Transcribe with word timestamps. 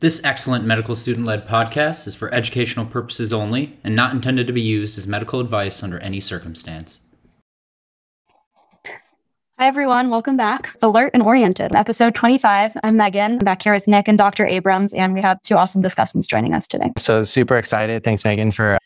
This 0.00 0.24
excellent 0.24 0.64
medical 0.64 0.96
student 0.96 1.26
led 1.26 1.46
podcast 1.46 2.06
is 2.06 2.14
for 2.14 2.32
educational 2.32 2.86
purposes 2.86 3.34
only 3.34 3.78
and 3.84 3.94
not 3.94 4.14
intended 4.14 4.46
to 4.46 4.52
be 4.54 4.62
used 4.62 4.96
as 4.96 5.06
medical 5.06 5.40
advice 5.40 5.82
under 5.82 5.98
any 5.98 6.20
circumstance. 6.20 6.96
Hi, 9.58 9.66
everyone. 9.66 10.08
Welcome 10.08 10.38
back. 10.38 10.74
Alert 10.80 11.10
and 11.12 11.22
Oriented, 11.22 11.76
episode 11.76 12.14
25. 12.14 12.78
I'm 12.82 12.96
Megan. 12.96 13.32
I'm 13.32 13.38
back 13.40 13.62
here 13.62 13.74
with 13.74 13.86
Nick 13.86 14.08
and 14.08 14.16
Dr. 14.16 14.46
Abrams, 14.46 14.94
and 14.94 15.12
we 15.12 15.20
have 15.20 15.42
two 15.42 15.56
awesome 15.56 15.82
discussants 15.82 16.26
joining 16.26 16.54
us 16.54 16.66
today. 16.66 16.92
So, 16.96 17.22
super 17.22 17.58
excited. 17.58 18.02
Thanks, 18.02 18.24
Megan, 18.24 18.52
for 18.52 18.78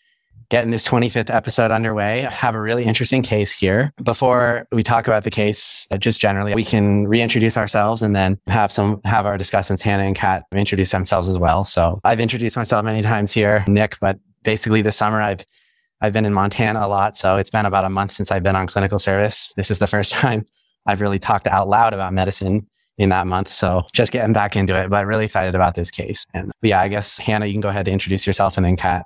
getting 0.48 0.70
this 0.70 0.86
25th 0.86 1.32
episode 1.32 1.70
underway. 1.70 2.26
I 2.26 2.30
have 2.30 2.54
a 2.54 2.60
really 2.60 2.84
interesting 2.84 3.22
case 3.22 3.52
here. 3.52 3.92
Before 4.02 4.66
we 4.72 4.82
talk 4.82 5.06
about 5.06 5.24
the 5.24 5.30
case, 5.30 5.86
uh, 5.90 5.96
just 5.96 6.20
generally, 6.20 6.54
we 6.54 6.64
can 6.64 7.06
reintroduce 7.06 7.56
ourselves 7.56 8.02
and 8.02 8.14
then 8.14 8.38
have 8.46 8.72
some 8.72 9.00
have 9.04 9.26
our 9.26 9.38
discussants, 9.38 9.82
Hannah 9.82 10.04
and 10.04 10.16
Kat, 10.16 10.44
introduce 10.54 10.90
themselves 10.90 11.28
as 11.28 11.38
well. 11.38 11.64
So 11.64 12.00
I've 12.04 12.20
introduced 12.20 12.56
myself 12.56 12.84
many 12.84 13.02
times 13.02 13.32
here, 13.32 13.64
Nick, 13.66 13.98
but 14.00 14.18
basically 14.42 14.82
this 14.82 14.96
summer 14.96 15.20
I've 15.20 15.44
I've 16.00 16.12
been 16.12 16.26
in 16.26 16.34
Montana 16.34 16.84
a 16.84 16.88
lot. 16.88 17.16
So 17.16 17.36
it's 17.36 17.50
been 17.50 17.66
about 17.66 17.84
a 17.84 17.90
month 17.90 18.12
since 18.12 18.30
I've 18.30 18.42
been 18.42 18.56
on 18.56 18.66
clinical 18.66 18.98
service. 18.98 19.52
This 19.56 19.70
is 19.70 19.78
the 19.78 19.86
first 19.86 20.12
time 20.20 20.44
I've 20.86 21.00
really 21.00 21.18
talked 21.18 21.46
out 21.46 21.68
loud 21.68 21.94
about 21.94 22.12
medicine 22.12 22.66
in 22.98 23.08
that 23.08 23.26
month. 23.26 23.48
So 23.48 23.82
just 23.92 24.12
getting 24.12 24.32
back 24.32 24.54
into 24.54 24.78
it, 24.78 24.88
but 24.88 25.06
really 25.06 25.24
excited 25.24 25.54
about 25.54 25.74
this 25.74 25.91
case. 25.91 26.26
And 26.34 26.52
yeah, 26.62 26.80
I 26.80 26.88
guess 26.88 27.19
Hannah, 27.19 27.47
you 27.47 27.52
can 27.52 27.60
go 27.60 27.70
ahead 27.70 27.88
and 27.88 27.92
introduce 27.92 28.26
yourself 28.26 28.56
and 28.56 28.64
then 28.64 28.76
Kat. 28.76 29.04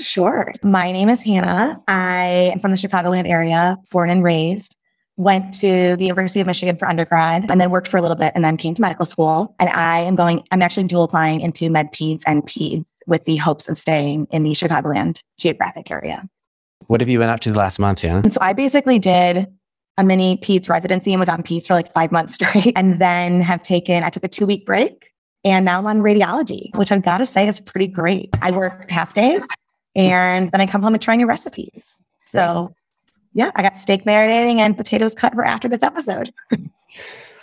Sure. 0.00 0.52
My 0.62 0.92
name 0.92 1.08
is 1.10 1.22
Hannah. 1.22 1.80
I 1.86 2.50
am 2.54 2.58
from 2.58 2.70
the 2.70 2.76
Chicagoland 2.76 3.28
area, 3.28 3.76
born 3.90 4.08
and 4.08 4.24
raised. 4.24 4.76
Went 5.16 5.52
to 5.60 5.96
the 5.96 6.04
University 6.04 6.40
of 6.40 6.46
Michigan 6.46 6.76
for 6.76 6.88
undergrad 6.88 7.50
and 7.50 7.60
then 7.60 7.70
worked 7.70 7.88
for 7.88 7.98
a 7.98 8.00
little 8.00 8.16
bit 8.16 8.32
and 8.34 8.42
then 8.42 8.56
came 8.56 8.72
to 8.74 8.80
medical 8.80 9.04
school. 9.04 9.54
And 9.58 9.68
I 9.68 10.00
am 10.00 10.16
going, 10.16 10.42
I'm 10.50 10.62
actually 10.62 10.84
dual 10.84 11.04
applying 11.04 11.42
into 11.42 11.68
med 11.68 11.92
peds 11.92 12.22
and 12.26 12.42
peds 12.44 12.86
with 13.06 13.26
the 13.26 13.36
hopes 13.36 13.68
of 13.68 13.76
staying 13.76 14.28
in 14.30 14.44
the 14.44 14.52
Chicagoland 14.52 15.22
geographic 15.36 15.90
area. 15.90 16.26
What 16.86 17.02
have 17.02 17.10
you 17.10 17.18
been 17.18 17.28
up 17.28 17.40
to 17.40 17.50
the 17.50 17.58
last 17.58 17.78
month, 17.78 18.00
Hannah? 18.00 18.20
And 18.24 18.32
so 18.32 18.38
I 18.40 18.54
basically 18.54 18.98
did 18.98 19.46
a 19.98 20.04
mini 20.04 20.38
peds 20.38 20.70
residency 20.70 21.12
and 21.12 21.20
was 21.20 21.28
on 21.28 21.42
peds 21.42 21.66
for 21.66 21.74
like 21.74 21.92
five 21.92 22.10
months 22.10 22.32
straight 22.36 22.72
and 22.76 22.98
then 22.98 23.42
have 23.42 23.60
taken, 23.60 24.02
I 24.02 24.08
took 24.08 24.24
a 24.24 24.28
two 24.28 24.46
week 24.46 24.64
break 24.64 25.12
and 25.44 25.66
now 25.66 25.78
I'm 25.78 25.86
on 25.86 26.00
radiology, 26.00 26.74
which 26.76 26.90
I've 26.90 27.02
got 27.02 27.18
to 27.18 27.26
say 27.26 27.46
is 27.46 27.60
pretty 27.60 27.88
great. 27.88 28.30
I 28.40 28.52
work 28.52 28.90
half 28.90 29.12
days 29.12 29.42
and 29.94 30.50
then 30.50 30.60
I 30.60 30.66
come 30.66 30.82
home 30.82 30.94
and 30.94 31.02
try 31.02 31.16
new 31.16 31.26
recipes. 31.26 31.94
So 32.26 32.74
yeah, 33.32 33.50
I 33.54 33.62
got 33.62 33.76
steak 33.76 34.04
marinating 34.04 34.58
and 34.58 34.76
potatoes 34.76 35.14
cut 35.14 35.34
for 35.34 35.44
after 35.44 35.68
this 35.68 35.82
episode. 35.82 36.32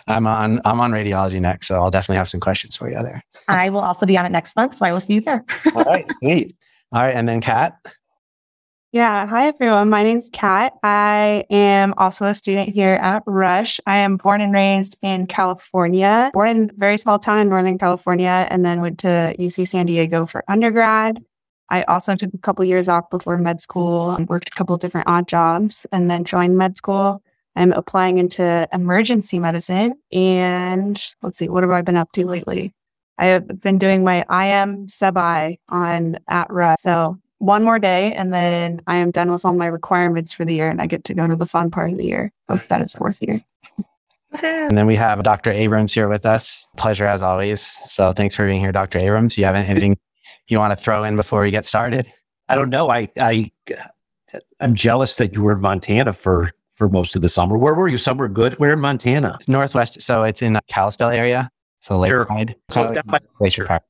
I'm 0.07 0.25
on 0.25 0.61
I'm 0.63 0.79
on 0.79 0.91
radiology 0.91 1.41
next, 1.41 1.67
so 1.67 1.75
I'll 1.75 1.91
definitely 1.91 2.17
have 2.17 2.29
some 2.29 2.39
questions 2.39 2.75
for 2.75 2.89
you 2.89 2.95
there. 2.95 3.23
I 3.47 3.69
will 3.69 3.81
also 3.81 4.05
be 4.05 4.17
on 4.17 4.25
it 4.25 4.31
next 4.31 4.55
month, 4.55 4.75
so 4.75 4.85
I 4.85 4.93
will 4.93 4.99
see 4.99 5.15
you 5.15 5.21
there. 5.21 5.43
All 5.75 5.83
right, 5.83 6.09
sweet. 6.21 6.55
All 6.93 7.01
right, 7.01 7.13
and 7.13 7.27
then 7.27 7.41
Kat. 7.41 7.77
Yeah. 8.93 9.27
Hi, 9.27 9.47
everyone. 9.47 9.89
My 9.89 10.01
name's 10.01 10.29
Kat. 10.29 10.73
I 10.81 11.43
am 11.49 11.93
also 11.97 12.25
a 12.25 12.33
student 12.33 12.69
here 12.69 12.93
at 12.93 13.21
Rush. 13.27 13.81
I 13.85 13.97
am 13.97 14.15
born 14.15 14.39
and 14.39 14.53
raised 14.53 14.97
in 15.01 15.27
California, 15.27 16.31
born 16.33 16.49
in 16.49 16.69
a 16.69 16.73
very 16.77 16.97
small 16.97 17.19
town 17.19 17.39
in 17.39 17.49
Northern 17.49 17.77
California, 17.77 18.47
and 18.49 18.63
then 18.63 18.79
went 18.79 18.99
to 18.99 19.35
UC 19.37 19.67
San 19.67 19.87
Diego 19.87 20.25
for 20.25 20.45
undergrad. 20.47 21.21
I 21.69 21.83
also 21.83 22.15
took 22.15 22.33
a 22.33 22.37
couple 22.37 22.63
years 22.65 22.87
off 22.87 23.09
before 23.09 23.37
med 23.37 23.61
school 23.61 24.11
and 24.11 24.27
worked 24.29 24.49
a 24.49 24.55
couple 24.55 24.77
different 24.77 25.07
odd 25.07 25.27
jobs 25.27 25.85
and 25.91 26.09
then 26.09 26.23
joined 26.23 26.57
med 26.57 26.77
school. 26.77 27.21
I'm 27.55 27.73
applying 27.73 28.19
into 28.19 28.67
emergency 28.71 29.39
medicine. 29.39 29.95
And 30.11 31.01
let's 31.21 31.39
see, 31.39 31.49
what 31.49 31.63
have 31.63 31.71
I 31.71 31.81
been 31.81 31.97
up 31.97 32.11
to 32.13 32.25
lately? 32.25 32.73
I 33.17 33.25
have 33.27 33.61
been 33.61 33.79
doing 33.79 34.03
my 34.03 34.23
IM 34.29 34.87
sub-I 34.87 35.57
on 35.69 36.19
at 36.27 36.51
Rush. 36.51 36.79
So 36.79 37.17
one 37.39 37.63
more 37.63 37.79
day 37.79 38.13
and 38.13 38.33
then 38.33 38.81
I 38.87 38.97
am 38.97 39.11
done 39.11 39.31
with 39.31 39.43
all 39.43 39.53
my 39.53 39.65
requirements 39.65 40.33
for 40.33 40.45
the 40.45 40.53
year 40.53 40.69
and 40.69 40.81
I 40.81 40.87
get 40.87 41.03
to 41.05 41.13
go 41.13 41.27
to 41.27 41.35
the 41.35 41.45
fun 41.45 41.71
part 41.71 41.91
of 41.91 41.97
the 41.97 42.05
year. 42.05 42.31
Hope 42.47 42.61
that 42.67 42.81
is 42.81 42.93
fourth 42.93 43.21
year. 43.21 43.41
And 44.43 44.77
then 44.77 44.85
we 44.85 44.95
have 44.95 45.23
Dr. 45.23 45.51
Abrams 45.51 45.93
here 45.93 46.09
with 46.09 46.25
us. 46.25 46.67
Pleasure 46.77 47.05
as 47.05 47.21
always. 47.21 47.61
So 47.87 48.13
thanks 48.13 48.35
for 48.35 48.45
being 48.45 48.59
here, 48.59 48.71
Dr. 48.71 48.99
Abrams. 48.99 49.37
You 49.37 49.45
have 49.45 49.55
anything 49.55 49.97
you 50.47 50.59
want 50.59 50.77
to 50.77 50.83
throw 50.83 51.03
in 51.03 51.15
before 51.15 51.41
we 51.41 51.51
get 51.51 51.65
started? 51.65 52.11
I 52.49 52.55
don't 52.55 52.69
know. 52.69 52.89
I 52.89 53.09
I 53.19 53.51
I'm 54.59 54.75
jealous 54.75 55.15
that 55.17 55.33
you 55.33 55.43
were 55.43 55.53
in 55.53 55.61
Montana 55.61 56.13
for 56.13 56.51
for 56.73 56.89
most 56.89 57.15
of 57.15 57.21
the 57.21 57.29
summer. 57.29 57.57
Where 57.57 57.73
were 57.73 57.87
you? 57.87 57.97
Somewhere 57.97 58.27
good? 58.27 58.53
Where 58.55 58.73
in 58.73 58.79
Montana? 58.79 59.35
It's 59.35 59.47
northwest, 59.47 60.01
so 60.01 60.23
it's 60.23 60.41
in 60.41 60.59
Kalispell 60.67 61.09
area, 61.09 61.49
so 61.81 61.97
lakeside, 61.97 62.55
sure. 62.71 62.89
so 62.93 63.01
by 63.05 63.19
Glacier 63.37 63.65
Park. 63.65 63.83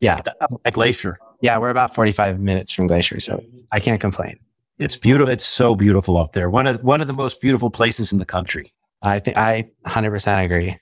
Yeah, 0.00 0.20
a 0.64 0.70
Glacier. 0.70 1.18
Yeah, 1.40 1.58
we're 1.58 1.70
about 1.70 1.94
45 1.94 2.40
minutes 2.40 2.72
from 2.72 2.86
Glacier, 2.86 3.20
so 3.20 3.42
I 3.72 3.80
can't 3.80 4.00
complain. 4.00 4.38
It's 4.78 4.96
beautiful. 4.96 5.32
It's 5.32 5.44
so 5.44 5.74
beautiful 5.74 6.16
up 6.16 6.32
there. 6.32 6.50
One 6.50 6.66
of 6.66 6.82
one 6.82 7.00
of 7.00 7.06
the 7.06 7.12
most 7.12 7.40
beautiful 7.40 7.70
places 7.70 8.12
in 8.12 8.18
the 8.18 8.24
country. 8.24 8.72
I 9.02 9.18
think 9.18 9.36
I 9.36 9.68
100% 9.86 10.44
agree. 10.44 10.78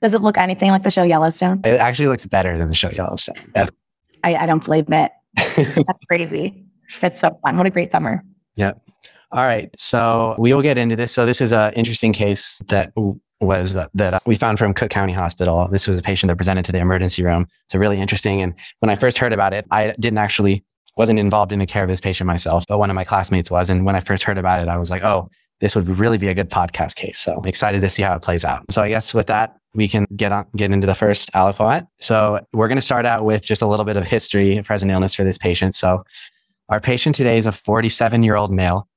Does 0.00 0.14
it 0.14 0.22
look 0.22 0.38
anything 0.38 0.70
like 0.70 0.82
the 0.82 0.90
show 0.90 1.02
Yellowstone? 1.02 1.60
It 1.64 1.80
actually 1.80 2.08
looks 2.08 2.24
better 2.26 2.56
than 2.56 2.68
the 2.68 2.74
show 2.74 2.90
Yellowstone. 2.90 3.34
Yeah. 4.24 4.38
I, 4.38 4.42
I 4.42 4.46
don't 4.46 4.64
blame 4.64 4.86
it. 4.88 5.12
That's 5.36 6.06
crazy. 6.06 6.64
That's 7.00 7.20
so 7.20 7.38
fun. 7.42 7.56
What 7.56 7.66
a 7.66 7.70
great 7.70 7.90
summer. 7.92 8.22
Yep. 8.56 8.80
All 9.32 9.44
right. 9.44 9.68
So 9.76 10.36
we 10.38 10.54
will 10.54 10.62
get 10.62 10.78
into 10.78 10.96
this. 10.96 11.12
So 11.12 11.26
this 11.26 11.40
is 11.40 11.52
an 11.52 11.72
interesting 11.74 12.12
case 12.12 12.62
that 12.68 12.92
was 13.40 13.72
that, 13.72 13.90
that 13.94 14.22
we 14.26 14.36
found 14.36 14.58
from 14.58 14.74
Cook 14.74 14.90
County 14.90 15.12
Hospital. 15.12 15.68
This 15.68 15.88
was 15.88 15.98
a 15.98 16.02
patient 16.02 16.28
that 16.28 16.36
presented 16.36 16.64
to 16.66 16.72
the 16.72 16.78
emergency 16.78 17.24
room. 17.24 17.46
So 17.68 17.78
really 17.78 18.00
interesting. 18.00 18.40
And 18.42 18.54
when 18.78 18.90
I 18.90 18.96
first 18.96 19.18
heard 19.18 19.32
about 19.32 19.52
it, 19.52 19.66
I 19.70 19.94
didn't 19.98 20.18
actually 20.18 20.64
wasn't 20.96 21.18
involved 21.18 21.50
in 21.50 21.58
the 21.58 21.66
care 21.66 21.82
of 21.82 21.88
this 21.88 22.00
patient 22.00 22.26
myself, 22.28 22.64
but 22.68 22.78
one 22.78 22.90
of 22.90 22.94
my 22.94 23.04
classmates 23.04 23.50
was. 23.50 23.68
And 23.68 23.84
when 23.84 23.96
I 23.96 24.00
first 24.00 24.22
heard 24.22 24.38
about 24.38 24.62
it, 24.62 24.68
I 24.68 24.76
was 24.76 24.90
like, 24.90 25.02
oh, 25.02 25.28
this 25.60 25.74
would 25.74 25.88
really 25.98 26.18
be 26.18 26.28
a 26.28 26.34
good 26.34 26.50
podcast 26.50 26.96
case. 26.96 27.18
So 27.18 27.36
I'm 27.36 27.46
excited 27.46 27.80
to 27.80 27.88
see 27.88 28.02
how 28.02 28.14
it 28.14 28.22
plays 28.22 28.44
out. 28.44 28.64
So 28.70 28.82
I 28.82 28.88
guess 28.88 29.14
with 29.14 29.26
that, 29.28 29.56
we 29.74 29.88
can 29.88 30.06
get 30.14 30.32
on 30.32 30.46
get 30.56 30.70
into 30.70 30.86
the 30.86 30.94
first 30.94 31.32
aliquot. 31.32 31.86
So 32.00 32.40
we're 32.52 32.68
going 32.68 32.76
to 32.76 32.82
start 32.82 33.06
out 33.06 33.24
with 33.24 33.42
just 33.44 33.62
a 33.62 33.66
little 33.66 33.84
bit 33.84 33.96
of 33.96 34.06
history 34.06 34.56
of 34.56 34.64
present 34.64 34.90
illness 34.90 35.14
for 35.14 35.24
this 35.24 35.38
patient. 35.38 35.74
So 35.74 36.04
our 36.68 36.80
patient 36.80 37.14
today 37.14 37.38
is 37.38 37.46
a 37.46 37.52
47 37.52 38.22
year 38.22 38.36
old 38.36 38.52
male 38.52 38.88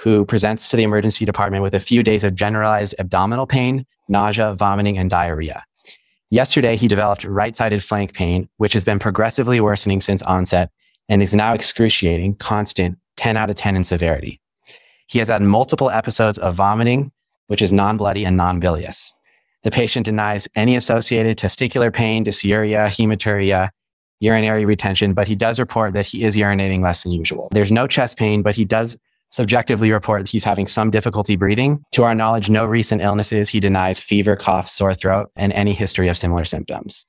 who 0.00 0.24
presents 0.24 0.68
to 0.70 0.76
the 0.76 0.82
emergency 0.82 1.24
department 1.24 1.62
with 1.62 1.74
a 1.74 1.80
few 1.80 2.02
days 2.02 2.24
of 2.24 2.34
generalized 2.34 2.94
abdominal 2.98 3.46
pain, 3.46 3.86
nausea, 4.08 4.54
vomiting, 4.54 4.98
and 4.98 5.08
diarrhea. 5.08 5.62
Yesterday, 6.30 6.76
he 6.76 6.88
developed 6.88 7.24
right 7.24 7.54
sided 7.54 7.84
flank 7.84 8.14
pain, 8.14 8.48
which 8.56 8.72
has 8.72 8.84
been 8.84 8.98
progressively 8.98 9.60
worsening 9.60 10.00
since 10.00 10.22
onset 10.22 10.70
and 11.08 11.22
is 11.22 11.34
now 11.34 11.52
excruciating, 11.52 12.34
constant, 12.36 12.98
10 13.16 13.36
out 13.36 13.50
of 13.50 13.56
10 13.56 13.76
in 13.76 13.84
severity. 13.84 14.40
He 15.12 15.18
has 15.18 15.28
had 15.28 15.42
multiple 15.42 15.90
episodes 15.90 16.38
of 16.38 16.54
vomiting, 16.54 17.12
which 17.48 17.60
is 17.60 17.70
non 17.70 17.98
bloody 17.98 18.24
and 18.24 18.34
non 18.34 18.60
bilious. 18.60 19.12
The 19.62 19.70
patient 19.70 20.06
denies 20.06 20.48
any 20.56 20.74
associated 20.74 21.36
testicular 21.36 21.92
pain, 21.92 22.24
dysuria, 22.24 22.86
hematuria, 22.86 23.68
urinary 24.20 24.64
retention, 24.64 25.12
but 25.12 25.28
he 25.28 25.36
does 25.36 25.60
report 25.60 25.92
that 25.92 26.06
he 26.06 26.24
is 26.24 26.34
urinating 26.34 26.82
less 26.82 27.02
than 27.02 27.12
usual. 27.12 27.48
There's 27.52 27.70
no 27.70 27.86
chest 27.86 28.18
pain, 28.18 28.40
but 28.40 28.56
he 28.56 28.64
does 28.64 28.96
subjectively 29.28 29.92
report 29.92 30.22
that 30.22 30.30
he's 30.30 30.44
having 30.44 30.66
some 30.66 30.90
difficulty 30.90 31.36
breathing. 31.36 31.84
To 31.92 32.04
our 32.04 32.14
knowledge, 32.14 32.48
no 32.48 32.64
recent 32.64 33.02
illnesses. 33.02 33.50
He 33.50 33.60
denies 33.60 34.00
fever, 34.00 34.34
cough, 34.34 34.66
sore 34.66 34.94
throat, 34.94 35.30
and 35.36 35.52
any 35.52 35.74
history 35.74 36.08
of 36.08 36.16
similar 36.16 36.46
symptoms. 36.46 37.04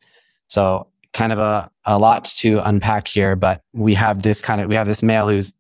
So 0.50 0.88
kind 1.14 1.32
of 1.32 1.40
a, 1.40 1.72
a 1.86 1.98
lot 1.98 2.26
to 2.26 2.60
unpack 2.68 3.08
here, 3.08 3.38
but 3.38 3.62
we 3.72 3.94
have 3.94 4.24
this 4.24 4.42
kind 4.42 4.60
of, 4.60 4.68
we 4.68 4.76
have 4.76 4.88
this 4.88 5.02
male 5.02 5.30
who's 5.30 5.54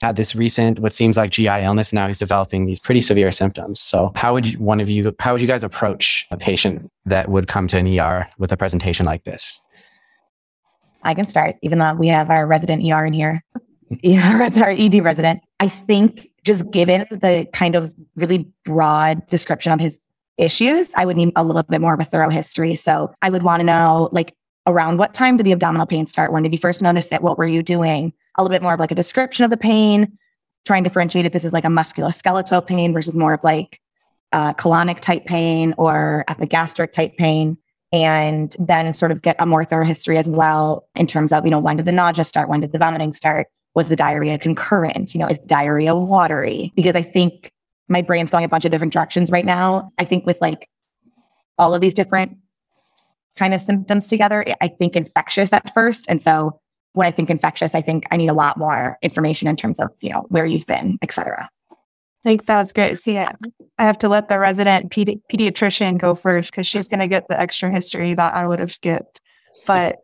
had 0.00 0.16
this 0.16 0.34
recent, 0.34 0.78
what 0.78 0.94
seems 0.94 1.16
like 1.16 1.30
GI 1.30 1.46
illness. 1.46 1.92
Now 1.92 2.06
he's 2.06 2.18
developing 2.18 2.66
these 2.66 2.78
pretty 2.78 3.00
severe 3.00 3.30
symptoms. 3.30 3.80
So 3.80 4.12
how 4.14 4.32
would 4.32 4.46
you, 4.46 4.58
one 4.58 4.80
of 4.80 4.88
you, 4.88 5.14
how 5.20 5.32
would 5.32 5.40
you 5.40 5.46
guys 5.46 5.62
approach 5.62 6.26
a 6.30 6.36
patient 6.36 6.90
that 7.04 7.28
would 7.28 7.48
come 7.48 7.68
to 7.68 7.78
an 7.78 7.98
ER 7.98 8.28
with 8.38 8.50
a 8.50 8.56
presentation 8.56 9.04
like 9.04 9.24
this? 9.24 9.60
I 11.02 11.14
can 11.14 11.24
start, 11.24 11.54
even 11.62 11.78
though 11.78 11.94
we 11.94 12.08
have 12.08 12.30
our 12.30 12.46
resident 12.46 12.84
ER 12.84 13.04
in 13.04 13.12
here. 13.12 13.42
yeah, 14.02 14.38
that's 14.38 14.60
our 14.60 14.70
ED 14.70 15.02
resident. 15.02 15.40
I 15.58 15.68
think 15.68 16.30
just 16.44 16.70
given 16.70 17.06
the 17.10 17.46
kind 17.52 17.74
of 17.74 17.94
really 18.16 18.48
broad 18.64 19.26
description 19.26 19.72
of 19.72 19.80
his 19.80 19.98
issues, 20.38 20.92
I 20.96 21.04
would 21.04 21.16
need 21.16 21.32
a 21.36 21.44
little 21.44 21.62
bit 21.62 21.80
more 21.80 21.94
of 21.94 22.00
a 22.00 22.04
thorough 22.04 22.30
history. 22.30 22.74
So 22.74 23.12
I 23.20 23.28
would 23.28 23.42
want 23.42 23.60
to 23.60 23.64
know, 23.64 24.08
like, 24.12 24.34
around 24.66 24.98
what 24.98 25.14
time 25.14 25.36
did 25.36 25.44
the 25.44 25.52
abdominal 25.52 25.86
pain 25.86 26.06
start? 26.06 26.32
When 26.32 26.42
did 26.42 26.52
you 26.52 26.58
first 26.58 26.80
notice 26.80 27.10
it? 27.12 27.22
What 27.22 27.38
were 27.38 27.46
you 27.46 27.62
doing? 27.62 28.12
A 28.38 28.42
little 28.42 28.54
bit 28.54 28.62
more 28.62 28.74
of 28.74 28.80
like 28.80 28.90
a 28.90 28.94
description 28.94 29.44
of 29.44 29.50
the 29.50 29.56
pain, 29.56 30.16
trying 30.66 30.84
to 30.84 30.88
differentiate 30.88 31.26
if 31.26 31.32
this 31.32 31.44
is 31.44 31.52
like 31.52 31.64
a 31.64 31.68
musculoskeletal 31.68 32.66
pain 32.66 32.92
versus 32.92 33.16
more 33.16 33.34
of 33.34 33.40
like 33.42 33.80
uh, 34.32 34.52
colonic 34.54 35.00
type 35.00 35.26
pain 35.26 35.74
or 35.78 36.24
epigastric 36.28 36.92
type 36.92 37.16
pain. 37.16 37.56
And 37.92 38.54
then 38.60 38.94
sort 38.94 39.10
of 39.10 39.20
get 39.20 39.34
a 39.40 39.46
more 39.46 39.64
thorough 39.64 39.84
history 39.84 40.16
as 40.16 40.28
well 40.28 40.86
in 40.94 41.08
terms 41.08 41.32
of, 41.32 41.44
you 41.44 41.50
know, 41.50 41.58
when 41.58 41.76
did 41.76 41.86
the 41.86 41.92
nausea 41.92 42.24
start? 42.24 42.48
When 42.48 42.60
did 42.60 42.72
the 42.72 42.78
vomiting 42.78 43.12
start? 43.12 43.48
Was 43.74 43.88
the 43.88 43.96
diarrhea 43.96 44.38
concurrent? 44.38 45.12
You 45.12 45.20
know, 45.20 45.26
is 45.26 45.38
diarrhea 45.40 45.96
watery? 45.96 46.72
Because 46.76 46.94
I 46.94 47.02
think 47.02 47.50
my 47.88 48.00
brain's 48.00 48.30
going 48.30 48.44
a 48.44 48.48
bunch 48.48 48.64
of 48.64 48.70
different 48.70 48.92
directions 48.92 49.32
right 49.32 49.44
now. 49.44 49.90
I 49.98 50.04
think 50.04 50.24
with 50.24 50.40
like 50.40 50.68
all 51.58 51.74
of 51.74 51.80
these 51.80 51.94
different 51.94 52.36
kind 53.36 53.54
of 53.54 53.62
symptoms 53.62 54.06
together. 54.06 54.44
I 54.60 54.68
think 54.68 54.96
infectious 54.96 55.52
at 55.52 55.72
first. 55.74 56.06
And 56.08 56.20
so 56.22 56.60
when 56.92 57.06
I 57.06 57.10
think 57.10 57.30
infectious, 57.30 57.74
I 57.74 57.80
think 57.80 58.06
I 58.10 58.16
need 58.16 58.28
a 58.28 58.34
lot 58.34 58.56
more 58.56 58.98
information 59.02 59.48
in 59.48 59.56
terms 59.56 59.78
of, 59.78 59.90
you 60.00 60.10
know, 60.10 60.26
where 60.28 60.44
you've 60.44 60.66
been, 60.66 60.98
et 61.02 61.12
cetera. 61.12 61.48
I 61.70 61.76
think 62.22 62.44
that's 62.44 62.72
great. 62.72 62.98
See, 62.98 63.16
I 63.16 63.34
have 63.78 63.96
to 63.98 64.08
let 64.08 64.28
the 64.28 64.38
resident 64.38 64.90
pedi- 64.90 65.22
pediatrician 65.32 65.98
go 65.98 66.14
first 66.14 66.52
because 66.52 66.66
she's 66.66 66.88
going 66.88 67.00
to 67.00 67.08
get 67.08 67.28
the 67.28 67.40
extra 67.40 67.70
history 67.70 68.14
that 68.14 68.34
I 68.34 68.46
would 68.46 68.58
have 68.58 68.72
skipped. 68.72 69.20
But 69.66 69.96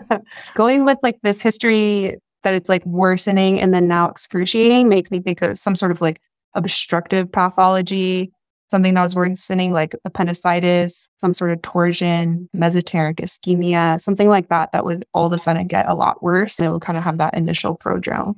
going 0.54 0.84
with 0.84 0.98
like 1.02 1.18
this 1.22 1.42
history 1.42 2.16
that 2.42 2.54
it's 2.54 2.68
like 2.68 2.86
worsening 2.86 3.60
and 3.60 3.74
then 3.74 3.88
now 3.88 4.08
excruciating 4.08 4.88
makes 4.88 5.10
me 5.10 5.20
think 5.20 5.42
of 5.42 5.58
some 5.58 5.74
sort 5.74 5.90
of 5.90 6.00
like 6.00 6.20
obstructive 6.54 7.30
pathology, 7.32 8.30
something 8.70 8.94
that 8.94 9.02
was 9.02 9.14
worsening 9.14 9.72
like 9.72 9.94
appendicitis, 10.04 11.08
some 11.20 11.34
sort 11.34 11.52
of 11.52 11.62
torsion, 11.62 12.48
mesenteric 12.54 13.16
ischemia, 13.16 14.00
something 14.00 14.28
like 14.28 14.48
that, 14.48 14.72
that 14.72 14.84
would 14.84 15.04
all 15.14 15.26
of 15.26 15.32
a 15.32 15.38
sudden 15.38 15.66
get 15.66 15.88
a 15.88 15.94
lot 15.94 16.22
worse. 16.22 16.58
And 16.58 16.66
it 16.66 16.70
will 16.70 16.80
kind 16.80 16.98
of 16.98 17.04
have 17.04 17.18
that 17.18 17.34
initial 17.34 17.76
prodrome. 17.76 18.34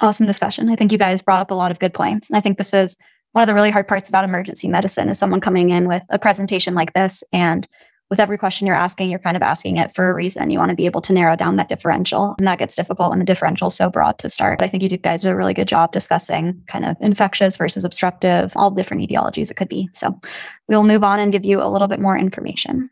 Awesome 0.00 0.26
discussion. 0.26 0.68
I 0.68 0.76
think 0.76 0.92
you 0.92 0.98
guys 0.98 1.22
brought 1.22 1.40
up 1.40 1.50
a 1.50 1.54
lot 1.54 1.70
of 1.70 1.78
good 1.78 1.94
points. 1.94 2.28
And 2.30 2.36
I 2.36 2.40
think 2.40 2.58
this 2.58 2.74
is 2.74 2.96
one 3.32 3.42
of 3.42 3.48
the 3.48 3.54
really 3.54 3.70
hard 3.70 3.88
parts 3.88 4.08
about 4.08 4.24
emergency 4.24 4.68
medicine 4.68 5.08
is 5.08 5.18
someone 5.18 5.40
coming 5.40 5.70
in 5.70 5.88
with 5.88 6.02
a 6.08 6.18
presentation 6.18 6.74
like 6.74 6.92
this 6.92 7.24
and 7.32 7.66
with 8.10 8.20
every 8.20 8.38
question 8.38 8.66
you're 8.66 8.76
asking, 8.76 9.10
you're 9.10 9.18
kind 9.18 9.36
of 9.36 9.42
asking 9.42 9.78
it 9.78 9.92
for 9.92 10.08
a 10.08 10.14
reason. 10.14 10.50
You 10.50 10.58
want 10.58 10.70
to 10.70 10.76
be 10.76 10.86
able 10.86 11.00
to 11.02 11.12
narrow 11.12 11.34
down 11.34 11.56
that 11.56 11.68
differential. 11.68 12.36
And 12.38 12.46
that 12.46 12.58
gets 12.58 12.76
difficult 12.76 13.10
when 13.10 13.18
the 13.18 13.24
differential 13.24 13.68
is 13.68 13.74
so 13.74 13.90
broad 13.90 14.18
to 14.18 14.30
start. 14.30 14.58
But 14.58 14.66
I 14.66 14.68
think 14.68 14.82
you 14.82 14.96
guys 14.96 15.22
did 15.22 15.32
a 15.32 15.36
really 15.36 15.54
good 15.54 15.68
job 15.68 15.92
discussing 15.92 16.62
kind 16.68 16.84
of 16.84 16.96
infectious 17.00 17.56
versus 17.56 17.84
obstructive, 17.84 18.52
all 18.54 18.70
different 18.70 19.08
etiologies 19.08 19.50
it 19.50 19.56
could 19.56 19.68
be. 19.68 19.88
So 19.92 20.20
we'll 20.68 20.84
move 20.84 21.02
on 21.02 21.18
and 21.18 21.32
give 21.32 21.44
you 21.44 21.60
a 21.60 21.68
little 21.68 21.88
bit 21.88 22.00
more 22.00 22.16
information. 22.16 22.90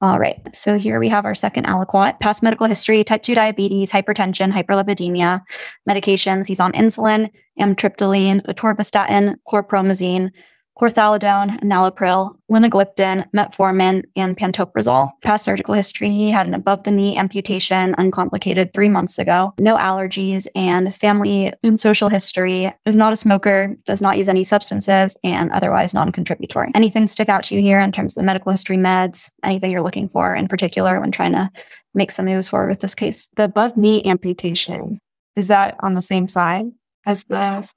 All 0.00 0.18
right. 0.18 0.38
So 0.54 0.76
here 0.76 1.00
we 1.00 1.08
have 1.08 1.24
our 1.24 1.34
second 1.34 1.66
aliquot. 1.66 2.20
Past 2.20 2.42
medical 2.42 2.66
history, 2.66 3.02
type 3.04 3.22
2 3.22 3.34
diabetes, 3.34 3.90
hypertension, 3.90 4.52
hyperlipidemia, 4.52 5.40
medications. 5.88 6.46
He's 6.46 6.60
on 6.60 6.72
insulin, 6.72 7.30
amitriptyline, 7.58 8.44
atorvastatin, 8.46 9.36
chlorpromazine, 9.48 10.30
chlorthalidone, 10.78 11.60
enalapril, 11.60 12.36
linagliptin, 12.50 13.24
metformin, 13.32 14.02
and 14.16 14.36
pantoprazole. 14.36 15.10
Past 15.22 15.44
surgical 15.44 15.74
history, 15.74 16.10
he 16.10 16.30
had 16.30 16.46
an 16.46 16.54
above 16.54 16.82
the 16.82 16.90
knee 16.90 17.16
amputation, 17.16 17.94
uncomplicated 17.96 18.72
three 18.74 18.88
months 18.88 19.18
ago, 19.18 19.54
no 19.58 19.76
allergies, 19.76 20.46
and 20.54 20.94
family 20.94 21.52
and 21.62 21.78
social 21.78 22.08
history, 22.08 22.72
is 22.84 22.96
not 22.96 23.12
a 23.12 23.16
smoker, 23.16 23.76
does 23.84 24.02
not 24.02 24.18
use 24.18 24.28
any 24.28 24.44
substances, 24.44 25.16
and 25.22 25.50
otherwise 25.52 25.94
non 25.94 26.10
contributory. 26.10 26.70
Anything 26.74 27.06
stick 27.06 27.28
out 27.28 27.44
to 27.44 27.54
you 27.54 27.60
here 27.60 27.80
in 27.80 27.92
terms 27.92 28.16
of 28.16 28.20
the 28.20 28.26
medical 28.26 28.50
history 28.50 28.76
meds? 28.76 29.30
Anything 29.42 29.70
you're 29.70 29.82
looking 29.82 30.08
for 30.08 30.34
in 30.34 30.48
particular 30.48 31.00
when 31.00 31.12
trying 31.12 31.32
to 31.32 31.50
make 31.94 32.10
some 32.10 32.26
moves 32.26 32.48
forward 32.48 32.70
with 32.70 32.80
this 32.80 32.94
case? 32.94 33.28
The 33.36 33.44
above 33.44 33.76
knee 33.76 34.04
amputation, 34.04 34.98
is 35.36 35.48
that 35.48 35.76
on 35.80 35.94
the 35.94 36.02
same 36.02 36.26
side 36.28 36.66
as 37.06 37.24
the 37.24 37.68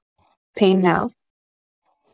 pain 0.56 0.82
now? 0.82 1.12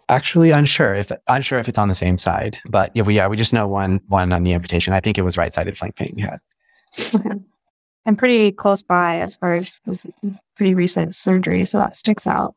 Actually, 0.10 0.52
unsure 0.52 0.94
if 0.94 1.12
unsure 1.28 1.60
if 1.60 1.70
it's 1.70 1.78
on 1.78 1.88
the 1.88 1.96
same 1.96 2.18
side, 2.18 2.58
but 2.66 2.92
yeah, 2.94 3.04
we 3.04 3.16
yeah 3.16 3.28
we 3.28 3.38
just 3.38 3.54
know 3.54 3.68
one 3.68 4.02
one 4.08 4.34
on 4.34 4.44
the 4.44 4.54
amputation. 4.54 4.94
I 4.94 5.00
think 5.00 5.18
it 5.18 5.22
was 5.22 5.38
right 5.38 5.54
sided 5.54 5.78
flank 5.78 5.96
pain. 5.96 6.14
Yeah, 6.18 6.38
I'm 8.06 8.16
pretty 8.16 8.52
close 8.52 8.84
by 8.84 9.20
as 9.20 9.36
far 9.36 9.56
as 9.56 9.80
was 9.86 10.06
pretty 10.56 10.76
recent 10.76 11.16
surgery, 11.16 11.64
so 11.66 11.78
that 11.78 11.98
sticks 11.98 12.28
out. 12.28 12.56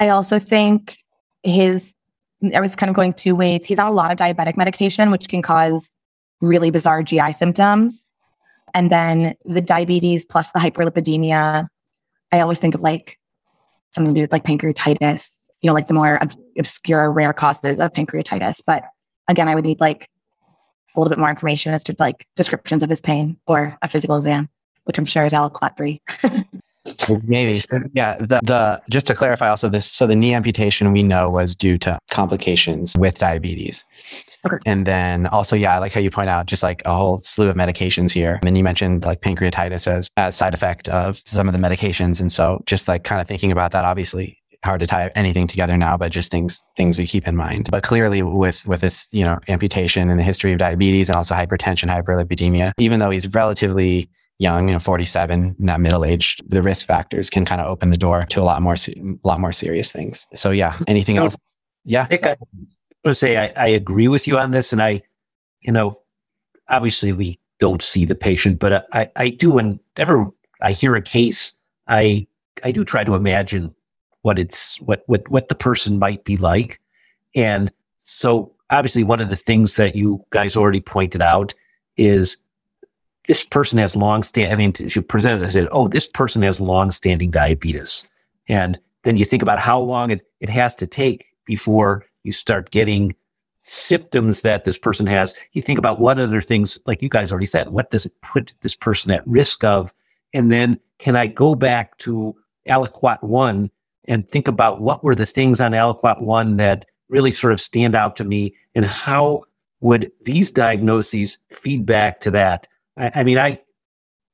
I 0.00 0.08
also 0.08 0.40
think 0.40 0.98
his 1.44 1.94
I 2.54 2.60
was 2.60 2.74
kind 2.74 2.90
of 2.90 2.96
going 2.96 3.12
two 3.12 3.36
ways. 3.36 3.64
He's 3.64 3.78
on 3.78 3.86
a 3.86 3.92
lot 3.92 4.10
of 4.10 4.18
diabetic 4.18 4.56
medication, 4.56 5.12
which 5.12 5.28
can 5.28 5.42
cause 5.42 5.88
really 6.40 6.70
bizarre 6.70 7.04
GI 7.04 7.32
symptoms. 7.32 8.10
And 8.74 8.90
then 8.90 9.34
the 9.44 9.60
diabetes 9.60 10.24
plus 10.24 10.50
the 10.50 10.58
hyperlipidemia, 10.58 11.68
I 12.32 12.40
always 12.40 12.58
think 12.58 12.74
of 12.74 12.80
like 12.80 13.18
something 13.94 14.14
to 14.14 14.18
do 14.18 14.22
with 14.22 14.32
like 14.32 14.44
pancreatitis 14.44 15.30
you 15.62 15.68
know, 15.68 15.74
like 15.74 15.86
the 15.86 15.94
more 15.94 16.20
ob- 16.22 16.32
obscure, 16.58 17.10
rare 17.10 17.32
causes 17.32 17.80
of 17.80 17.92
pancreatitis. 17.92 18.60
But 18.66 18.84
again, 19.28 19.48
I 19.48 19.54
would 19.54 19.64
need 19.64 19.80
like 19.80 20.08
a 20.94 21.00
little 21.00 21.08
bit 21.08 21.18
more 21.18 21.30
information 21.30 21.72
as 21.72 21.84
to 21.84 21.96
like 21.98 22.26
descriptions 22.36 22.82
of 22.82 22.90
his 22.90 23.00
pain 23.00 23.38
or 23.46 23.78
a 23.80 23.88
physical 23.88 24.16
exam, 24.16 24.48
which 24.84 24.98
I'm 24.98 25.06
sure 25.06 25.24
is 25.24 25.32
aliquot 25.32 25.76
three. 25.76 26.02
maybe. 27.24 27.60
So, 27.60 27.78
yeah. 27.94 28.18
The, 28.18 28.40
the 28.42 28.82
just 28.90 29.06
to 29.06 29.14
clarify, 29.14 29.48
also 29.48 29.68
this. 29.68 29.86
So 29.86 30.06
the 30.06 30.16
knee 30.16 30.34
amputation 30.34 30.92
we 30.92 31.02
know 31.02 31.30
was 31.30 31.54
due 31.54 31.78
to 31.78 31.98
complications 32.10 32.96
with 32.98 33.18
diabetes, 33.18 33.84
Okay. 34.44 34.56
and 34.66 34.84
then 34.84 35.28
also 35.28 35.54
yeah, 35.54 35.76
I 35.76 35.78
like 35.78 35.92
how 35.92 36.00
you 36.00 36.10
point 36.10 36.28
out 36.28 36.46
just 36.46 36.64
like 36.64 36.82
a 36.84 36.94
whole 36.94 37.20
slew 37.20 37.48
of 37.48 37.56
medications 37.56 38.10
here. 38.10 38.34
And 38.34 38.42
then 38.42 38.56
you 38.56 38.64
mentioned 38.64 39.04
like 39.04 39.20
pancreatitis 39.20 39.86
as 39.86 40.10
a 40.16 40.32
side 40.32 40.54
effect 40.54 40.88
of 40.88 41.22
some 41.24 41.48
of 41.48 41.54
the 41.54 41.60
medications, 41.60 42.20
and 42.20 42.32
so 42.32 42.62
just 42.66 42.88
like 42.88 43.04
kind 43.04 43.20
of 43.20 43.28
thinking 43.28 43.52
about 43.52 43.70
that, 43.72 43.84
obviously 43.84 44.41
hard 44.64 44.80
to 44.80 44.86
tie 44.86 45.10
anything 45.14 45.46
together 45.46 45.76
now, 45.76 45.96
but 45.96 46.12
just 46.12 46.30
things 46.30 46.60
things 46.76 46.98
we 46.98 47.06
keep 47.06 47.26
in 47.26 47.36
mind. 47.36 47.68
But 47.70 47.82
clearly, 47.82 48.22
with 48.22 48.66
with 48.66 48.80
this 48.80 49.08
you 49.12 49.24
know 49.24 49.38
amputation 49.48 50.10
and 50.10 50.18
the 50.18 50.24
history 50.24 50.52
of 50.52 50.58
diabetes 50.58 51.08
and 51.08 51.16
also 51.16 51.34
hypertension, 51.34 51.88
hyperlipidemia, 51.88 52.72
even 52.78 53.00
though 53.00 53.10
he's 53.10 53.32
relatively 53.34 54.08
young, 54.38 54.66
you 54.66 54.72
know, 54.72 54.80
47, 54.80 55.54
not 55.58 55.80
middle 55.80 56.04
aged, 56.04 56.42
the 56.50 56.62
risk 56.62 56.86
factors 56.86 57.30
can 57.30 57.44
kind 57.44 57.60
of 57.60 57.68
open 57.68 57.90
the 57.90 57.96
door 57.96 58.26
to 58.30 58.40
a 58.40 58.42
lot 58.42 58.60
more, 58.60 58.74
a 58.74 59.16
lot 59.24 59.38
more 59.38 59.52
serious 59.52 59.92
things. 59.92 60.26
So 60.34 60.50
yeah, 60.50 60.78
anything 60.88 61.16
else? 61.16 61.36
Yeah. 61.84 62.08
I 62.10 62.16
want 62.16 62.38
to 63.04 63.14
say 63.14 63.36
I, 63.36 63.52
I 63.56 63.68
agree 63.68 64.08
with 64.08 64.26
you 64.26 64.38
on 64.38 64.50
this, 64.50 64.72
and 64.72 64.82
I, 64.82 65.02
you 65.60 65.72
know, 65.72 66.00
obviously 66.68 67.12
we 67.12 67.38
don't 67.58 67.82
see 67.82 68.04
the 68.04 68.14
patient, 68.14 68.58
but 68.58 68.86
I, 68.92 69.10
I 69.16 69.28
do. 69.30 69.52
Whenever 69.52 70.30
I 70.60 70.72
hear 70.72 70.94
a 70.96 71.02
case, 71.02 71.54
I 71.86 72.26
I 72.64 72.72
do 72.72 72.84
try 72.84 73.04
to 73.04 73.14
imagine 73.14 73.74
what 74.22 74.38
it's 74.38 74.80
what 74.80 75.02
what 75.06 75.28
what 75.28 75.48
the 75.48 75.54
person 75.54 75.98
might 75.98 76.24
be 76.24 76.36
like, 76.36 76.80
and 77.34 77.72
so 77.98 78.52
obviously 78.70 79.04
one 79.04 79.20
of 79.20 79.28
the 79.28 79.36
things 79.36 79.76
that 79.76 79.94
you 79.94 80.24
guys 80.30 80.56
already 80.56 80.80
pointed 80.80 81.20
out 81.20 81.54
is 81.96 82.38
this 83.28 83.44
person 83.44 83.78
has 83.78 83.94
long 83.94 84.22
stand. 84.22 84.52
I 84.52 84.56
mean, 84.56 84.72
you 84.78 85.02
presented, 85.02 85.44
I 85.44 85.48
said, 85.48 85.68
oh, 85.70 85.86
this 85.86 86.08
person 86.08 86.42
has 86.42 86.60
long 86.60 86.90
standing 86.90 87.30
diabetes, 87.30 88.08
and 88.48 88.78
then 89.04 89.16
you 89.16 89.24
think 89.24 89.42
about 89.42 89.58
how 89.58 89.80
long 89.80 90.10
it, 90.10 90.26
it 90.40 90.48
has 90.48 90.74
to 90.76 90.86
take 90.86 91.26
before 91.44 92.04
you 92.22 92.32
start 92.32 92.70
getting 92.70 93.14
symptoms 93.58 94.42
that 94.42 94.64
this 94.64 94.78
person 94.78 95.06
has. 95.06 95.34
You 95.52 95.62
think 95.62 95.78
about 95.78 96.00
what 96.00 96.18
other 96.18 96.40
things, 96.40 96.78
like 96.86 97.02
you 97.02 97.08
guys 97.08 97.32
already 97.32 97.46
said, 97.46 97.68
what 97.70 97.90
does 97.90 98.06
it 98.06 98.20
put 98.22 98.54
this 98.60 98.74
person 98.74 99.12
at 99.12 99.26
risk 99.26 99.64
of? 99.64 99.94
And 100.34 100.50
then 100.50 100.80
can 100.98 101.16
I 101.16 101.26
go 101.26 101.54
back 101.54 101.98
to 101.98 102.34
aliquot 102.68 103.22
one 103.22 103.70
and 104.06 104.28
think 104.28 104.48
about 104.48 104.80
what 104.80 105.04
were 105.04 105.14
the 105.14 105.26
things 105.26 105.60
on 105.60 105.72
aliquot 105.72 106.20
one 106.20 106.56
that 106.56 106.84
really 107.08 107.30
sort 107.30 107.52
of 107.52 107.60
stand 107.60 107.94
out 107.94 108.16
to 108.16 108.24
me 108.24 108.54
and 108.74 108.84
how 108.84 109.44
would 109.80 110.10
these 110.24 110.50
diagnoses 110.50 111.38
feed 111.50 111.84
back 111.84 112.20
to 112.20 112.30
that? 112.30 112.66
I, 112.96 113.10
I 113.16 113.22
mean, 113.24 113.38
I 113.38 113.60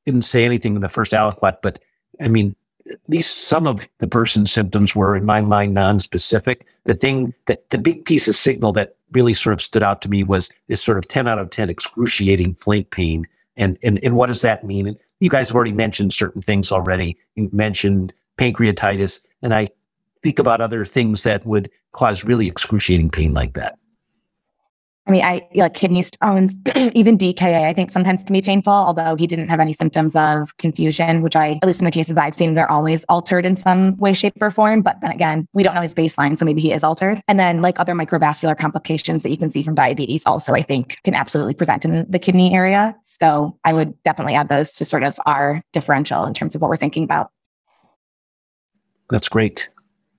didn't 0.06 0.22
say 0.22 0.44
anything 0.44 0.76
in 0.76 0.82
the 0.82 0.88
first 0.88 1.12
aliquot, 1.12 1.58
but 1.62 1.78
I 2.20 2.28
mean, 2.28 2.54
at 2.90 2.98
least 3.08 3.48
some 3.48 3.66
of 3.66 3.86
the 3.98 4.06
person's 4.06 4.50
symptoms 4.50 4.94
were 4.94 5.16
in 5.16 5.24
my 5.24 5.40
mind 5.40 5.74
non-specific. 5.74 6.66
The 6.84 6.94
thing 6.94 7.34
that 7.46 7.68
the 7.70 7.78
big 7.78 8.04
piece 8.04 8.28
of 8.28 8.36
signal 8.36 8.72
that 8.72 8.96
really 9.12 9.34
sort 9.34 9.52
of 9.52 9.62
stood 9.62 9.82
out 9.82 10.02
to 10.02 10.08
me 10.08 10.22
was 10.22 10.50
this 10.68 10.82
sort 10.82 10.98
of 10.98 11.08
10 11.08 11.28
out 11.28 11.38
of 11.38 11.50
10 11.50 11.70
excruciating 11.70 12.54
flank 12.54 12.90
pain. 12.90 13.26
And, 13.56 13.78
and, 13.82 14.02
and 14.02 14.16
what 14.16 14.26
does 14.26 14.42
that 14.42 14.64
mean? 14.64 14.86
And 14.86 14.98
you 15.20 15.28
guys 15.28 15.48
have 15.48 15.56
already 15.56 15.72
mentioned 15.72 16.12
certain 16.12 16.42
things 16.42 16.70
already. 16.70 17.18
You 17.34 17.48
mentioned 17.52 18.12
pancreatitis, 18.38 19.20
and 19.42 19.54
I 19.54 19.68
think 20.22 20.38
about 20.38 20.60
other 20.60 20.84
things 20.84 21.22
that 21.22 21.46
would 21.46 21.70
cause 21.92 22.24
really 22.24 22.48
excruciating 22.48 23.10
pain 23.10 23.34
like 23.34 23.54
that. 23.54 23.78
I 25.08 25.10
mean, 25.10 25.24
I 25.24 25.48
like 25.54 25.72
kidney 25.72 26.02
stones, 26.02 26.54
even 26.92 27.16
DKA, 27.16 27.64
I 27.64 27.72
think 27.72 27.90
sometimes 27.90 28.22
can 28.22 28.34
be 28.34 28.42
painful, 28.42 28.72
although 28.72 29.16
he 29.16 29.26
didn't 29.26 29.48
have 29.48 29.58
any 29.58 29.72
symptoms 29.72 30.14
of 30.14 30.54
confusion, 30.58 31.22
which 31.22 31.34
I, 31.34 31.58
at 31.62 31.66
least 31.66 31.80
in 31.80 31.86
the 31.86 31.90
cases 31.90 32.18
I've 32.18 32.34
seen, 32.34 32.52
they're 32.52 32.70
always 32.70 33.04
altered 33.08 33.46
in 33.46 33.56
some 33.56 33.96
way, 33.96 34.12
shape, 34.12 34.34
or 34.42 34.50
form. 34.50 34.82
But 34.82 35.00
then 35.00 35.10
again, 35.10 35.48
we 35.54 35.62
don't 35.62 35.74
know 35.74 35.80
his 35.80 35.94
baseline, 35.94 36.38
so 36.38 36.44
maybe 36.44 36.60
he 36.60 36.72
is 36.72 36.84
altered. 36.84 37.22
And 37.26 37.40
then 37.40 37.62
like 37.62 37.80
other 37.80 37.94
microvascular 37.94 38.56
complications 38.56 39.22
that 39.22 39.30
you 39.30 39.38
can 39.38 39.48
see 39.48 39.62
from 39.62 39.74
diabetes 39.74 40.22
also, 40.26 40.52
I 40.52 40.60
think 40.60 40.98
can 41.04 41.14
absolutely 41.14 41.54
present 41.54 41.86
in 41.86 42.04
the 42.06 42.18
kidney 42.18 42.54
area. 42.54 42.94
So 43.04 43.58
I 43.64 43.72
would 43.72 44.00
definitely 44.02 44.34
add 44.34 44.50
those 44.50 44.74
to 44.74 44.84
sort 44.84 45.04
of 45.04 45.18
our 45.24 45.62
differential 45.72 46.26
in 46.26 46.34
terms 46.34 46.54
of 46.54 46.60
what 46.60 46.68
we're 46.68 46.76
thinking 46.76 47.04
about. 47.04 47.30
That's 49.10 49.28
great. 49.28 49.68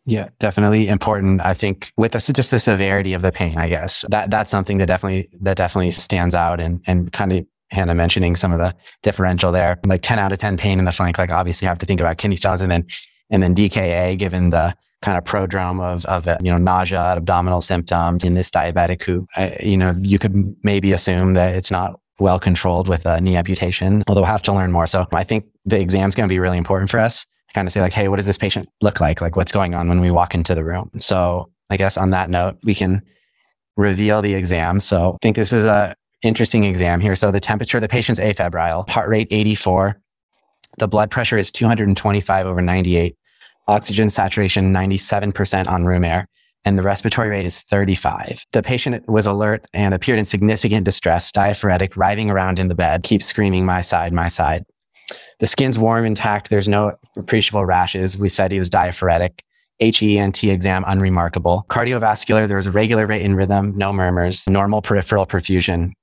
Yeah, 0.05 0.29
definitely 0.39 0.87
important. 0.87 1.45
I 1.45 1.53
think 1.53 1.91
with 1.97 2.13
the, 2.13 2.33
just 2.33 2.51
the 2.51 2.59
severity 2.59 3.13
of 3.13 3.21
the 3.21 3.31
pain, 3.31 3.57
I 3.57 3.69
guess 3.69 4.03
that 4.09 4.31
that's 4.31 4.49
something 4.49 4.79
that 4.79 4.87
definitely 4.87 5.29
that 5.41 5.57
definitely 5.57 5.91
stands 5.91 6.33
out 6.33 6.59
and 6.59 6.81
and 6.87 7.11
kind 7.11 7.31
of 7.31 7.45
Hannah 7.69 7.93
mentioning 7.93 8.35
some 8.35 8.51
of 8.51 8.57
the 8.57 8.75
differential 9.03 9.51
there, 9.51 9.79
like 9.85 10.01
ten 10.01 10.17
out 10.17 10.31
of 10.31 10.39
ten 10.39 10.57
pain 10.57 10.79
in 10.79 10.85
the 10.85 10.91
flank. 10.91 11.19
Like 11.19 11.29
obviously, 11.29 11.67
have 11.67 11.77
to 11.79 11.85
think 11.85 12.01
about 12.01 12.17
kidney 12.17 12.37
stones 12.37 12.61
and 12.61 12.71
then 12.71 12.87
and 13.29 13.43
then 13.43 13.53
DKA, 13.53 14.17
given 14.17 14.49
the 14.49 14.75
kind 15.01 15.17
of 15.17 15.23
prodrome 15.23 15.81
of, 15.81 16.05
of 16.05 16.27
you 16.43 16.51
know, 16.51 16.57
nausea, 16.57 16.99
abdominal 17.15 17.61
symptoms 17.61 18.23
in 18.23 18.33
this 18.33 18.49
diabetic 18.49 19.03
who, 19.03 19.25
you 19.61 19.77
know, 19.77 19.95
you 20.01 20.19
could 20.19 20.55
maybe 20.63 20.91
assume 20.91 21.35
that 21.35 21.55
it's 21.55 21.71
not 21.71 21.99
well 22.19 22.39
controlled 22.39 22.89
with 22.89 23.05
a 23.05 23.21
knee 23.21 23.37
amputation, 23.37 24.03
although 24.07 24.21
we'll 24.21 24.29
have 24.29 24.41
to 24.41 24.51
learn 24.51 24.71
more. 24.73 24.87
So 24.87 25.05
I 25.13 25.23
think 25.23 25.45
the 25.63 25.79
exam 25.79 26.09
is 26.09 26.15
going 26.15 26.27
to 26.27 26.33
be 26.33 26.39
really 26.39 26.57
important 26.57 26.89
for 26.89 26.99
us 26.99 27.25
kind 27.53 27.67
of 27.67 27.71
say 27.71 27.81
like, 27.81 27.93
Hey, 27.93 28.07
what 28.07 28.17
does 28.17 28.25
this 28.25 28.37
patient 28.37 28.69
look 28.81 28.99
like? 28.99 29.21
Like 29.21 29.35
what's 29.35 29.51
going 29.51 29.73
on 29.73 29.87
when 29.87 30.01
we 30.01 30.11
walk 30.11 30.35
into 30.35 30.55
the 30.55 30.63
room? 30.63 30.89
So 30.99 31.49
I 31.69 31.77
guess 31.77 31.97
on 31.97 32.11
that 32.11 32.29
note, 32.29 32.57
we 32.63 32.75
can 32.75 33.01
reveal 33.77 34.21
the 34.21 34.33
exam. 34.33 34.79
So 34.79 35.13
I 35.13 35.17
think 35.21 35.35
this 35.35 35.53
is 35.53 35.65
a 35.65 35.95
interesting 36.21 36.65
exam 36.65 36.99
here. 36.99 37.15
So 37.15 37.31
the 37.31 37.39
temperature, 37.39 37.79
the 37.79 37.87
patient's 37.87 38.19
afebrile, 38.19 38.87
heart 38.89 39.09
rate 39.09 39.27
84. 39.31 39.99
The 40.77 40.87
blood 40.87 41.11
pressure 41.11 41.37
is 41.37 41.51
225 41.51 42.45
over 42.45 42.61
98 42.61 43.15
oxygen 43.69 44.09
saturation 44.09 44.73
97% 44.73 45.67
on 45.67 45.85
room 45.85 46.03
air, 46.03 46.27
and 46.65 46.77
the 46.77 46.81
respiratory 46.81 47.29
rate 47.29 47.45
is 47.45 47.61
35. 47.61 48.43
The 48.51 48.63
patient 48.63 49.07
was 49.07 49.25
alert 49.25 49.65
and 49.73 49.93
appeared 49.93 50.19
in 50.19 50.25
significant 50.25 50.85
distress, 50.85 51.31
diaphoretic, 51.31 51.95
writhing 51.95 52.31
around 52.31 52.59
in 52.59 52.67
the 52.67 52.75
bed, 52.75 53.03
keeps 53.03 53.27
screaming, 53.27 53.65
my 53.65 53.81
side, 53.81 54.11
my 54.11 54.27
side. 54.27 54.65
The 55.39 55.47
skin's 55.47 55.79
warm, 55.79 56.05
intact. 56.05 56.49
There's 56.49 56.67
no 56.67 56.97
appreciable 57.15 57.65
rashes. 57.65 58.17
We 58.17 58.29
said 58.29 58.51
he 58.51 58.59
was 58.59 58.69
diaphoretic. 58.69 59.43
HENT 59.79 60.43
exam 60.43 60.83
unremarkable. 60.85 61.65
Cardiovascular, 61.69 62.47
there 62.49 62.57
was 62.57 62.67
a 62.67 62.71
regular 62.71 63.07
rate 63.07 63.21
in 63.21 63.35
rhythm, 63.35 63.77
no 63.77 63.93
murmurs, 63.93 64.45
normal 64.49 64.81
peripheral 64.81 65.25
perfusion, 65.25 65.93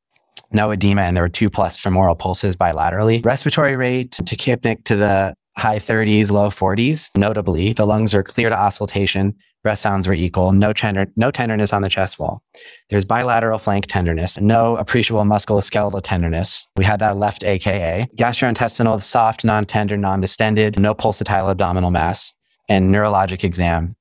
no 0.51 0.71
edema, 0.71 1.03
and 1.03 1.15
there 1.15 1.25
were 1.25 1.29
two 1.29 1.51
plus 1.51 1.77
femoral 1.77 2.15
pulses 2.15 2.57
bilaterally. 2.57 3.25
Respiratory 3.25 3.77
rate 3.77 4.13
tachypneic 4.13 4.85
to 4.85 4.97
the 4.97 5.35
high 5.59 5.79
30s, 5.79 6.31
low 6.31 6.49
40s. 6.49 7.11
Notably, 7.17 7.75
the 7.75 7.87
lungs 7.87 8.15
are 8.15 8.23
clear 8.23 8.49
to 8.49 8.59
auscultation. 8.59 9.35
Breath 9.67 9.81
sounds 9.81 10.07
were 10.07 10.15
equal. 10.15 10.53
No, 10.53 10.73
tender, 10.73 11.09
no 11.17 11.33
tenderness 11.33 11.73
on 11.73 11.83
the 11.83 11.89
chest 11.89 12.21
wall. 12.21 12.41
There's 12.89 13.05
bilateral 13.05 13.59
flank 13.59 13.87
tenderness. 13.89 14.39
No 14.41 14.77
appreciable 14.77 15.25
musculoskeletal 15.25 16.03
tenderness. 16.05 16.71
We 16.77 16.85
had 16.85 17.01
that 17.01 17.17
left 17.17 17.43
AKA. 17.43 18.07
Gastrointestinal, 18.15 19.03
soft, 19.03 19.45
non-tender, 19.45 19.97
non-distended. 19.97 20.79
No 20.79 20.95
pulsatile 20.95 21.51
abdominal 21.51 21.91
mass. 21.91 22.33
And 22.69 22.95
neurologic 22.95 23.43
exam 23.43 23.97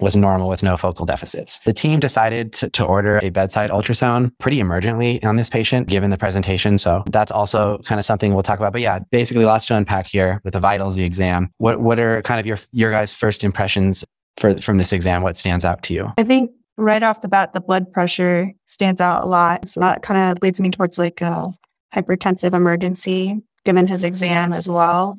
was 0.00 0.16
normal 0.16 0.48
with 0.48 0.64
no 0.64 0.76
focal 0.76 1.06
deficits. 1.06 1.60
The 1.60 1.72
team 1.72 2.00
decided 2.00 2.52
to, 2.54 2.68
to, 2.70 2.84
order 2.84 3.20
a 3.22 3.30
bedside 3.30 3.70
ultrasound 3.70 4.32
pretty 4.38 4.58
emergently 4.58 5.24
on 5.24 5.36
this 5.36 5.48
patient, 5.48 5.88
given 5.88 6.10
the 6.10 6.18
presentation. 6.18 6.78
So 6.78 7.04
that's 7.10 7.30
also 7.30 7.78
kind 7.84 7.98
of 7.98 8.04
something 8.04 8.34
we'll 8.34 8.42
talk 8.42 8.58
about. 8.58 8.72
But 8.72 8.82
yeah, 8.82 8.98
basically 9.10 9.44
lots 9.44 9.66
to 9.66 9.76
unpack 9.76 10.08
here 10.08 10.40
with 10.44 10.52
the 10.52 10.60
vitals, 10.60 10.96
the 10.96 11.04
exam. 11.04 11.52
What 11.58 11.80
what 11.80 11.98
are 11.98 12.22
kind 12.22 12.40
of 12.40 12.46
your 12.46 12.58
your 12.72 12.90
guys' 12.90 13.14
first 13.14 13.44
impressions 13.44 14.04
for 14.36 14.60
from 14.60 14.78
this 14.78 14.92
exam? 14.92 15.22
What 15.22 15.36
stands 15.36 15.64
out 15.64 15.82
to 15.84 15.94
you? 15.94 16.12
I 16.18 16.24
think 16.24 16.50
right 16.76 17.02
off 17.02 17.20
the 17.20 17.28
bat, 17.28 17.52
the 17.52 17.60
blood 17.60 17.92
pressure 17.92 18.52
stands 18.66 19.00
out 19.00 19.24
a 19.24 19.26
lot. 19.26 19.68
So 19.68 19.80
that 19.80 20.02
kind 20.02 20.32
of 20.32 20.42
leads 20.42 20.60
me 20.60 20.70
towards 20.70 20.98
like 20.98 21.20
a 21.20 21.52
hypertensive 21.94 22.54
emergency, 22.54 23.40
given 23.64 23.86
his 23.86 24.04
exam 24.04 24.52
as 24.52 24.68
well. 24.68 25.18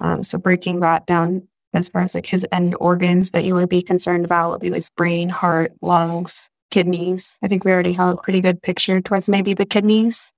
Um, 0.00 0.24
so 0.24 0.38
breaking 0.38 0.80
that 0.80 1.06
down 1.06 1.46
as 1.72 1.88
far 1.88 2.02
as 2.02 2.14
like 2.14 2.26
his 2.26 2.46
end 2.52 2.76
organs 2.80 3.32
that 3.32 3.44
you 3.44 3.54
would 3.54 3.68
be 3.68 3.82
concerned 3.82 4.24
about 4.24 4.50
would 4.50 4.60
be 4.60 4.70
like 4.70 4.84
brain, 4.96 5.28
heart, 5.28 5.72
lungs, 5.82 6.48
kidneys. 6.70 7.38
I 7.42 7.48
think 7.48 7.64
we 7.64 7.72
already 7.72 7.92
have 7.92 8.14
a 8.14 8.20
pretty 8.20 8.40
good 8.40 8.62
picture 8.62 9.00
towards 9.00 9.28
maybe 9.28 9.54
the 9.54 9.66
kidneys. 9.66 10.32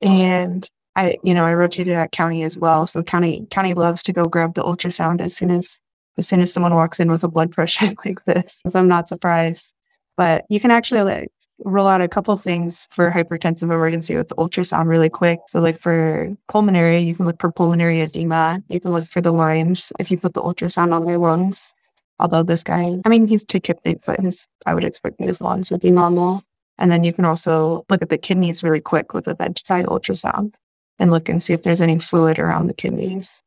And 0.00 0.68
I, 0.96 1.18
you 1.24 1.34
know, 1.34 1.44
I 1.44 1.54
rotated 1.54 1.94
at 1.94 2.12
county 2.12 2.44
as 2.44 2.56
well. 2.56 2.86
So 2.86 3.02
county 3.02 3.46
county 3.50 3.74
loves 3.74 4.02
to 4.04 4.12
go 4.12 4.26
grab 4.26 4.54
the 4.54 4.62
ultrasound 4.62 5.20
as 5.20 5.34
soon 5.34 5.50
as 5.50 5.78
as 6.16 6.28
soon 6.28 6.40
as 6.40 6.52
someone 6.52 6.74
walks 6.74 7.00
in 7.00 7.10
with 7.10 7.24
a 7.24 7.28
blood 7.28 7.52
pressure 7.52 7.86
like 8.04 8.24
this. 8.24 8.62
So 8.68 8.78
I'm 8.78 8.88
not 8.88 9.08
surprised. 9.08 9.72
But 10.16 10.44
you 10.48 10.60
can 10.60 10.70
actually 10.70 11.02
like 11.02 11.32
roll 11.64 11.86
out 11.86 12.00
a 12.00 12.08
couple 12.08 12.36
things 12.36 12.86
for 12.90 13.10
hypertensive 13.10 13.62
emergency 13.64 14.16
with 14.16 14.28
the 14.28 14.36
ultrasound 14.36 14.86
really 14.86 15.08
quick. 15.08 15.40
So 15.48 15.60
like 15.60 15.78
for 15.78 16.36
pulmonary, 16.48 16.98
you 16.98 17.14
can 17.14 17.26
look 17.26 17.40
for 17.40 17.50
pulmonary 17.50 18.00
edema. 18.00 18.62
You 18.68 18.80
can 18.80 18.92
look 18.92 19.06
for 19.06 19.20
the 19.20 19.32
lines 19.32 19.92
if 19.98 20.10
you 20.10 20.18
put 20.18 20.34
the 20.34 20.42
ultrasound 20.42 20.92
on 20.92 21.04
their 21.04 21.18
lungs. 21.18 21.72
Although 22.20 22.44
this 22.44 22.62
guy, 22.62 22.96
I 23.04 23.08
mean, 23.08 23.26
he's 23.26 23.44
tachypneic, 23.44 24.04
but 24.06 24.20
his, 24.20 24.46
I 24.66 24.74
would 24.74 24.84
expect 24.84 25.20
his 25.20 25.40
lungs 25.40 25.70
would 25.70 25.80
be 25.80 25.90
normal. 25.90 26.42
And 26.78 26.90
then 26.90 27.02
you 27.02 27.12
can 27.12 27.24
also 27.24 27.84
look 27.88 28.02
at 28.02 28.08
the 28.08 28.18
kidneys 28.18 28.62
really 28.62 28.80
quick 28.80 29.14
with 29.14 29.26
a 29.26 29.34
bedside 29.34 29.86
ultrasound 29.86 30.54
and 30.98 31.10
look 31.10 31.28
and 31.28 31.42
see 31.42 31.52
if 31.52 31.62
there's 31.62 31.80
any 31.80 31.98
fluid 31.98 32.38
around 32.38 32.68
the 32.68 32.74
kidneys. 32.74 33.42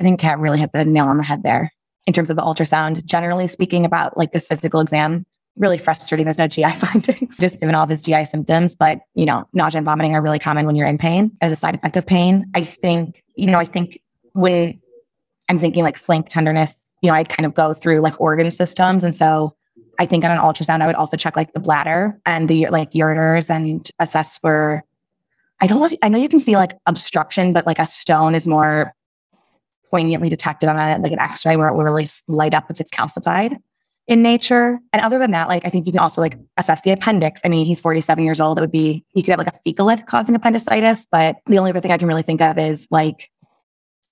I 0.00 0.02
think 0.02 0.20
Kat 0.20 0.38
really 0.38 0.58
hit 0.58 0.72
the 0.72 0.84
nail 0.84 1.06
on 1.06 1.18
the 1.18 1.24
head 1.24 1.42
there 1.42 1.72
in 2.06 2.12
terms 2.12 2.30
of 2.30 2.36
the 2.36 2.42
ultrasound. 2.42 3.04
Generally 3.04 3.48
speaking 3.48 3.84
about 3.84 4.16
like 4.16 4.32
this 4.32 4.48
physical 4.48 4.80
exam, 4.80 5.24
really 5.56 5.78
frustrating. 5.78 6.24
There's 6.24 6.38
no 6.38 6.48
GI 6.48 6.70
findings, 6.76 7.36
just 7.38 7.60
given 7.60 7.74
all 7.74 7.84
of 7.84 7.90
his 7.90 8.02
GI 8.02 8.24
symptoms. 8.26 8.76
But, 8.76 9.00
you 9.14 9.26
know, 9.26 9.44
nausea 9.52 9.78
and 9.78 9.84
vomiting 9.84 10.14
are 10.14 10.22
really 10.22 10.38
common 10.38 10.66
when 10.66 10.76
you're 10.76 10.86
in 10.86 10.98
pain 10.98 11.30
as 11.40 11.52
a 11.52 11.56
side 11.56 11.74
effect 11.74 11.96
of 11.96 12.06
pain. 12.06 12.46
I 12.54 12.62
think, 12.62 13.22
you 13.36 13.46
know, 13.46 13.58
I 13.58 13.64
think 13.64 14.00
when 14.32 14.80
I'm 15.48 15.58
thinking 15.58 15.84
like 15.84 15.96
flank 15.96 16.28
tenderness, 16.28 16.76
you 17.02 17.10
know, 17.10 17.14
I 17.14 17.24
kind 17.24 17.46
of 17.46 17.54
go 17.54 17.74
through 17.74 18.00
like 18.00 18.18
organ 18.20 18.50
systems. 18.50 19.04
And 19.04 19.14
so 19.14 19.54
I 19.98 20.06
think 20.06 20.24
on 20.24 20.30
an 20.30 20.38
ultrasound, 20.38 20.80
I 20.80 20.86
would 20.86 20.96
also 20.96 21.16
check 21.16 21.36
like 21.36 21.52
the 21.52 21.60
bladder 21.60 22.18
and 22.24 22.48
the 22.48 22.68
like 22.68 22.92
ureters 22.92 23.50
and 23.50 23.88
assess 23.98 24.38
for, 24.38 24.82
I 25.60 25.66
don't 25.66 25.94
I 26.02 26.08
know 26.08 26.18
you 26.18 26.28
can 26.28 26.40
see 26.40 26.56
like 26.56 26.72
obstruction, 26.86 27.52
but 27.52 27.66
like 27.66 27.78
a 27.78 27.86
stone 27.86 28.34
is 28.34 28.46
more 28.46 28.94
poignantly 29.92 30.28
detected 30.28 30.68
on 30.68 30.76
a, 30.76 30.98
like 30.98 31.12
an 31.12 31.20
x-ray 31.20 31.54
where 31.56 31.68
it 31.68 31.74
will 31.74 31.84
really 31.84 32.06
light 32.26 32.54
up 32.54 32.70
if 32.70 32.80
it's 32.80 32.90
calcified 32.90 33.56
in 34.08 34.22
nature. 34.22 34.80
And 34.92 35.02
other 35.02 35.18
than 35.18 35.30
that, 35.32 35.48
like 35.48 35.64
I 35.64 35.68
think 35.68 35.86
you 35.86 35.92
can 35.92 36.00
also 36.00 36.20
like 36.20 36.36
assess 36.56 36.80
the 36.82 36.90
appendix. 36.90 37.40
I 37.44 37.48
mean, 37.48 37.66
he's 37.66 37.80
47 37.80 38.24
years 38.24 38.40
old. 38.40 38.58
It 38.58 38.62
would 38.62 38.72
be 38.72 39.04
you 39.14 39.22
could 39.22 39.30
have 39.30 39.38
like 39.38 39.54
a 39.54 39.58
fecalith 39.68 40.06
causing 40.06 40.34
appendicitis, 40.34 41.06
but 41.10 41.36
the 41.46 41.58
only 41.58 41.70
other 41.70 41.80
thing 41.80 41.92
I 41.92 41.98
can 41.98 42.08
really 42.08 42.22
think 42.22 42.40
of 42.40 42.58
is 42.58 42.88
like 42.90 43.30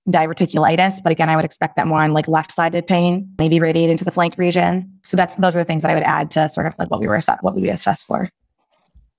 diverticulitis. 0.09 1.03
But 1.03 1.13
again, 1.13 1.29
I 1.29 1.37
would 1.37 1.45
expect 1.45 1.77
that 1.77 1.87
more 1.87 2.03
on 2.03 2.13
like 2.13 2.29
left-sided 2.29 2.87
pain, 2.87 3.33
maybe 3.39 3.59
radiate 3.61 3.91
into 3.91 4.05
the 4.05 4.11
flank 4.11 4.37
region. 4.39 5.01
So 5.05 5.17
that's 5.17 5.37
those 5.37 5.57
are 5.57 5.59
the 5.59 5.65
things 5.65 5.83
that 5.83 5.91
I 5.91 5.95
would 5.95 6.05
add 6.05 6.31
to 6.33 6.49
sort 6.49 6.67
of 6.67 6.75
like 6.79 6.91
what 6.91 7.01
we 7.01 7.09
were 7.09 7.21
what 7.41 7.55
we 7.55 7.69
assessed 7.69 8.07
for. 8.07 8.29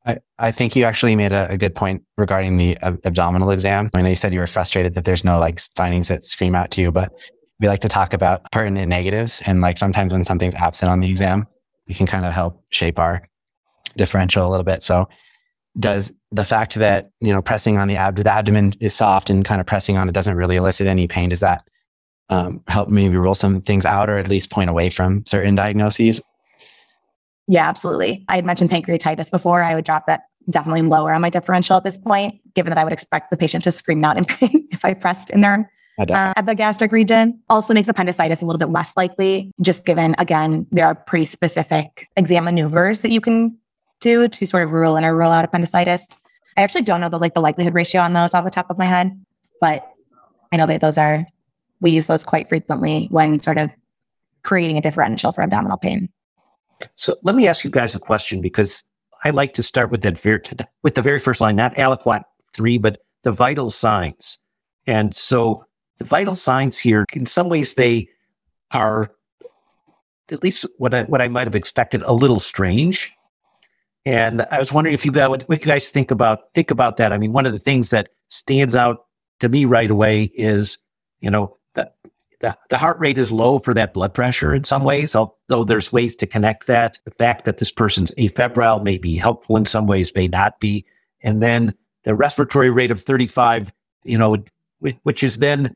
I, 0.06 0.18
I 0.40 0.52
think 0.52 0.76
you 0.76 0.86
actually 0.86 1.16
made 1.16 1.32
a, 1.32 1.52
a 1.52 1.58
good 1.58 1.76
point 1.76 2.04
regarding 2.18 2.58
the 2.58 2.78
ab- 2.82 3.00
abdominal 3.06 3.52
exam. 3.52 3.90
I 3.96 4.02
know 4.02 4.10
you 4.10 4.16
said 4.16 4.34
you 4.34 4.40
were 4.40 4.48
frustrated 4.48 4.96
that 4.96 5.06
there's 5.06 5.24
no 5.24 5.40
like 5.40 5.60
findings 5.76 6.08
that 6.08 6.24
scream 6.24 6.56
out 6.56 6.72
to 6.72 6.82
you, 6.82 6.92
but 6.92 7.12
we 7.60 7.68
like 7.68 7.82
to 7.82 7.90
talk 7.90 8.14
about 8.14 8.52
pertinent 8.52 8.90
negatives. 8.90 9.42
And 9.46 9.62
like 9.62 9.78
sometimes 9.78 10.12
when 10.12 10.24
something's 10.24 10.56
absent 10.56 10.92
on 10.92 11.00
the 11.00 11.10
exam, 11.10 11.46
we 11.88 11.94
can 11.94 12.08
kind 12.08 12.26
of 12.26 12.34
help 12.34 12.64
shape 12.70 12.98
our 12.98 13.28
differential 13.96 14.48
a 14.48 14.50
little 14.50 14.64
bit. 14.64 14.82
So 14.82 15.08
does 15.80 16.12
the 16.32 16.46
fact 16.46 16.76
that, 16.76 17.12
you 17.20 17.32
know, 17.32 17.42
pressing 17.42 17.78
on 17.78 17.88
the, 17.88 17.98
ab- 17.98 18.16
the 18.16 18.32
abdomen 18.32 18.74
is 18.80 18.96
soft 18.96 19.30
and 19.30 19.46
kind 19.46 19.62
of 19.62 19.68
pressing 19.68 19.98
on 19.98 20.10
it 20.10 20.14
doesn't 20.14 20.36
really 20.36 20.56
elicit 20.56 20.88
any 20.88 21.08
pain, 21.08 21.30
does 21.30 21.42
that 21.42 21.68
um, 22.30 22.64
help 22.68 22.90
maybe 22.90 23.18
rule 23.18 23.36
some 23.36 23.62
things 23.62 23.86
out 23.86 24.10
or 24.10 24.18
at 24.18 24.28
least 24.28 24.50
point 24.50 24.70
away 24.70 24.90
from 24.90 25.24
certain 25.28 25.54
diagnoses? 25.54 26.22
Yeah, 27.48 27.68
absolutely. 27.68 28.24
I 28.28 28.36
had 28.36 28.46
mentioned 28.46 28.70
pancreatitis 28.70 29.32
before. 29.32 29.62
I 29.62 29.76
would 29.76 29.86
drop 29.86 30.06
that 30.06 30.24
definitely 30.50 30.82
lower 30.82 31.14
on 31.14 31.22
my 31.22 31.30
differential 31.30 31.76
at 31.76 31.84
this 31.84 31.98
point, 31.98 32.40
given 32.56 32.72
that 32.72 32.78
I 32.78 32.84
would 32.84 32.94
expect 32.94 33.32
the 33.32 33.38
patient 33.38 33.64
to 33.66 33.72
scream 33.72 34.04
out 34.04 34.18
in 34.18 34.26
pain 34.40 34.68
if 34.72 34.86
I 34.86 34.94
pressed 34.94 35.30
in 35.30 35.42
there 35.42 35.70
uh, 36.00 36.34
at 36.36 36.46
the 36.46 36.56
gastric 36.56 36.92
region 36.92 37.40
also 37.50 37.74
makes 37.74 37.88
appendicitis 37.88 38.42
a 38.42 38.46
little 38.46 38.60
bit 38.60 38.70
less 38.70 38.96
likely, 38.96 39.52
just 39.62 39.86
given, 39.86 40.16
again, 40.18 40.66
there 40.72 40.86
are 40.86 40.96
pretty 40.96 41.26
specific 41.26 42.10
exam 42.18 42.46
maneuvers 42.46 43.02
that 43.02 43.12
you 43.12 43.22
can 43.22 43.58
do 44.00 44.28
to 44.28 44.48
sort 44.48 44.64
of 44.64 44.72
rule 44.72 44.98
in 44.98 45.06
or 45.06 45.16
rule 45.16 45.30
out 45.30 45.46
appendicitis. 45.46 46.08
I 46.58 46.62
actually 46.62 46.82
don't 46.82 47.02
know 47.02 47.10
the 47.10 47.20
like 47.20 47.34
the 47.34 47.42
likelihood 47.42 47.74
ratio 47.74 48.02
on 48.02 48.14
those 48.14 48.34
off 48.34 48.44
the 48.44 48.52
top 48.52 48.70
of 48.70 48.78
my 48.78 48.86
head, 48.86 49.12
but 49.60 49.88
I 50.52 50.58
know 50.58 50.66
that 50.66 50.82
those 50.82 50.98
are 50.98 51.26
we 51.80 51.92
use 51.92 52.08
those 52.08 52.24
quite 52.24 52.50
frequently 52.50 53.08
when 53.12 53.40
sort 53.40 53.58
of 53.58 53.72
creating 54.44 54.78
a 54.78 54.82
differential 54.82 55.32
for 55.32 55.44
abdominal 55.44 55.78
pain. 55.78 56.10
So 56.96 57.18
let 57.24 57.36
me 57.36 57.48
ask 57.48 57.64
you 57.64 57.70
guys 57.70 57.96
a 57.96 58.00
question 58.00 58.42
because 58.42 58.84
I 59.24 59.30
like 59.30 59.54
to 59.54 59.64
start 59.64 59.92
with 59.92 60.02
that 60.02 60.20
very 60.20 60.42
with 60.84 60.96
the 60.96 61.02
very 61.02 61.20
first 61.20 61.42
line, 61.42 61.56
not 61.56 61.76
aliquot 61.76 62.24
three, 62.54 62.78
but 62.78 63.02
the 63.24 63.32
vital 63.32 63.70
signs. 63.70 64.40
And 64.88 65.16
so 65.16 65.66
the 65.98 66.06
vital 66.06 66.36
signs 66.36 66.80
here, 66.80 67.06
in 67.14 67.26
some 67.26 67.50
ways, 67.50 67.76
they 67.76 68.10
are 68.72 69.12
at 70.32 70.42
least 70.44 70.66
what 70.78 70.94
I, 70.94 71.04
what 71.04 71.22
I 71.22 71.28
might 71.28 71.48
have 71.48 71.56
expected, 71.56 72.02
a 72.04 72.14
little 72.14 72.40
strange. 72.40 73.14
And 74.06 74.42
I 74.50 74.58
was 74.58 74.72
wondering 74.72 74.94
if 74.94 75.06
you 75.06 75.12
guys, 75.12 75.30
what, 75.30 75.46
you 75.48 75.58
guys 75.58 75.92
think 75.92 76.10
about 76.10 76.54
think 76.56 76.72
about 76.72 76.98
that. 76.98 77.14
I 77.14 77.18
mean, 77.18 77.34
one 77.34 77.46
of 77.46 77.54
the 77.54 77.60
things 77.60 77.92
that 77.92 78.10
stands 78.30 78.76
out 78.76 79.06
to 79.42 79.50
me 79.50 79.66
right 79.66 79.92
away 79.92 80.32
is, 80.34 80.80
you 81.20 81.30
know, 81.30 81.58
the, 81.76 81.92
the, 82.42 82.78
heart 82.78 83.00
rate 83.00 83.18
is 83.18 83.32
low 83.32 83.60
for 83.60 83.74
that 83.74 83.94
blood 83.94 84.14
pressure 84.14 84.54
in 84.54 84.64
some 84.64 84.84
ways, 84.84 85.16
although 85.16 85.64
there's 85.64 85.94
ways 85.94 86.16
to 86.18 86.28
connect 86.28 86.68
that. 86.68 87.00
The 87.06 87.12
fact 87.12 87.46
that 87.46 87.60
this 87.60 87.72
person's 87.72 88.12
afebrile 88.12 88.84
may 88.84 88.98
be 88.98 89.16
helpful 89.16 89.58
in 89.58 89.66
some 89.66 89.88
ways, 89.88 90.14
may 90.16 90.28
not 90.28 90.60
be. 90.60 90.86
And 91.22 91.42
then 91.42 91.74
the 92.04 92.16
respiratory 92.16 92.70
rate 92.70 92.92
of 92.92 93.02
35, 93.02 93.74
you 94.04 94.18
know, 94.18 94.38
which 95.04 95.24
is 95.24 95.38
then 95.38 95.76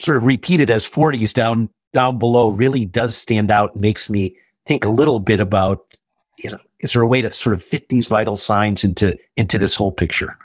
sort 0.00 0.16
of 0.16 0.24
repeated 0.24 0.70
as 0.70 0.88
40s 0.88 1.32
down 1.32 1.70
down 1.92 2.18
below 2.18 2.50
really 2.50 2.84
does 2.84 3.16
stand 3.16 3.50
out 3.50 3.72
and 3.72 3.80
makes 3.80 4.10
me 4.10 4.36
think 4.66 4.84
a 4.84 4.90
little 4.90 5.20
bit 5.20 5.40
about, 5.40 5.96
you 6.38 6.50
know, 6.50 6.58
is 6.80 6.92
there 6.92 7.02
a 7.02 7.06
way 7.06 7.22
to 7.22 7.32
sort 7.32 7.54
of 7.54 7.62
fit 7.62 7.88
these 7.88 8.08
vital 8.08 8.36
signs 8.36 8.84
into 8.84 9.16
into 9.36 9.58
this 9.58 9.74
whole 9.74 9.92
picture? 9.92 10.36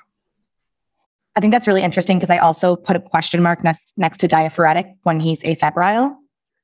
I 1.35 1.39
think 1.39 1.51
that's 1.51 1.67
really 1.67 1.81
interesting 1.81 2.17
because 2.19 2.29
I 2.29 2.37
also 2.37 2.75
put 2.75 2.95
a 2.95 2.99
question 2.99 3.41
mark 3.41 3.63
next 3.63 3.93
next 3.97 4.19
to 4.19 4.27
diaphoretic 4.27 4.85
when 5.03 5.19
he's 5.19 5.41
afebrile. 5.43 6.15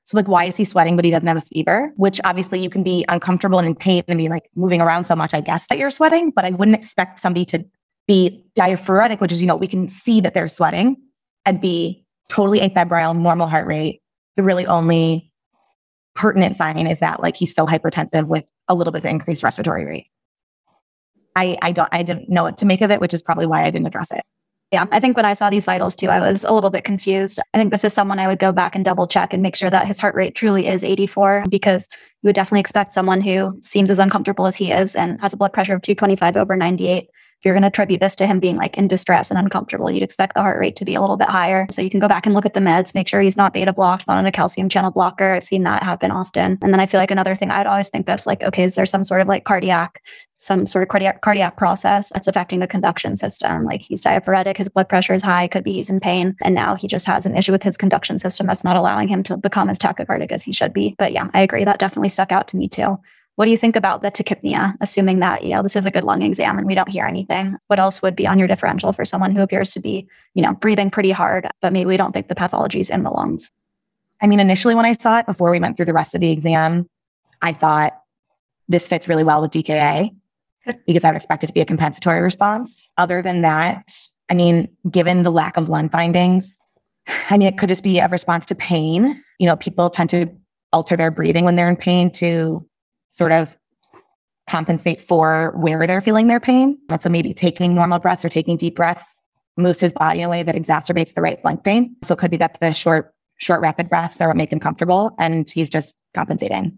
So 0.05 0.17
like, 0.17 0.27
why 0.27 0.45
is 0.45 0.57
he 0.57 0.63
sweating 0.63 0.95
but 0.95 1.05
he 1.05 1.11
doesn't 1.11 1.27
have 1.27 1.37
a 1.37 1.41
fever? 1.41 1.91
Which 1.95 2.19
obviously 2.23 2.61
you 2.61 2.69
can 2.69 2.83
be 2.83 3.05
uncomfortable 3.09 3.59
and 3.59 3.67
in 3.67 3.75
pain 3.75 4.03
and 4.07 4.17
be 4.17 4.27
like 4.27 4.49
moving 4.55 4.81
around 4.81 5.05
so 5.05 5.15
much. 5.15 5.33
I 5.33 5.41
guess 5.41 5.67
that 5.67 5.77
you're 5.77 5.91
sweating, 5.91 6.31
but 6.31 6.45
I 6.45 6.51
wouldn't 6.51 6.75
expect 6.75 7.19
somebody 7.19 7.45
to 7.45 7.65
be 8.07 8.43
diaphoretic, 8.55 9.21
which 9.21 9.31
is 9.31 9.41
you 9.41 9.47
know 9.47 9.55
we 9.55 9.67
can 9.67 9.87
see 9.87 10.21
that 10.21 10.33
they're 10.33 10.47
sweating, 10.47 10.97
and 11.45 11.61
be 11.61 12.05
totally 12.27 12.59
afebrile, 12.59 13.17
normal 13.17 13.47
heart 13.47 13.67
rate. 13.67 14.01
The 14.35 14.43
really 14.43 14.65
only 14.65 15.31
pertinent 16.15 16.57
sign 16.57 16.87
is 16.87 16.99
that 16.99 17.21
like 17.21 17.35
he's 17.35 17.51
still 17.51 17.67
hypertensive 17.67 18.27
with 18.27 18.47
a 18.67 18.75
little 18.75 18.91
bit 18.91 18.99
of 18.99 19.05
increased 19.05 19.43
respiratory 19.43 19.85
rate. 19.85 20.07
I 21.35 21.57
I 21.61 21.71
don't 21.71 21.89
I 21.91 22.03
didn't 22.03 22.29
know 22.29 22.43
what 22.43 22.57
to 22.59 22.65
make 22.65 22.81
of 22.81 22.91
it, 22.91 22.99
which 22.99 23.13
is 23.13 23.23
probably 23.23 23.45
why 23.45 23.63
I 23.63 23.69
didn't 23.69 23.87
address 23.87 24.11
it. 24.11 24.23
Yeah, 24.71 24.85
I 24.91 24.99
think 24.99 25.17
when 25.17 25.25
I 25.25 25.33
saw 25.33 25.49
these 25.49 25.65
vitals 25.65 25.95
too, 25.95 26.09
I 26.09 26.19
was 26.19 26.43
a 26.43 26.51
little 26.53 26.69
bit 26.69 26.83
confused. 26.83 27.39
I 27.55 27.57
think 27.57 27.71
this 27.71 27.83
is 27.83 27.91
someone 27.91 28.19
I 28.19 28.27
would 28.27 28.37
go 28.37 28.51
back 28.51 28.75
and 28.75 28.85
double 28.85 29.07
check 29.07 29.33
and 29.33 29.41
make 29.41 29.55
sure 29.55 29.69
that 29.71 29.87
his 29.87 29.97
heart 29.97 30.13
rate 30.13 30.35
truly 30.35 30.67
is 30.67 30.83
84 30.83 31.45
because 31.49 31.87
you 32.21 32.27
would 32.27 32.35
definitely 32.35 32.59
expect 32.59 32.93
someone 32.93 33.21
who 33.21 33.57
seems 33.63 33.89
as 33.89 33.97
uncomfortable 33.97 34.45
as 34.45 34.55
he 34.55 34.71
is 34.71 34.95
and 34.95 35.19
has 35.21 35.33
a 35.33 35.37
blood 35.37 35.53
pressure 35.53 35.73
of 35.73 35.81
225 35.81 36.37
over 36.37 36.55
98 36.55 37.09
if 37.39 37.45
you're 37.45 37.53
going 37.53 37.61
to 37.61 37.69
attribute 37.69 38.01
this 38.01 38.17
to 38.17 38.27
him 38.27 38.41
being 38.41 38.57
like 38.57 38.77
in 38.77 38.89
distress 38.89 39.31
and 39.31 39.39
uncomfortable, 39.39 39.89
you'd 39.89 40.03
expect 40.03 40.33
the 40.33 40.41
heart 40.41 40.59
rate 40.59 40.75
to 40.75 40.83
be 40.83 40.93
a 40.93 40.99
little 40.99 41.15
bit 41.15 41.29
higher. 41.29 41.67
So 41.71 41.81
you 41.81 41.89
can 41.89 42.01
go 42.01 42.09
back 42.09 42.25
and 42.25 42.35
look 42.35 42.45
at 42.45 42.53
the 42.53 42.59
meds, 42.59 42.93
make 42.93 43.07
sure 43.07 43.21
he's 43.21 43.37
not 43.37 43.53
beta 43.53 43.71
blocked, 43.71 44.05
not 44.07 44.17
on 44.17 44.25
a 44.25 44.31
calcium 44.31 44.67
channel 44.67 44.91
blocker. 44.91 45.31
I've 45.31 45.43
seen 45.45 45.63
that 45.63 45.81
happen 45.81 46.11
often. 46.11 46.57
And 46.61 46.73
then 46.73 46.81
I 46.81 46.85
feel 46.85 46.99
like 46.99 47.11
another 47.11 47.35
thing 47.35 47.49
I'd 47.49 47.65
always 47.65 47.87
think 47.87 48.07
that's 48.07 48.27
like, 48.27 48.43
okay, 48.43 48.63
is 48.63 48.75
there 48.75 48.85
some 48.85 49.05
sort 49.05 49.21
of 49.21 49.29
like 49.29 49.45
cardiac, 49.45 50.03
some 50.35 50.65
sort 50.65 50.83
of 50.83 50.89
cardiac 50.89 51.21
cardiac 51.21 51.55
process 51.55 52.09
that's 52.09 52.27
affecting 52.27 52.59
the 52.59 52.67
conduction 52.67 53.15
system? 53.15 53.63
Like 53.63 53.83
he's 53.83 54.01
diaphoretic, 54.01 54.57
his 54.57 54.67
blood 54.67 54.89
pressure 54.89 55.13
is 55.13 55.23
high, 55.23 55.47
could 55.47 55.63
be 55.63 55.71
he's 55.71 55.89
in 55.89 56.01
pain, 56.01 56.35
and 56.43 56.53
now 56.53 56.75
he 56.75 56.89
just 56.89 57.05
has 57.05 57.25
an 57.25 57.37
issue 57.37 57.53
with 57.53 57.63
his 57.63 57.77
conduction 57.77 58.19
system 58.19 58.47
that's 58.47 58.65
not 58.65 58.75
allowing 58.75 59.07
him 59.07 59.23
to 59.23 59.37
become 59.37 59.69
as 59.69 59.79
tachycardic 59.79 60.33
as 60.33 60.43
he 60.43 60.51
should 60.51 60.73
be. 60.73 60.93
But 60.97 61.13
yeah, 61.13 61.29
I 61.33 61.39
agree. 61.39 61.63
That 61.63 61.79
definitely 61.79 62.09
stuck 62.09 62.33
out 62.33 62.49
to 62.49 62.57
me 62.57 62.67
too. 62.67 62.99
What 63.39 63.45
do 63.45 63.51
you 63.51 63.57
think 63.57 63.77
about 63.77 64.01
the 64.01 64.11
tachypnea, 64.11 64.75
assuming 64.81 65.19
that, 65.19 65.43
you 65.43 65.51
know, 65.51 65.63
this 65.63 65.77
is 65.77 65.85
a 65.85 65.91
good 65.91 66.03
lung 66.03 66.23
exam 66.23 66.57
and 66.57 66.67
we 66.67 66.75
don't 66.75 66.89
hear 66.89 67.05
anything? 67.05 67.55
What 67.67 67.79
else 67.79 68.01
would 68.01 68.13
be 68.13 68.27
on 68.27 68.37
your 68.37 68.49
differential 68.49 68.91
for 68.91 69.05
someone 69.05 69.33
who 69.33 69.41
appears 69.41 69.71
to 69.71 69.79
be, 69.79 70.09
you 70.33 70.41
know, 70.41 70.55
breathing 70.55 70.89
pretty 70.89 71.11
hard, 71.11 71.47
but 71.61 71.71
maybe 71.71 71.85
we 71.85 71.95
don't 71.95 72.11
think 72.11 72.27
the 72.27 72.35
pathology 72.35 72.81
is 72.81 72.89
in 72.89 73.03
the 73.03 73.09
lungs? 73.09 73.49
I 74.21 74.27
mean, 74.27 74.41
initially 74.41 74.75
when 74.75 74.83
I 74.83 74.91
saw 74.91 75.19
it 75.19 75.25
before 75.25 75.51
we 75.51 75.59
went 75.61 75.77
through 75.77 75.85
the 75.85 75.93
rest 75.93 76.15
of 76.15 76.19
the 76.19 76.31
exam, 76.31 76.89
I 77.41 77.53
thought 77.53 77.93
this 78.67 78.89
fits 78.89 79.07
really 79.07 79.23
well 79.23 79.41
with 79.41 79.51
DKA 79.51 80.09
because 80.85 81.05
I 81.05 81.11
would 81.11 81.15
expect 81.15 81.45
it 81.45 81.47
to 81.47 81.53
be 81.53 81.61
a 81.61 81.65
compensatory 81.65 82.19
response. 82.19 82.89
Other 82.97 83.21
than 83.21 83.41
that, 83.43 83.89
I 84.29 84.33
mean, 84.33 84.67
given 84.91 85.23
the 85.23 85.31
lack 85.31 85.55
of 85.55 85.69
lung 85.69 85.87
findings, 85.87 86.57
I 87.29 87.37
mean, 87.37 87.47
it 87.47 87.57
could 87.57 87.69
just 87.69 87.85
be 87.85 87.99
a 87.99 88.09
response 88.09 88.47
to 88.47 88.55
pain. 88.55 89.23
You 89.39 89.47
know, 89.47 89.55
people 89.55 89.89
tend 89.89 90.09
to 90.09 90.27
alter 90.73 90.97
their 90.97 91.09
breathing 91.09 91.45
when 91.45 91.55
they're 91.55 91.69
in 91.69 91.77
pain 91.77 92.11
to 92.11 92.65
sort 93.11 93.31
of 93.31 93.57
compensate 94.47 95.01
for 95.01 95.53
where 95.57 95.85
they're 95.85 96.01
feeling 96.01 96.27
their 96.27 96.39
pain. 96.39 96.77
and 96.89 97.01
So 97.01 97.09
maybe 97.09 97.33
taking 97.33 97.75
normal 97.75 97.99
breaths 97.99 98.25
or 98.25 98.29
taking 98.29 98.57
deep 98.57 98.75
breaths 98.75 99.17
moves 99.57 99.79
his 99.79 99.93
body 99.93 100.19
in 100.19 100.25
a 100.25 100.29
way 100.29 100.43
that 100.43 100.55
exacerbates 100.55 101.13
the 101.13 101.21
right 101.21 101.39
flank 101.41 101.63
pain. 101.63 101.95
So 102.03 102.13
it 102.13 102.17
could 102.17 102.31
be 102.31 102.37
that 102.37 102.59
the 102.59 102.73
short, 102.73 103.13
short, 103.37 103.61
rapid 103.61 103.89
breaths 103.89 104.19
are 104.21 104.27
what 104.27 104.37
make 104.37 104.51
him 104.51 104.59
comfortable 104.59 105.11
and 105.19 105.49
he's 105.49 105.69
just 105.69 105.95
compensating. 106.15 106.77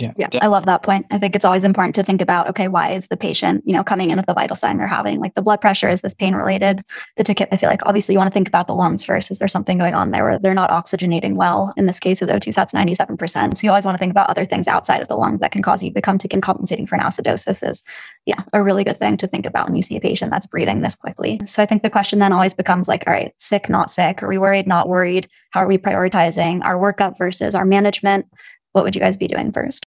Yeah. 0.00 0.12
yeah. 0.16 0.28
I 0.42 0.48
love 0.48 0.66
that 0.66 0.82
point. 0.82 1.06
I 1.10 1.18
think 1.18 1.36
it's 1.36 1.44
always 1.44 1.64
important 1.64 1.94
to 1.94 2.02
think 2.02 2.20
about, 2.20 2.48
okay, 2.48 2.68
why 2.68 2.90
is 2.90 3.08
the 3.08 3.16
patient, 3.16 3.62
you 3.66 3.72
know, 3.72 3.84
coming 3.84 4.10
in 4.10 4.16
with 4.16 4.26
the 4.26 4.34
vital 4.34 4.56
sign 4.56 4.78
they're 4.78 4.86
having? 4.86 5.20
Like 5.20 5.34
the 5.34 5.42
blood 5.42 5.60
pressure, 5.60 5.88
is 5.88 6.00
this 6.00 6.14
pain 6.14 6.34
related? 6.34 6.82
The 7.16 7.24
ticket, 7.24 7.48
I 7.52 7.56
feel 7.56 7.70
like 7.70 7.86
obviously 7.86 8.14
you 8.14 8.18
want 8.18 8.28
to 8.28 8.34
think 8.34 8.48
about 8.48 8.66
the 8.66 8.74
lungs 8.74 9.04
first. 9.04 9.30
Is 9.30 9.38
there 9.38 9.48
something 9.48 9.78
going 9.78 9.94
on 9.94 10.10
there 10.10 10.24
where 10.24 10.38
they're 10.38 10.54
not 10.54 10.70
oxygenating 10.70 11.34
well? 11.34 11.72
In 11.76 11.86
this 11.86 12.00
case 12.00 12.20
with 12.20 12.30
O2 12.30 12.54
sats 12.54 12.74
97%. 12.74 13.56
So 13.56 13.60
you 13.64 13.70
always 13.70 13.84
want 13.84 13.94
to 13.94 13.98
think 13.98 14.10
about 14.10 14.30
other 14.30 14.44
things 14.44 14.66
outside 14.66 15.00
of 15.00 15.08
the 15.08 15.16
lungs 15.16 15.40
that 15.40 15.52
can 15.52 15.62
cause 15.62 15.82
you 15.82 15.90
to 15.90 15.94
become 15.94 16.18
ticket 16.18 16.40
compensating 16.42 16.86
for 16.86 16.94
an 16.94 17.02
acidosis 17.02 17.68
is 17.68 17.82
yeah, 18.26 18.42
a 18.52 18.62
really 18.62 18.84
good 18.84 18.96
thing 18.96 19.16
to 19.16 19.26
think 19.26 19.46
about 19.46 19.66
when 19.66 19.76
you 19.76 19.82
see 19.82 19.96
a 19.96 20.00
patient 20.00 20.30
that's 20.30 20.46
breathing 20.46 20.80
this 20.80 20.96
quickly. 20.96 21.40
So 21.46 21.62
I 21.62 21.66
think 21.66 21.82
the 21.82 21.90
question 21.90 22.18
then 22.18 22.32
always 22.32 22.54
becomes 22.54 22.88
like, 22.88 23.04
all 23.06 23.12
right, 23.12 23.32
sick, 23.38 23.68
not 23.68 23.90
sick. 23.90 24.22
Are 24.22 24.28
we 24.28 24.38
worried, 24.38 24.66
not 24.66 24.88
worried? 24.88 25.28
How 25.50 25.60
are 25.60 25.66
we 25.66 25.78
prioritizing 25.78 26.62
our 26.64 26.76
workup 26.76 27.18
versus 27.18 27.54
our 27.54 27.64
management? 27.64 28.26
What 28.72 28.84
would 28.84 28.94
you 28.94 29.00
guys 29.00 29.16
be 29.16 29.26
doing 29.26 29.52
first? 29.52 29.86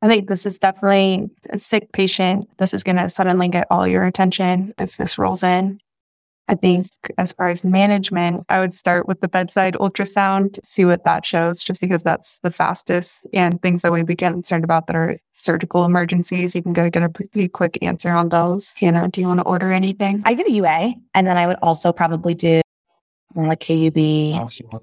I 0.00 0.06
think 0.06 0.28
this 0.28 0.46
is 0.46 0.58
definitely 0.58 1.28
a 1.50 1.58
sick 1.58 1.92
patient. 1.92 2.48
This 2.58 2.72
is 2.72 2.84
going 2.84 2.96
to 2.96 3.08
suddenly 3.08 3.48
get 3.48 3.66
all 3.70 3.86
your 3.86 4.04
attention 4.04 4.72
if 4.78 4.96
this 4.96 5.18
rolls 5.18 5.42
in. 5.42 5.80
I 6.50 6.54
think 6.54 6.86
as 7.18 7.32
far 7.32 7.50
as 7.50 7.62
management, 7.62 8.46
I 8.48 8.58
would 8.58 8.72
start 8.72 9.06
with 9.06 9.20
the 9.20 9.28
bedside 9.28 9.74
ultrasound, 9.74 10.54
to 10.54 10.62
see 10.64 10.86
what 10.86 11.04
that 11.04 11.26
shows, 11.26 11.62
just 11.62 11.78
because 11.80 12.02
that's 12.02 12.38
the 12.38 12.50
fastest 12.50 13.26
and 13.34 13.60
things 13.60 13.82
that 13.82 13.92
we 13.92 14.02
be 14.02 14.14
getting 14.14 14.38
concerned 14.38 14.64
about 14.64 14.86
that 14.86 14.96
are 14.96 15.18
surgical 15.34 15.84
emergencies. 15.84 16.54
You 16.54 16.62
can 16.62 16.72
go 16.72 16.88
get 16.88 17.02
a 17.02 17.10
pretty 17.10 17.48
quick 17.48 17.76
answer 17.82 18.12
on 18.12 18.30
those. 18.30 18.72
Hannah, 18.78 19.08
do 19.08 19.20
you 19.20 19.26
want 19.26 19.40
to 19.40 19.44
order 19.44 19.72
anything? 19.72 20.22
I 20.24 20.32
get 20.32 20.48
a 20.48 20.52
UA, 20.52 20.94
and 21.12 21.26
then 21.26 21.36
I 21.36 21.46
would 21.46 21.58
also 21.60 21.92
probably 21.92 22.34
do 22.34 22.62
more 23.34 23.46
like 23.46 23.60
KUB. 23.60 24.34
Oh, 24.72 24.80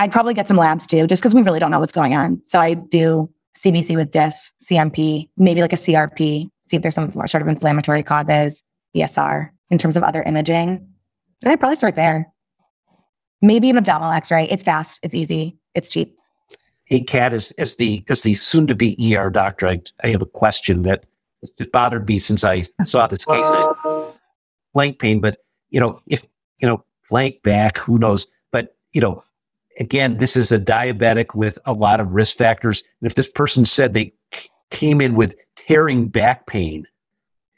I'd 0.00 0.10
probably 0.10 0.34
get 0.34 0.48
some 0.48 0.56
labs 0.56 0.88
too, 0.88 1.06
just 1.06 1.22
because 1.22 1.36
we 1.36 1.42
really 1.42 1.60
don't 1.60 1.70
know 1.70 1.78
what's 1.78 1.92
going 1.92 2.14
on. 2.14 2.42
So 2.46 2.58
I 2.58 2.74
do 2.74 3.30
CBC 3.56 3.96
with 3.96 4.10
DIS, 4.10 4.52
CMP, 4.62 5.28
maybe 5.36 5.60
like 5.60 5.72
a 5.72 5.76
CRP, 5.76 6.50
see 6.68 6.76
if 6.76 6.82
there's 6.82 6.94
some 6.94 7.10
sort 7.12 7.42
of 7.42 7.48
inflammatory 7.48 8.02
causes, 8.02 8.62
ESR 8.94 9.50
in 9.70 9.78
terms 9.78 9.96
of 9.96 10.02
other 10.02 10.22
imaging. 10.22 10.86
I'd 11.44 11.58
probably 11.60 11.76
start 11.76 11.96
there. 11.96 12.32
Maybe 13.42 13.70
an 13.70 13.76
abdominal 13.76 14.12
x-ray. 14.12 14.46
It's 14.46 14.62
fast, 14.62 15.00
it's 15.02 15.14
easy, 15.14 15.58
it's 15.74 15.88
cheap. 15.88 16.16
Hey, 16.84 17.00
Kat, 17.00 17.34
as, 17.34 17.50
as 17.52 17.76
the 17.76 18.04
as 18.08 18.22
the 18.22 18.34
soon 18.34 18.66
to 18.68 18.74
be 18.74 19.16
ER 19.16 19.28
doctor, 19.28 19.66
I, 19.66 19.80
I 20.04 20.08
have 20.08 20.22
a 20.22 20.26
question 20.26 20.82
that 20.82 21.04
has 21.58 21.66
bothered 21.66 22.06
me 22.08 22.18
since 22.18 22.44
I 22.44 22.62
saw 22.84 23.06
this 23.08 23.24
case. 23.24 23.44
Flank 24.72 24.98
pain, 24.98 25.20
but 25.20 25.38
you 25.70 25.80
know, 25.80 26.00
if 26.06 26.24
you 26.58 26.68
know, 26.68 26.84
flank 27.02 27.42
back, 27.42 27.78
who 27.78 27.98
knows? 27.98 28.26
But 28.52 28.76
you 28.92 29.00
know, 29.00 29.24
again, 29.78 30.18
this 30.18 30.36
is 30.36 30.52
a 30.52 30.58
diabetic 30.58 31.34
with 31.34 31.58
a 31.64 31.72
lot 31.72 32.00
of 32.00 32.12
risk 32.12 32.38
factors. 32.38 32.82
And 33.00 33.06
if 33.06 33.14
this 33.14 33.28
person 33.28 33.64
said 33.64 33.94
they 33.94 34.12
came 34.70 35.00
in 35.00 35.14
with 35.14 35.34
tearing 35.56 36.08
back 36.08 36.46
pain 36.46 36.86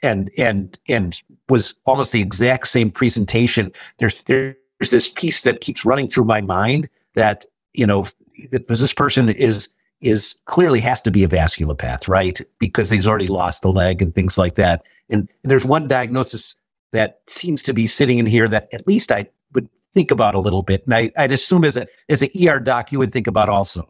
and 0.03 0.31
and 0.39 0.79
and 0.89 1.21
was 1.49 1.75
almost 1.87 2.13
the 2.13 2.21
exact 2.21 2.69
same 2.69 2.91
presentation, 2.91 3.73
there's 3.99 4.23
there's 4.23 4.57
this 4.91 5.09
piece 5.09 5.43
that 5.43 5.61
keeps 5.61 5.85
running 5.85 6.09
through 6.09 6.25
my 6.25 6.41
mind 6.41 6.89
that 7.15 7.47
you 7.73 7.87
know 7.87 8.07
this 8.51 8.95
person 8.95 9.29
is 9.29 9.69
is 10.01 10.37
clearly 10.45 10.81
has 10.81 11.03
to 11.03 11.11
be 11.11 11.25
a 11.25 11.29
vasculopath, 11.29 12.09
right? 12.09 12.41
Because 12.61 12.91
he's 12.91 13.09
already 13.09 13.27
lost 13.27 13.65
a 13.65 13.69
leg 13.69 14.01
and 14.01 14.15
things 14.15 14.39
like 14.39 14.55
that. 14.55 14.83
And, 15.09 15.29
and 15.43 15.51
there's 15.51 15.65
one 15.65 15.89
diagnosis 15.89 16.55
that 16.93 17.21
seems 17.27 17.65
to 17.65 17.73
be 17.73 17.87
sitting 17.87 18.19
in 18.19 18.27
here 18.27 18.47
that 18.49 18.69
at 18.73 18.87
least 18.87 19.11
I 19.11 19.29
think 19.99 20.13
about 20.13 20.37
a 20.37 20.39
little 20.39 20.63
bit. 20.63 20.85
And 20.87 20.95
I, 20.95 21.11
would 21.19 21.33
assume 21.33 21.65
as 21.65 21.77
a 21.77 21.85
as 22.09 22.23
an 22.23 22.29
ER 22.41 22.61
doc, 22.61 22.93
you 22.93 23.01
would 23.01 23.13
think 23.13 23.27
about 23.27 23.49
also. 23.49 23.85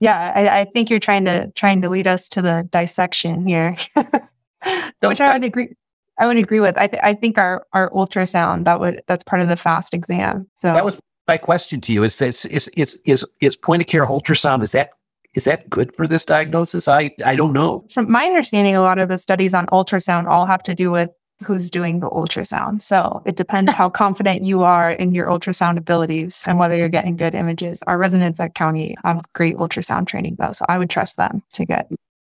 Yeah, 0.00 0.32
I, 0.36 0.60
I, 0.60 0.64
think 0.66 0.90
you're 0.90 1.00
trying 1.00 1.24
to 1.24 1.50
trying 1.52 1.80
to 1.80 1.88
lead 1.88 2.06
us 2.06 2.28
to 2.28 2.42
the 2.42 2.68
dissection 2.70 3.46
here, 3.46 3.74
which 5.00 5.20
I 5.20 5.32
would 5.32 5.44
agree. 5.44 5.74
I 6.20 6.26
would 6.26 6.36
agree 6.36 6.60
with. 6.60 6.76
I, 6.76 6.88
th- 6.88 7.02
I 7.02 7.14
think 7.14 7.38
our 7.38 7.66
our 7.72 7.88
ultrasound 7.90 8.64
that 8.64 8.80
would 8.80 9.02
that's 9.08 9.24
part 9.24 9.40
of 9.40 9.48
the 9.48 9.56
fast 9.56 9.94
exam. 9.94 10.46
So 10.56 10.74
that 10.74 10.84
was 10.84 10.98
my 11.26 11.38
question 11.38 11.80
to 11.80 11.92
you. 11.94 12.04
Is 12.04 12.18
this 12.18 12.44
is 12.44 12.68
is 12.68 12.98
is 13.06 13.24
is 13.40 13.56
point 13.56 13.80
of 13.80 13.88
care 13.88 14.06
ultrasound? 14.06 14.62
Is 14.62 14.72
that 14.72 14.90
is 15.34 15.44
that 15.44 15.70
good 15.70 15.96
for 15.96 16.06
this 16.06 16.24
diagnosis? 16.24 16.86
I 16.86 17.10
I 17.24 17.34
don't 17.34 17.54
know. 17.54 17.86
From 17.90 18.10
my 18.10 18.26
understanding, 18.26 18.76
a 18.76 18.82
lot 18.82 18.98
of 18.98 19.08
the 19.08 19.16
studies 19.16 19.54
on 19.54 19.66
ultrasound 19.68 20.26
all 20.26 20.44
have 20.44 20.62
to 20.64 20.74
do 20.74 20.90
with 20.90 21.10
who's 21.44 21.70
doing 21.70 22.00
the 22.00 22.10
ultrasound. 22.10 22.82
So 22.82 23.22
it 23.24 23.36
depends 23.36 23.72
how 23.72 23.88
confident 23.88 24.44
you 24.44 24.62
are 24.62 24.90
in 24.90 25.14
your 25.14 25.26
ultrasound 25.26 25.76
abilities 25.76 26.42
and 26.46 26.58
whether 26.58 26.76
you're 26.76 26.88
getting 26.88 27.16
good 27.16 27.34
images. 27.34 27.82
Our 27.86 27.96
residents 27.96 28.40
at 28.40 28.54
County 28.54 28.96
have 29.04 29.24
great 29.34 29.56
ultrasound 29.56 30.08
training 30.08 30.36
though. 30.38 30.52
So 30.52 30.64
I 30.68 30.78
would 30.78 30.90
trust 30.90 31.16
them 31.16 31.42
to 31.52 31.64
get 31.64 31.90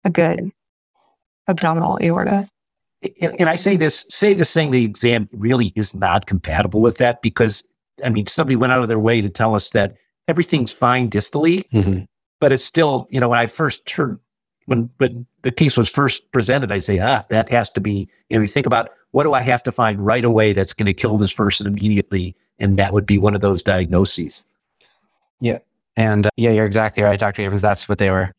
a 0.03 0.09
good 0.09 0.51
abdominal 1.47 1.97
aorta. 2.01 2.49
And, 3.21 3.39
and 3.39 3.49
I 3.49 3.55
say 3.55 3.77
this, 3.77 4.05
say 4.09 4.33
this 4.33 4.49
saying 4.49 4.71
the 4.71 4.83
exam 4.83 5.29
really 5.31 5.71
is 5.75 5.95
not 5.95 6.25
compatible 6.25 6.81
with 6.81 6.97
that 6.97 7.21
because 7.21 7.63
I 8.03 8.09
mean, 8.09 8.27
somebody 8.27 8.55
went 8.55 8.73
out 8.73 8.81
of 8.81 8.87
their 8.87 8.99
way 8.99 9.21
to 9.21 9.29
tell 9.29 9.55
us 9.55 9.69
that 9.71 9.95
everything's 10.27 10.71
fine 10.71 11.09
distally, 11.09 11.67
mm-hmm. 11.69 12.01
but 12.39 12.51
it's 12.51 12.63
still, 12.63 13.07
you 13.09 13.19
know, 13.19 13.29
when 13.29 13.39
I 13.39 13.45
first 13.45 13.89
heard 13.89 14.19
when 14.69 14.89
when 14.97 15.25
the 15.41 15.51
case 15.51 15.75
was 15.75 15.89
first 15.89 16.31
presented, 16.31 16.71
I 16.71 16.79
say, 16.79 16.99
ah, 16.99 17.25
that 17.29 17.49
has 17.49 17.69
to 17.71 17.81
be. 17.81 18.07
You 18.29 18.37
know, 18.37 18.41
you 18.41 18.47
think 18.47 18.67
about 18.67 18.91
what 19.11 19.23
do 19.23 19.33
I 19.33 19.41
have 19.41 19.63
to 19.63 19.71
find 19.71 20.05
right 20.05 20.23
away 20.23 20.53
that's 20.53 20.73
going 20.73 20.85
to 20.85 20.93
kill 20.93 21.17
this 21.17 21.33
person 21.33 21.65
immediately, 21.65 22.35
and 22.59 22.77
that 22.77 22.93
would 22.93 23.07
be 23.07 23.17
one 23.17 23.33
of 23.33 23.41
those 23.41 23.63
diagnoses. 23.63 24.45
Yeah, 25.41 25.59
And 25.97 26.27
uh, 26.27 26.29
yeah, 26.37 26.51
you're 26.51 26.65
exactly 26.65 27.01
right, 27.01 27.19
Dr. 27.19 27.41
Evans. 27.41 27.61
That's 27.61 27.89
what 27.89 27.97
they 27.97 28.11
were 28.11 28.31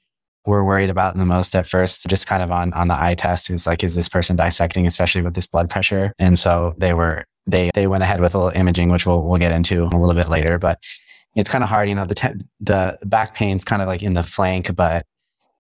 were 0.46 0.64
worried 0.64 0.88
about 0.88 1.16
the 1.16 1.26
most 1.26 1.54
at 1.54 1.66
first, 1.66 2.06
just 2.06 2.26
kind 2.26 2.42
of 2.42 2.52
on 2.52 2.72
on 2.74 2.88
the 2.88 3.02
eye 3.02 3.16
test. 3.16 3.50
Is 3.50 3.66
like, 3.66 3.82
is 3.82 3.96
this 3.96 4.08
person 4.08 4.36
dissecting, 4.36 4.86
especially 4.86 5.22
with 5.22 5.34
this 5.34 5.48
blood 5.48 5.68
pressure? 5.68 6.12
And 6.18 6.38
so 6.38 6.74
they 6.78 6.94
were 6.94 7.24
they 7.46 7.70
they 7.74 7.88
went 7.88 8.04
ahead 8.04 8.20
with 8.20 8.36
a 8.36 8.38
little 8.38 8.58
imaging, 8.58 8.90
which 8.90 9.04
we'll 9.04 9.24
we'll 9.24 9.38
get 9.38 9.52
into 9.52 9.84
a 9.84 9.98
little 9.98 10.14
bit 10.14 10.28
later. 10.28 10.58
But 10.58 10.78
it's 11.34 11.50
kind 11.50 11.64
of 11.64 11.70
hard, 11.70 11.88
you 11.88 11.96
know. 11.96 12.06
The 12.06 12.14
te- 12.14 12.44
the 12.60 12.98
back 13.04 13.34
pain's 13.34 13.64
kind 13.64 13.82
of 13.82 13.88
like 13.88 14.02
in 14.02 14.14
the 14.14 14.22
flank, 14.22 14.74
but 14.76 15.06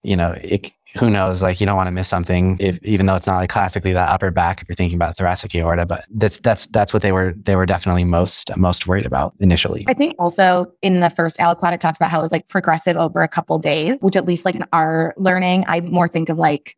you 0.08 0.16
know, 0.16 0.34
it, 0.42 0.72
who 0.98 1.10
knows? 1.10 1.44
Like, 1.44 1.60
you 1.60 1.66
don't 1.66 1.76
want 1.76 1.88
to 1.88 1.92
miss 1.92 2.08
something, 2.08 2.56
if 2.62 2.82
even 2.82 3.06
though 3.06 3.16
it's 3.16 3.28
not 3.28 3.36
like 3.36 3.50
classically 3.50 3.92
that 3.92 4.08
upper 4.08 4.32
back, 4.32 4.62
if 4.62 4.70
you're 4.70 4.76
thinking 4.76 4.96
about 4.96 5.18
thoracic 5.18 5.54
aorta. 5.54 5.86
But 5.86 6.06
that's 6.10 6.40
that's 6.40 6.66
that's 6.68 6.94
what 6.94 7.02
they 7.02 7.12
were 7.12 7.34
they 7.44 7.58
were 7.58 7.66
definitely 7.66 8.06
most 8.06 8.56
most 8.56 8.88
worried 8.88 9.06
about 9.06 9.34
initially. 9.42 9.84
I 9.90 9.94
think 9.94 10.16
also 10.18 10.72
in 10.82 11.02
the 11.02 11.10
first 11.10 11.38
aliquot, 11.40 11.74
it 11.74 11.82
talks 11.82 12.00
about 12.00 12.10
how 12.10 12.20
it 12.20 12.22
was 12.22 12.32
like 12.32 12.48
progressive 12.48 12.96
over 12.96 13.22
a 13.22 13.28
couple 13.28 13.60
days, 13.60 13.98
which 14.00 14.16
at 14.16 14.26
least 14.26 14.46
like 14.46 14.56
in 14.56 14.64
our 14.72 15.14
learning, 15.18 15.66
I 15.68 15.82
more 15.82 16.08
think 16.08 16.30
of 16.30 16.38
like, 16.38 16.78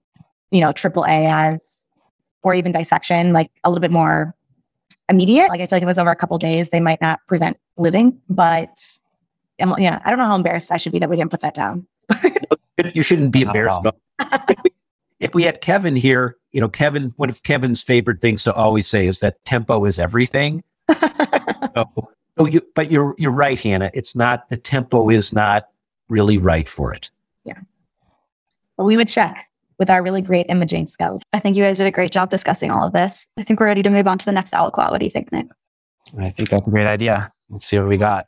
you 0.50 0.60
know, 0.60 0.72
triple 0.72 1.06
A 1.06 1.28
as, 1.28 1.64
or 2.42 2.56
even 2.56 2.72
dissection, 2.72 3.32
like 3.32 3.52
a 3.64 3.70
little 3.70 3.82
bit 3.82 3.92
more 3.92 4.34
immediate. 5.08 5.50
Like 5.50 5.62
I 5.62 5.68
feel 5.68 5.76
like 5.76 5.84
if 5.84 5.88
it 5.88 5.92
was 5.92 6.00
over 6.00 6.10
a 6.10 6.16
couple 6.16 6.38
days, 6.40 6.70
they 6.70 6.80
might 6.80 7.00
not 7.00 7.20
present 7.28 7.58
living, 7.78 8.20
but 8.28 8.76
um, 9.62 9.76
yeah, 9.78 10.02
I 10.04 10.10
don't 10.10 10.18
know 10.18 10.26
how 10.26 10.36
embarrassed 10.36 10.72
I 10.72 10.78
should 10.78 10.94
be 10.94 11.00
that 11.00 11.12
we 11.12 11.16
didn't 11.16 11.30
put 11.30 11.42
that 11.42 11.54
down. 11.54 11.86
You 12.94 13.04
shouldn't 13.04 13.32
be 13.32 13.44
Not 13.44 13.56
at 13.56 13.60
embarrassed. 13.60 13.86
Um, 13.86 13.94
about 14.20 14.68
if 15.20 15.34
we 15.34 15.44
had 15.44 15.62
Kevin 15.62 15.96
here, 15.96 16.38
you 16.52 16.62
know, 16.62 16.70
Kevin, 16.70 17.14
one 17.18 17.30
of 17.30 17.44
Kevin's 17.44 17.84
favorite 17.84 18.22
things 18.22 18.44
to 18.44 18.54
always 18.54 18.88
say 18.88 19.08
is 19.08 19.20
that 19.20 19.44
tempo 19.46 19.86
is 19.86 20.00
everything. 20.00 20.64
so, 21.00 22.10
so 22.38 22.46
you, 22.46 22.62
but 22.76 22.92
you're 22.92 23.16
you're 23.18 23.32
right, 23.32 23.60
Hannah. 23.60 23.92
It's 23.94 24.16
not 24.16 24.50
the 24.50 24.58
tempo 24.58 25.10
is 25.10 25.34
not 25.34 25.68
really 26.08 26.38
right 26.38 26.68
for 26.68 26.94
it. 26.94 27.12
Yeah. 27.44 27.60
But 28.78 28.86
we 28.86 28.98
would 28.98 29.10
check 29.10 29.46
with 29.78 29.90
our 29.90 30.02
really 30.02 30.22
great 30.22 30.46
imaging 30.50 30.88
skills. 30.88 31.22
I 31.34 31.40
think 31.40 31.56
you 31.56 31.64
guys 31.64 31.78
did 31.78 31.88
a 31.88 31.92
great 31.92 32.12
job 32.12 32.30
discussing 32.30 32.72
all 32.72 32.86
of 32.86 32.94
this. 32.94 33.28
I 33.38 33.44
think 33.44 33.60
we're 33.60 33.68
ready 33.68 33.84
to 33.84 33.90
move 33.90 34.08
on 34.08 34.18
to 34.18 34.26
the 34.26 34.32
next 34.32 34.54
aliquot. 34.54 34.92
What 34.92 35.00
do 35.00 35.06
you 35.06 35.12
think, 35.12 35.32
Nick? 35.32 35.48
I 36.20 36.30
think 36.30 36.50
that's 36.50 36.68
a 36.68 36.72
great 36.72 36.88
idea. 36.88 37.32
Let's 37.50 37.66
see 37.66 37.78
what 37.78 37.88
we 37.88 37.98
got. 37.98 38.28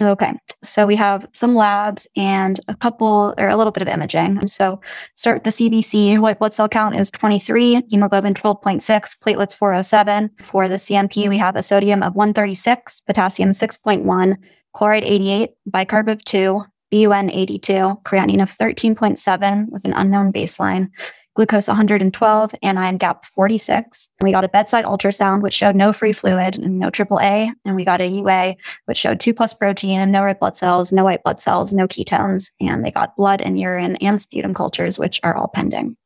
Okay, 0.00 0.32
so 0.62 0.86
we 0.86 0.96
have 0.96 1.28
some 1.32 1.54
labs 1.54 2.08
and 2.16 2.58
a 2.66 2.74
couple 2.74 3.32
or 3.38 3.46
a 3.46 3.56
little 3.56 3.70
bit 3.70 3.82
of 3.82 3.86
imaging. 3.86 4.48
So 4.48 4.80
start 5.14 5.44
the 5.44 5.50
CBC. 5.50 6.18
White 6.18 6.40
blood 6.40 6.52
cell 6.52 6.68
count 6.68 6.96
is 6.96 7.12
23, 7.12 7.82
hemoglobin 7.90 8.34
12.6, 8.34 8.82
platelets 9.20 9.54
407. 9.54 10.30
For 10.40 10.68
the 10.68 10.76
CMP, 10.76 11.28
we 11.28 11.38
have 11.38 11.54
a 11.54 11.62
sodium 11.62 12.02
of 12.02 12.16
136, 12.16 13.02
potassium 13.02 13.50
6.1, 13.50 14.34
chloride 14.72 15.04
88, 15.04 15.50
bicarb 15.70 16.10
of 16.10 16.24
2, 16.24 16.64
BUN 16.90 17.30
82, 17.30 17.72
creatinine 18.04 18.42
of 18.42 18.56
13.7 18.56 19.68
with 19.70 19.84
an 19.84 19.94
unknown 19.94 20.32
baseline, 20.32 20.90
glucose 21.34 21.68
112, 21.68 22.54
anion 22.62 22.96
gap 22.96 23.24
46. 23.24 24.08
We 24.22 24.32
got 24.32 24.44
a 24.44 24.48
bedside 24.48 24.84
ultrasound, 24.84 25.42
which 25.42 25.54
showed 25.54 25.76
no 25.76 25.92
free 25.92 26.12
fluid 26.12 26.58
and 26.58 26.78
no 26.78 26.90
AAA. 26.90 27.52
And 27.64 27.76
we 27.76 27.84
got 27.84 28.00
a 28.00 28.06
UA, 28.06 28.56
which 28.86 28.98
showed 28.98 29.20
two 29.20 29.34
plus 29.34 29.52
protein 29.52 30.00
and 30.00 30.12
no 30.12 30.24
red 30.24 30.38
blood 30.38 30.56
cells, 30.56 30.92
no 30.92 31.04
white 31.04 31.22
blood 31.22 31.40
cells, 31.40 31.72
no 31.72 31.86
ketones. 31.86 32.50
And 32.60 32.84
they 32.84 32.90
got 32.90 33.16
blood 33.16 33.42
and 33.42 33.58
urine 33.58 33.96
and 33.96 34.20
sputum 34.20 34.54
cultures, 34.54 34.98
which 34.98 35.20
are 35.22 35.36
all 35.36 35.48
pending. 35.48 35.96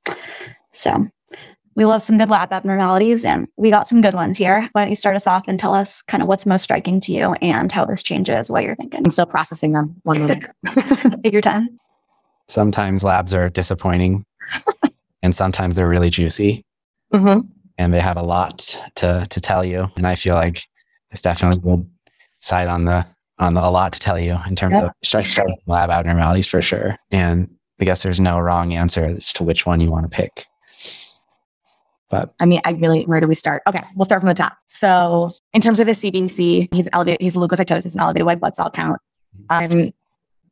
So 0.72 1.06
we 1.78 1.84
love 1.84 2.02
some 2.02 2.18
good 2.18 2.28
lab 2.28 2.52
abnormalities 2.52 3.24
and 3.24 3.46
we 3.56 3.70
got 3.70 3.86
some 3.86 4.00
good 4.00 4.14
ones 4.14 4.36
here. 4.36 4.68
Why 4.72 4.82
don't 4.82 4.90
you 4.90 4.96
start 4.96 5.14
us 5.14 5.28
off 5.28 5.46
and 5.46 5.60
tell 5.60 5.74
us 5.74 6.02
kind 6.02 6.22
of 6.22 6.28
what's 6.28 6.44
most 6.44 6.62
striking 6.64 6.98
to 7.02 7.12
you 7.12 7.34
and 7.34 7.70
how 7.70 7.84
this 7.84 8.02
changes 8.02 8.50
what 8.50 8.64
you're 8.64 8.74
thinking? 8.74 9.04
I'm 9.04 9.12
still 9.12 9.26
processing 9.26 9.74
them. 9.74 9.94
One 10.02 10.18
moment. 10.18 10.46
Take 11.22 11.32
your 11.32 11.40
time. 11.40 11.78
Sometimes 12.48 13.04
labs 13.04 13.32
are 13.32 13.48
disappointing, 13.48 14.24
and 15.22 15.34
sometimes 15.34 15.74
they're 15.76 15.88
really 15.88 16.10
juicy, 16.10 16.64
Mhm. 17.12 17.48
and 17.78 17.92
they 17.94 18.00
have 18.00 18.16
a 18.16 18.22
lot 18.22 18.76
to 18.96 19.26
to 19.30 19.40
tell 19.40 19.64
you. 19.64 19.88
And 19.96 20.06
I 20.06 20.14
feel 20.14 20.34
like 20.34 20.64
this 21.10 21.20
definitely 21.22 21.58
would 21.60 21.88
side 22.40 22.68
on 22.68 22.84
the 22.84 23.06
on 23.38 23.54
the 23.54 23.64
a 23.64 23.70
lot 23.70 23.92
to 23.92 24.00
tell 24.00 24.18
you 24.18 24.36
in 24.46 24.56
terms 24.56 24.74
Yeah. 24.74 24.86
of 25.18 25.26
starting 25.26 25.56
lab 25.66 25.90
abnormalities 25.90 26.46
for 26.48 26.60
sure. 26.60 26.96
And 27.10 27.48
I 27.80 27.84
guess 27.84 28.02
there's 28.02 28.20
no 28.20 28.40
wrong 28.40 28.72
answer 28.74 29.04
as 29.16 29.32
to 29.34 29.44
which 29.44 29.64
one 29.64 29.80
you 29.80 29.90
want 29.92 30.10
to 30.10 30.16
pick. 30.16 30.46
But 32.10 32.34
I 32.40 32.46
mean, 32.46 32.60
I 32.64 32.70
really, 32.72 33.04
where 33.04 33.20
do 33.20 33.28
we 33.28 33.34
start? 33.34 33.62
Okay, 33.68 33.84
we'll 33.94 34.06
start 34.06 34.22
from 34.22 34.28
the 34.28 34.34
top. 34.34 34.56
So, 34.66 35.30
in 35.52 35.60
terms 35.60 35.78
of 35.78 35.86
his 35.86 35.98
CBC, 36.00 36.68
he's 36.74 36.88
elevated, 36.92 37.20
he's 37.20 37.36
leukocytosis 37.36 37.92
and 37.92 38.00
elevated 38.00 38.24
white 38.26 38.40
blood 38.40 38.56
cell 38.56 38.70
count. 38.70 38.98
I'm 39.50 39.92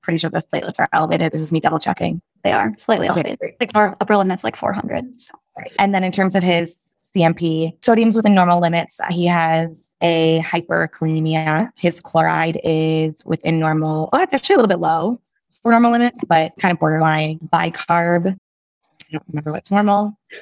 pretty 0.03 0.19
sure 0.19 0.29
those 0.31 0.45
platelets 0.47 0.79
are 0.79 0.89
elevated. 0.93 1.33
This 1.33 1.41
is 1.41 1.53
me 1.53 1.61
double 1.61 1.79
checking. 1.79 2.21
They 2.45 2.53
are 2.53 2.73
slightly 2.79 3.09
Okay. 3.11 3.21
elevated. 3.21 3.55
Like 3.61 3.71
our 3.75 3.97
upper 4.01 4.17
limit's 4.17 4.45
like 4.45 4.57
400. 4.57 5.05
So 5.23 5.35
And 5.79 5.95
then 5.95 6.05
in 6.05 6.13
terms 6.13 6.35
of 6.35 6.43
his 6.43 6.77
CMP, 7.15 7.73
sodium's 7.83 8.17
within 8.17 8.35
normal 8.35 8.61
limits. 8.61 9.01
He 9.11 9.27
has 9.27 9.83
a 10.03 10.41
hyperkalemia. 10.45 11.71
His 11.77 12.01
chloride 12.01 12.61
is 12.63 13.23
within 13.25 13.59
normal. 13.59 14.11
Oh, 14.13 14.21
it's 14.21 14.33
actually 14.35 14.55
a 14.55 14.59
little 14.59 14.69
bit 14.69 14.79
low 14.79 15.21
for 15.63 15.71
normal 15.73 15.93
limits, 15.93 16.19
but 16.29 16.53
kind 16.59 16.73
of 16.73 16.79
borderline 16.79 17.39
bicarb. 17.53 18.29
I 18.29 19.07
don't 19.13 19.23
remember 19.29 19.53
what's 19.53 19.71
normal. 19.71 20.19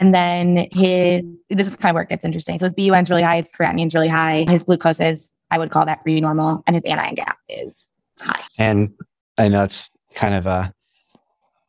And 0.00 0.12
then 0.12 0.66
his, 0.72 1.22
this 1.50 1.68
is 1.68 1.76
kind 1.76 1.90
of 1.90 1.94
where 1.94 2.02
it 2.02 2.08
gets 2.08 2.24
interesting. 2.24 2.58
So 2.58 2.64
his 2.66 2.72
BUN's 2.74 3.10
really 3.10 3.22
high, 3.22 3.36
his 3.36 3.48
creatinine's 3.48 3.94
really 3.94 4.08
high. 4.08 4.44
His 4.48 4.64
glucose 4.64 4.98
is, 4.98 5.32
I 5.52 5.58
would 5.58 5.70
call 5.70 5.86
that 5.86 6.02
pretty 6.02 6.20
normal. 6.20 6.64
And 6.66 6.74
his 6.74 6.84
anion 6.84 7.14
gap 7.14 7.38
is 7.48 7.86
high. 8.20 8.42
and 8.58 8.90
I 9.38 9.46
know 9.46 9.62
it's 9.62 9.88
kind 10.16 10.34
of 10.34 10.46
a 10.48 10.74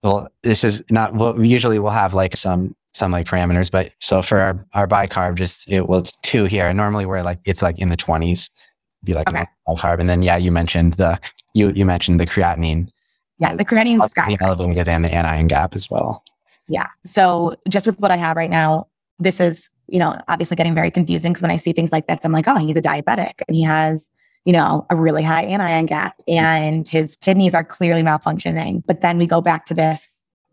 well, 0.03 0.29
this 0.43 0.63
is 0.63 0.83
not 0.89 1.13
well, 1.13 1.43
usually 1.43 1.79
we'll 1.79 1.91
have 1.91 2.13
like 2.13 2.35
some 2.35 2.75
some 2.93 3.11
like 3.11 3.27
parameters, 3.27 3.69
but 3.71 3.91
so 3.99 4.21
for 4.21 4.39
our, 4.39 4.65
our 4.73 4.87
bicarb, 4.87 5.35
just 5.35 5.69
it 5.71 5.87
well, 5.87 5.99
it's 5.99 6.11
two 6.23 6.45
here. 6.45 6.71
Normally 6.73 7.05
we're 7.05 7.21
like 7.23 7.39
it's 7.45 7.61
like 7.61 7.77
in 7.79 7.89
the 7.89 7.97
twenties, 7.97 8.49
be 9.03 9.13
like 9.13 9.29
Okay. 9.29 9.45
bicarb, 9.67 9.99
and 9.99 10.09
then 10.09 10.21
yeah, 10.21 10.37
you 10.37 10.51
mentioned 10.51 10.93
the 10.93 11.19
you 11.53 11.71
you 11.71 11.85
mentioned 11.85 12.19
the 12.19 12.25
creatinine, 12.25 12.89
Yeah, 13.39 13.55
the 13.55 13.65
creatinine's 13.65 14.11
sky. 14.11 14.35
the 14.35 14.43
elevated 14.43 14.87
and 14.89 15.05
the 15.05 15.13
anion 15.13 15.47
gap 15.47 15.75
as 15.75 15.89
well. 15.89 16.23
Yeah. 16.67 16.87
So 17.05 17.55
just 17.67 17.85
with 17.87 17.99
what 17.99 18.11
I 18.11 18.17
have 18.17 18.37
right 18.37 18.49
now, 18.49 18.87
this 19.17 19.39
is, 19.39 19.69
you 19.87 19.97
know, 19.97 20.15
obviously 20.27 20.55
getting 20.55 20.75
very 20.75 20.91
confusing 20.91 21.31
because 21.33 21.41
when 21.41 21.49
I 21.51 21.57
see 21.57 21.73
things 21.73 21.91
like 21.91 22.05
this, 22.07 22.19
I'm 22.23 22.31
like, 22.31 22.47
oh, 22.47 22.57
he's 22.57 22.77
a 22.77 22.81
diabetic 22.81 23.33
and 23.47 23.55
he 23.55 23.63
has, 23.63 24.07
you 24.45 24.53
know, 24.53 24.85
a 24.89 24.95
really 24.95 25.23
high 25.23 25.43
anion 25.43 25.85
gap 25.85 26.15
and 26.27 26.87
his 26.87 27.15
kidneys 27.17 27.53
are 27.53 27.63
clearly 27.63 28.01
malfunctioning. 28.01 28.83
But 28.85 29.01
then 29.01 29.17
we 29.17 29.27
go 29.27 29.41
back 29.41 29.65
to 29.67 29.73
this 29.73 30.07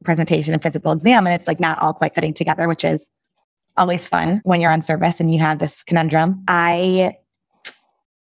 presentation 0.05 0.53
and 0.53 0.63
physical 0.63 0.93
exam 0.93 1.27
and 1.27 1.35
it's 1.35 1.47
like 1.47 1.61
not 1.61 1.79
all 1.79 1.95
quite 1.95 2.15
fitting 2.15 2.35
together, 2.35 2.69
which 2.69 2.85
is 2.85 3.09
always 3.77 4.09
fun 4.09 4.41
when 4.45 4.61
you're 4.61 4.71
on 4.71 4.83
service 4.83 5.21
and 5.21 5.33
you 5.33 5.39
have 5.41 5.59
this 5.59 5.85
conundrum. 5.85 6.43
I, 6.49 7.17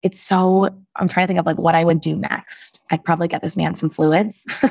it's 0.02 0.20
so, 0.20 0.70
I'm 0.96 1.08
trying 1.08 1.26
to 1.26 1.28
think 1.28 1.40
of 1.40 1.46
like 1.46 1.58
what 1.58 1.76
I 1.76 1.84
would 1.84 2.00
do 2.00 2.16
next. 2.16 2.82
I'd 2.92 3.04
probably 3.04 3.28
get 3.28 3.42
this 3.42 3.58
man 3.58 3.76
some 3.76 3.90
fluids. 3.90 4.46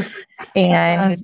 and 0.54 1.16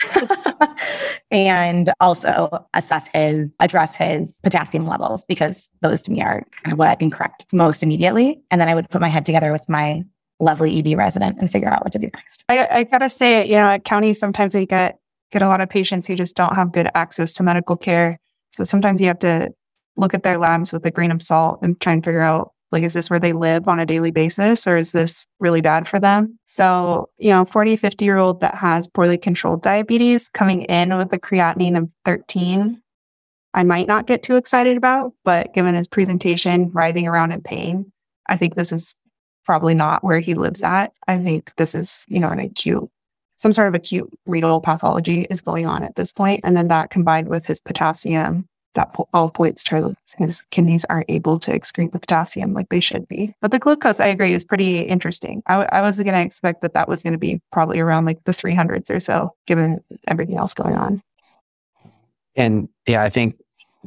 and 1.30 1.92
also 2.00 2.66
assess 2.74 3.06
his, 3.08 3.52
address 3.60 3.96
his 3.96 4.32
potassium 4.42 4.86
levels 4.86 5.24
because 5.24 5.70
those 5.80 6.02
to 6.02 6.10
me 6.10 6.22
are 6.22 6.44
kind 6.62 6.72
of 6.72 6.78
what 6.78 6.88
I 6.88 6.94
can 6.94 7.10
correct 7.10 7.44
most 7.52 7.82
immediately. 7.82 8.40
And 8.50 8.60
then 8.60 8.68
I 8.68 8.74
would 8.74 8.88
put 8.90 9.00
my 9.00 9.08
head 9.08 9.26
together 9.26 9.52
with 9.52 9.68
my 9.68 10.02
lovely 10.40 10.78
ED 10.78 10.96
resident 10.96 11.38
and 11.38 11.50
figure 11.50 11.68
out 11.68 11.82
what 11.82 11.92
to 11.92 11.98
do 11.98 12.08
next. 12.14 12.44
I, 12.48 12.66
I 12.70 12.84
gotta 12.84 13.08
say, 13.08 13.46
you 13.46 13.54
know, 13.54 13.68
at 13.68 13.84
county, 13.84 14.14
sometimes 14.14 14.54
we 14.54 14.66
get 14.66 14.98
get 15.30 15.42
a 15.42 15.46
lot 15.46 15.60
of 15.60 15.68
patients 15.68 16.06
who 16.06 16.16
just 16.16 16.34
don't 16.34 16.56
have 16.56 16.72
good 16.72 16.88
access 16.94 17.32
to 17.34 17.42
medical 17.42 17.76
care. 17.76 18.18
So 18.50 18.64
sometimes 18.64 19.00
you 19.00 19.06
have 19.06 19.20
to 19.20 19.50
look 19.96 20.14
at 20.14 20.22
their 20.22 20.38
labs 20.38 20.72
with 20.72 20.84
a 20.86 20.90
grain 20.90 21.12
of 21.12 21.22
salt 21.22 21.60
and 21.62 21.80
try 21.80 21.92
and 21.92 22.04
figure 22.04 22.22
out 22.22 22.52
like, 22.72 22.84
is 22.84 22.94
this 22.94 23.10
where 23.10 23.18
they 23.18 23.32
live 23.32 23.66
on 23.66 23.80
a 23.80 23.86
daily 23.86 24.10
basis 24.10 24.66
or 24.66 24.76
is 24.76 24.92
this 24.92 25.26
really 25.40 25.60
bad 25.60 25.88
for 25.88 25.98
them? 25.98 26.38
So, 26.46 27.08
you 27.18 27.30
know, 27.30 27.44
40, 27.44 27.76
50 27.76 28.04
year 28.04 28.16
old 28.16 28.40
that 28.40 28.54
has 28.54 28.86
poorly 28.86 29.18
controlled 29.18 29.62
diabetes 29.62 30.28
coming 30.28 30.62
in 30.62 30.96
with 30.96 31.12
a 31.12 31.18
creatinine 31.18 31.76
of 31.76 31.90
13, 32.04 32.80
I 33.54 33.64
might 33.64 33.88
not 33.88 34.06
get 34.06 34.22
too 34.22 34.36
excited 34.36 34.76
about, 34.76 35.12
but 35.24 35.52
given 35.54 35.74
his 35.74 35.88
presentation, 35.88 36.70
writhing 36.70 37.08
around 37.08 37.32
in 37.32 37.42
pain, 37.42 37.90
I 38.28 38.36
think 38.36 38.54
this 38.54 38.70
is 38.70 38.94
probably 39.44 39.74
not 39.74 40.04
where 40.04 40.20
he 40.20 40.34
lives 40.34 40.62
at. 40.62 40.94
I 41.08 41.18
think 41.18 41.52
this 41.56 41.74
is, 41.74 42.04
you 42.08 42.20
know, 42.20 42.28
an 42.28 42.38
acute, 42.38 42.88
some 43.38 43.52
sort 43.52 43.66
of 43.66 43.74
acute 43.74 44.08
renal 44.26 44.60
pathology 44.60 45.22
is 45.22 45.40
going 45.40 45.66
on 45.66 45.82
at 45.82 45.96
this 45.96 46.12
point. 46.12 46.40
And 46.44 46.56
then 46.56 46.68
that 46.68 46.90
combined 46.90 47.28
with 47.28 47.46
his 47.46 47.60
potassium, 47.60 48.46
that 48.74 48.92
po- 48.94 49.08
all 49.12 49.30
points 49.30 49.64
to 49.64 49.94
his 50.18 50.42
kidneys 50.50 50.84
aren't 50.86 51.10
able 51.10 51.38
to 51.40 51.52
excrete 51.52 51.92
the 51.92 51.98
potassium 51.98 52.52
like 52.52 52.68
they 52.68 52.80
should 52.80 53.06
be. 53.08 53.34
But 53.40 53.50
the 53.50 53.58
glucose, 53.58 54.00
I 54.00 54.06
agree, 54.06 54.32
is 54.32 54.44
pretty 54.44 54.80
interesting. 54.80 55.42
I, 55.46 55.52
w- 55.54 55.68
I 55.72 55.82
was 55.82 56.00
going 56.00 56.14
to 56.14 56.20
expect 56.20 56.62
that 56.62 56.74
that 56.74 56.88
was 56.88 57.02
going 57.02 57.12
to 57.12 57.18
be 57.18 57.40
probably 57.52 57.80
around 57.80 58.04
like 58.04 58.22
the 58.24 58.32
300s 58.32 58.90
or 58.90 59.00
so, 59.00 59.34
given 59.46 59.82
everything 60.06 60.36
else 60.36 60.54
going 60.54 60.76
on. 60.76 61.02
And 62.36 62.68
yeah, 62.86 63.02
I 63.02 63.10
think 63.10 63.36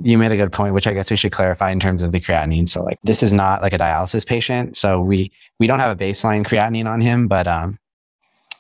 you 0.02 0.18
made 0.18 0.32
a 0.32 0.38
good 0.38 0.52
point, 0.52 0.74
which 0.74 0.88
I 0.88 0.94
guess 0.94 1.12
we 1.12 1.18
should 1.18 1.32
clarify 1.32 1.72
in 1.72 1.80
terms 1.80 2.04
of 2.04 2.12
the 2.12 2.20
creatinine. 2.20 2.68
So 2.68 2.84
like 2.84 3.00
this 3.04 3.24
is 3.24 3.32
not 3.32 3.62
like 3.62 3.74
a 3.74 3.78
dialysis 3.78 4.26
patient. 4.26 4.76
So 4.76 5.02
we 5.02 5.32
we 5.60 5.68
don't 5.68 5.80
have 5.80 5.92
a 5.92 6.04
baseline 6.04 6.44
creatinine 6.46 6.88
on 6.88 7.00
him, 7.00 7.28
but 7.28 7.48
um 7.48 7.78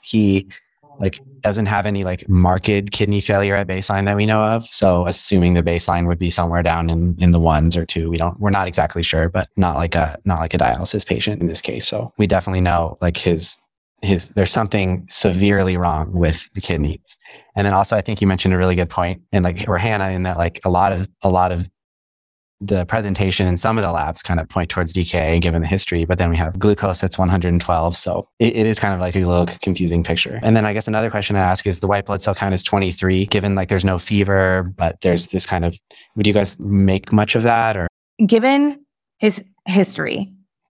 he 0.03 0.47
like 0.99 1.19
doesn't 1.41 1.65
have 1.65 1.85
any 1.85 2.03
like 2.03 2.27
marked 2.29 2.91
kidney 2.91 3.19
failure 3.19 3.55
at 3.55 3.67
baseline 3.67 4.05
that 4.05 4.15
we 4.15 4.25
know 4.25 4.43
of. 4.43 4.65
So 4.67 5.05
assuming 5.07 5.53
the 5.53 5.63
baseline 5.63 6.07
would 6.07 6.19
be 6.19 6.29
somewhere 6.29 6.63
down 6.63 6.89
in 6.89 7.15
in 7.19 7.31
the 7.31 7.39
ones 7.39 7.75
or 7.75 7.85
two, 7.85 8.09
we 8.09 8.17
don't 8.17 8.39
we're 8.39 8.49
not 8.49 8.67
exactly 8.67 9.03
sure, 9.03 9.29
but 9.29 9.49
not 9.57 9.75
like 9.75 9.95
a 9.95 10.17
not 10.25 10.39
like 10.39 10.53
a 10.53 10.57
dialysis 10.57 11.05
patient 11.05 11.41
in 11.41 11.47
this 11.47 11.61
case. 11.61 11.87
So 11.87 12.13
we 12.17 12.27
definitely 12.27 12.61
know 12.61 12.97
like 13.01 13.17
his 13.17 13.57
his 14.01 14.29
there's 14.29 14.51
something 14.51 15.05
severely 15.09 15.77
wrong 15.77 16.13
with 16.13 16.49
the 16.53 16.61
kidneys. 16.61 17.17
And 17.55 17.65
then 17.65 17.73
also 17.73 17.95
I 17.95 18.01
think 18.01 18.21
you 18.21 18.27
mentioned 18.27 18.53
a 18.53 18.57
really 18.57 18.75
good 18.75 18.89
point 18.89 19.21
and 19.31 19.43
like 19.43 19.67
or 19.67 19.77
Hannah 19.77 20.09
in 20.09 20.23
that 20.23 20.37
like 20.37 20.59
a 20.65 20.69
lot 20.69 20.91
of 20.91 21.09
a 21.21 21.29
lot 21.29 21.51
of 21.51 21.67
the 22.65 22.85
presentation 22.85 23.47
and 23.47 23.59
some 23.59 23.77
of 23.77 23.83
the 23.83 23.91
labs 23.91 24.21
kind 24.21 24.39
of 24.39 24.47
point 24.47 24.69
towards 24.69 24.93
DKA 24.93 25.41
given 25.41 25.61
the 25.61 25.67
history, 25.67 26.05
but 26.05 26.17
then 26.17 26.29
we 26.29 26.37
have 26.37 26.57
glucose 26.57 27.01
that's 27.01 27.17
112. 27.17 27.97
So 27.97 28.27
it, 28.39 28.55
it 28.55 28.67
is 28.67 28.79
kind 28.79 28.93
of 28.93 28.99
like 28.99 29.15
a 29.15 29.25
little 29.25 29.47
confusing 29.61 30.03
picture. 30.03 30.39
And 30.41 30.55
then 30.55 30.65
I 30.65 30.73
guess 30.73 30.87
another 30.87 31.09
question 31.09 31.35
I 31.35 31.39
ask 31.39 31.67
is 31.67 31.79
the 31.79 31.87
white 31.87 32.05
blood 32.05 32.21
cell 32.21 32.35
count 32.35 32.53
is 32.53 32.63
23, 32.63 33.25
given 33.25 33.55
like 33.55 33.69
there's 33.69 33.85
no 33.85 33.99
fever, 33.99 34.63
but 34.77 35.01
there's 35.01 35.27
this 35.27 35.45
kind 35.45 35.65
of, 35.65 35.77
would 36.15 36.25
you 36.25 36.33
guys 36.33 36.59
make 36.59 37.11
much 37.11 37.35
of 37.35 37.43
that 37.43 37.75
or? 37.75 37.87
Given 38.25 38.85
his 39.17 39.43
history, 39.65 40.33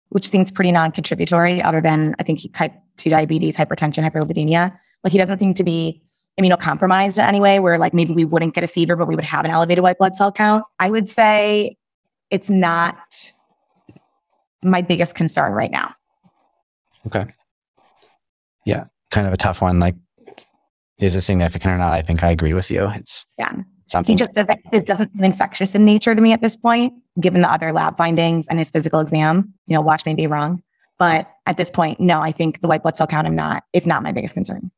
which 0.10 0.30
seems 0.30 0.52
pretty 0.52 0.72
non-contributory 0.72 1.62
other 1.62 1.82
than 1.82 2.16
I 2.20 2.24
think 2.24 2.42
type 2.54 2.74
2 2.98 3.10
diabetes, 3.10 3.58
hypertension, 3.58 4.10
hyperlipidemia, 4.10 4.78
like 5.04 5.12
he 5.12 5.20
doesn't 5.20 5.40
seem 5.40 5.54
to 5.54 5.64
be 5.64 6.02
immunocompromised 6.40 7.18
in 7.18 7.26
any 7.26 7.40
way 7.40 7.60
where 7.60 7.78
like 7.78 7.94
maybe 7.94 8.14
we 8.14 8.26
wouldn't 8.26 8.54
get 8.54 8.64
a 8.64 8.68
fever, 8.68 8.96
but 8.96 9.08
we 9.08 9.16
would 9.16 9.26
have 9.26 9.46
an 9.46 9.52
elevated 9.52 9.84
white 9.84 9.98
blood 9.98 10.16
cell 10.16 10.32
count. 10.32 10.64
I 10.80 10.90
would 10.90 11.10
say 11.10 11.78
it's 12.30 12.50
not 12.50 12.98
my 14.62 14.82
biggest 14.82 15.16
concern 15.16 15.54
right 15.54 15.72
now. 15.72 15.94
Okay. 17.06 17.26
Yeah. 18.66 18.86
Kind 19.12 19.28
of 19.28 19.34
a 19.34 19.38
tough 19.38 19.62
one. 19.62 19.80
Like, 19.80 19.96
is 21.00 21.16
it 21.16 21.22
significant 21.22 21.74
or 21.74 21.78
not? 21.78 21.94
I 21.94 22.02
think 22.02 22.24
I 22.24 22.32
agree 22.32 22.54
with 22.54 22.70
you. 22.70 22.88
It's 22.96 23.26
Yeah. 23.38 23.52
He 23.56 23.92
something. 23.92 24.18
just 24.18 24.34
doesn't, 24.34 24.60
it 24.74 24.86
doesn't 24.86 25.14
feel 25.14 25.24
infectious 25.24 25.74
in 25.74 25.86
nature 25.86 26.14
to 26.14 26.20
me 26.22 26.34
at 26.34 26.42
this 26.42 26.58
point, 26.58 26.92
given 27.22 27.42
the 27.42 27.50
other 27.50 27.72
lab 27.72 27.96
findings 27.96 28.46
and 28.48 28.60
his 28.60 28.70
physical 28.70 29.00
exam. 29.00 29.54
You 29.68 29.76
know, 29.76 29.82
watch 29.82 30.06
me 30.06 30.14
be 30.14 30.28
wrong. 30.28 30.62
But 31.00 31.32
at 31.46 31.56
this 31.56 31.72
point, 31.72 32.00
no, 32.00 32.20
I 32.20 32.32
think 32.34 32.60
the 32.62 32.68
white 32.68 32.82
blood 32.84 32.98
cell 32.98 33.08
count, 33.08 33.28
I'm 33.28 33.36
not, 33.36 33.64
it's 33.72 33.86
not 33.86 34.04
my 34.04 34.12
biggest 34.12 34.34
concern. 34.34 34.72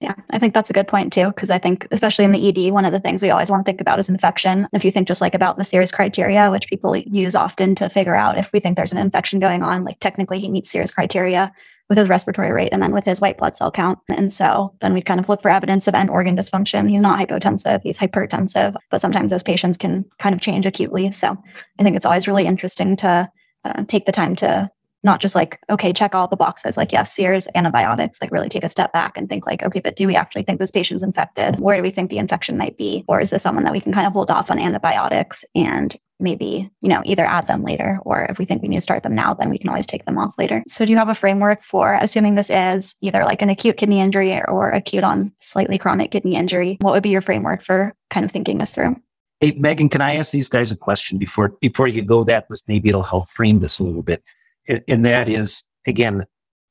Yeah, 0.00 0.14
I 0.30 0.38
think 0.38 0.52
that's 0.52 0.68
a 0.68 0.74
good 0.74 0.88
point 0.88 1.10
too, 1.10 1.28
because 1.28 1.48
I 1.48 1.56
think, 1.56 1.88
especially 1.90 2.26
in 2.26 2.32
the 2.32 2.48
ED, 2.48 2.70
one 2.72 2.84
of 2.84 2.92
the 2.92 3.00
things 3.00 3.22
we 3.22 3.30
always 3.30 3.50
want 3.50 3.64
to 3.64 3.70
think 3.70 3.80
about 3.80 3.98
is 3.98 4.10
infection. 4.10 4.68
If 4.74 4.84
you 4.84 4.90
think 4.90 5.08
just 5.08 5.22
like 5.22 5.34
about 5.34 5.56
the 5.56 5.64
SIRS 5.64 5.90
criteria, 5.90 6.50
which 6.50 6.68
people 6.68 6.94
use 6.94 7.34
often 7.34 7.74
to 7.76 7.88
figure 7.88 8.14
out 8.14 8.36
if 8.36 8.52
we 8.52 8.60
think 8.60 8.76
there's 8.76 8.92
an 8.92 8.98
infection 8.98 9.40
going 9.40 9.62
on, 9.62 9.84
like 9.84 9.98
technically 10.00 10.38
he 10.38 10.50
meets 10.50 10.70
SIRS 10.70 10.90
criteria 10.90 11.50
with 11.88 11.96
his 11.96 12.10
respiratory 12.10 12.52
rate 12.52 12.70
and 12.72 12.82
then 12.82 12.92
with 12.92 13.06
his 13.06 13.22
white 13.22 13.38
blood 13.38 13.56
cell 13.56 13.70
count. 13.70 13.98
And 14.10 14.30
so 14.30 14.74
then 14.80 14.92
we'd 14.92 15.06
kind 15.06 15.20
of 15.20 15.30
look 15.30 15.40
for 15.40 15.50
evidence 15.50 15.88
of 15.88 15.94
end 15.94 16.10
organ 16.10 16.36
dysfunction. 16.36 16.90
He's 16.90 17.00
not 17.00 17.18
hypotensive, 17.18 17.80
he's 17.82 17.98
hypertensive, 17.98 18.74
but 18.90 19.00
sometimes 19.00 19.30
those 19.30 19.42
patients 19.42 19.78
can 19.78 20.04
kind 20.18 20.34
of 20.34 20.42
change 20.42 20.66
acutely. 20.66 21.10
So 21.12 21.36
I 21.78 21.82
think 21.82 21.96
it's 21.96 22.06
always 22.06 22.28
really 22.28 22.44
interesting 22.44 22.96
to 22.96 23.30
uh, 23.64 23.84
take 23.84 24.04
the 24.04 24.12
time 24.12 24.36
to 24.36 24.70
not 25.02 25.20
just 25.20 25.34
like, 25.34 25.60
okay, 25.70 25.92
check 25.92 26.14
all 26.14 26.28
the 26.28 26.36
boxes, 26.36 26.76
like, 26.76 26.92
yes, 26.92 27.14
SIRS, 27.14 27.48
antibiotics, 27.54 28.20
like 28.20 28.30
really 28.30 28.48
take 28.48 28.64
a 28.64 28.68
step 28.68 28.92
back 28.92 29.16
and 29.16 29.28
think 29.28 29.46
like, 29.46 29.62
okay, 29.62 29.80
but 29.80 29.96
do 29.96 30.06
we 30.06 30.16
actually 30.16 30.42
think 30.42 30.58
this 30.58 30.70
patient's 30.70 31.04
infected? 31.04 31.60
Where 31.60 31.76
do 31.76 31.82
we 31.82 31.90
think 31.90 32.10
the 32.10 32.18
infection 32.18 32.56
might 32.56 32.76
be? 32.76 33.04
Or 33.08 33.20
is 33.20 33.30
this 33.30 33.42
someone 33.42 33.64
that 33.64 33.72
we 33.72 33.80
can 33.80 33.92
kind 33.92 34.06
of 34.06 34.12
hold 34.12 34.30
off 34.30 34.50
on 34.50 34.58
antibiotics 34.58 35.44
and 35.54 35.96
maybe, 36.18 36.70
you 36.80 36.88
know, 36.88 37.02
either 37.04 37.24
add 37.24 37.46
them 37.46 37.62
later, 37.62 37.98
or 38.02 38.24
if 38.24 38.38
we 38.38 38.44
think 38.44 38.62
we 38.62 38.68
need 38.68 38.78
to 38.78 38.82
start 38.82 39.02
them 39.02 39.14
now, 39.14 39.34
then 39.34 39.50
we 39.50 39.58
can 39.58 39.68
always 39.68 39.86
take 39.86 40.04
them 40.06 40.18
off 40.18 40.38
later. 40.38 40.62
So 40.66 40.84
do 40.84 40.92
you 40.92 40.98
have 40.98 41.08
a 41.08 41.14
framework 41.14 41.62
for 41.62 41.98
assuming 42.00 42.34
this 42.34 42.50
is 42.50 42.94
either 43.02 43.24
like 43.24 43.42
an 43.42 43.50
acute 43.50 43.76
kidney 43.76 44.00
injury 44.00 44.40
or 44.48 44.70
acute 44.70 45.04
on 45.04 45.32
slightly 45.38 45.78
chronic 45.78 46.10
kidney 46.10 46.36
injury? 46.36 46.78
What 46.80 46.92
would 46.92 47.02
be 47.02 47.10
your 47.10 47.20
framework 47.20 47.62
for 47.62 47.94
kind 48.10 48.24
of 48.24 48.32
thinking 48.32 48.58
this 48.58 48.72
through? 48.72 48.96
Hey, 49.40 49.52
Megan, 49.58 49.90
can 49.90 50.00
I 50.00 50.14
ask 50.14 50.32
these 50.32 50.48
guys 50.48 50.72
a 50.72 50.76
question 50.76 51.18
before 51.18 51.50
before 51.60 51.86
you 51.86 52.00
go 52.00 52.24
that 52.24 52.48
was 52.48 52.62
maybe 52.66 52.88
it'll 52.88 53.02
help 53.02 53.28
frame 53.28 53.60
this 53.60 53.78
a 53.78 53.84
little 53.84 54.02
bit. 54.02 54.22
And, 54.68 55.04
that 55.04 55.28
is 55.28 55.62
again, 55.86 56.26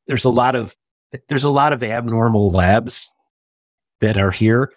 there's 0.07 0.25
a 0.25 0.29
lot 0.29 0.55
of 0.55 0.75
there's 1.29 1.43
a 1.43 1.49
lot 1.49 1.73
of 1.73 1.81
abnormal 1.83 2.51
labs 2.51 3.11
that 4.01 4.17
are 4.17 4.31
here, 4.31 4.71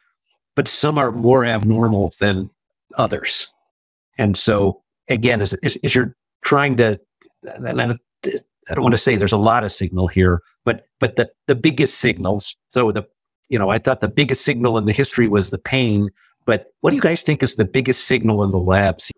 but 0.54 0.68
some 0.68 0.98
are 0.98 1.10
more 1.10 1.44
abnormal 1.44 2.12
than 2.20 2.50
others. 2.96 3.52
And 4.18 4.36
so 4.36 4.82
again, 5.08 5.40
as, 5.40 5.54
as, 5.62 5.76
as 5.82 5.94
you're 5.94 6.16
trying 6.44 6.76
to, 6.76 7.00
I, 7.46 8.74
don't 8.74 8.82
want 8.82 8.94
to 8.94 8.98
say 8.98 9.16
there's 9.16 9.32
a 9.32 9.36
lot 9.38 9.64
of 9.64 9.72
signal 9.72 10.08
here, 10.08 10.42
but 10.64 10.86
but 11.00 11.16
the 11.16 11.30
the 11.46 11.54
biggest 11.54 11.98
signals. 11.98 12.56
So 12.68 12.92
the 12.92 13.06
you 13.48 13.58
know, 13.58 13.70
I 13.70 13.78
thought 13.78 14.00
the 14.00 14.08
biggest 14.08 14.44
signal 14.44 14.76
in 14.78 14.84
the 14.84 14.92
history 14.92 15.28
was 15.28 15.50
the 15.50 15.58
pain. 15.58 16.10
But 16.44 16.72
what 16.80 16.90
do 16.90 16.96
you 16.96 17.02
guys 17.02 17.22
think 17.22 17.42
is 17.42 17.56
the 17.56 17.64
biggest 17.64 18.04
signal 18.04 18.42
in 18.42 18.50
the 18.50 18.58
labs? 18.58 19.10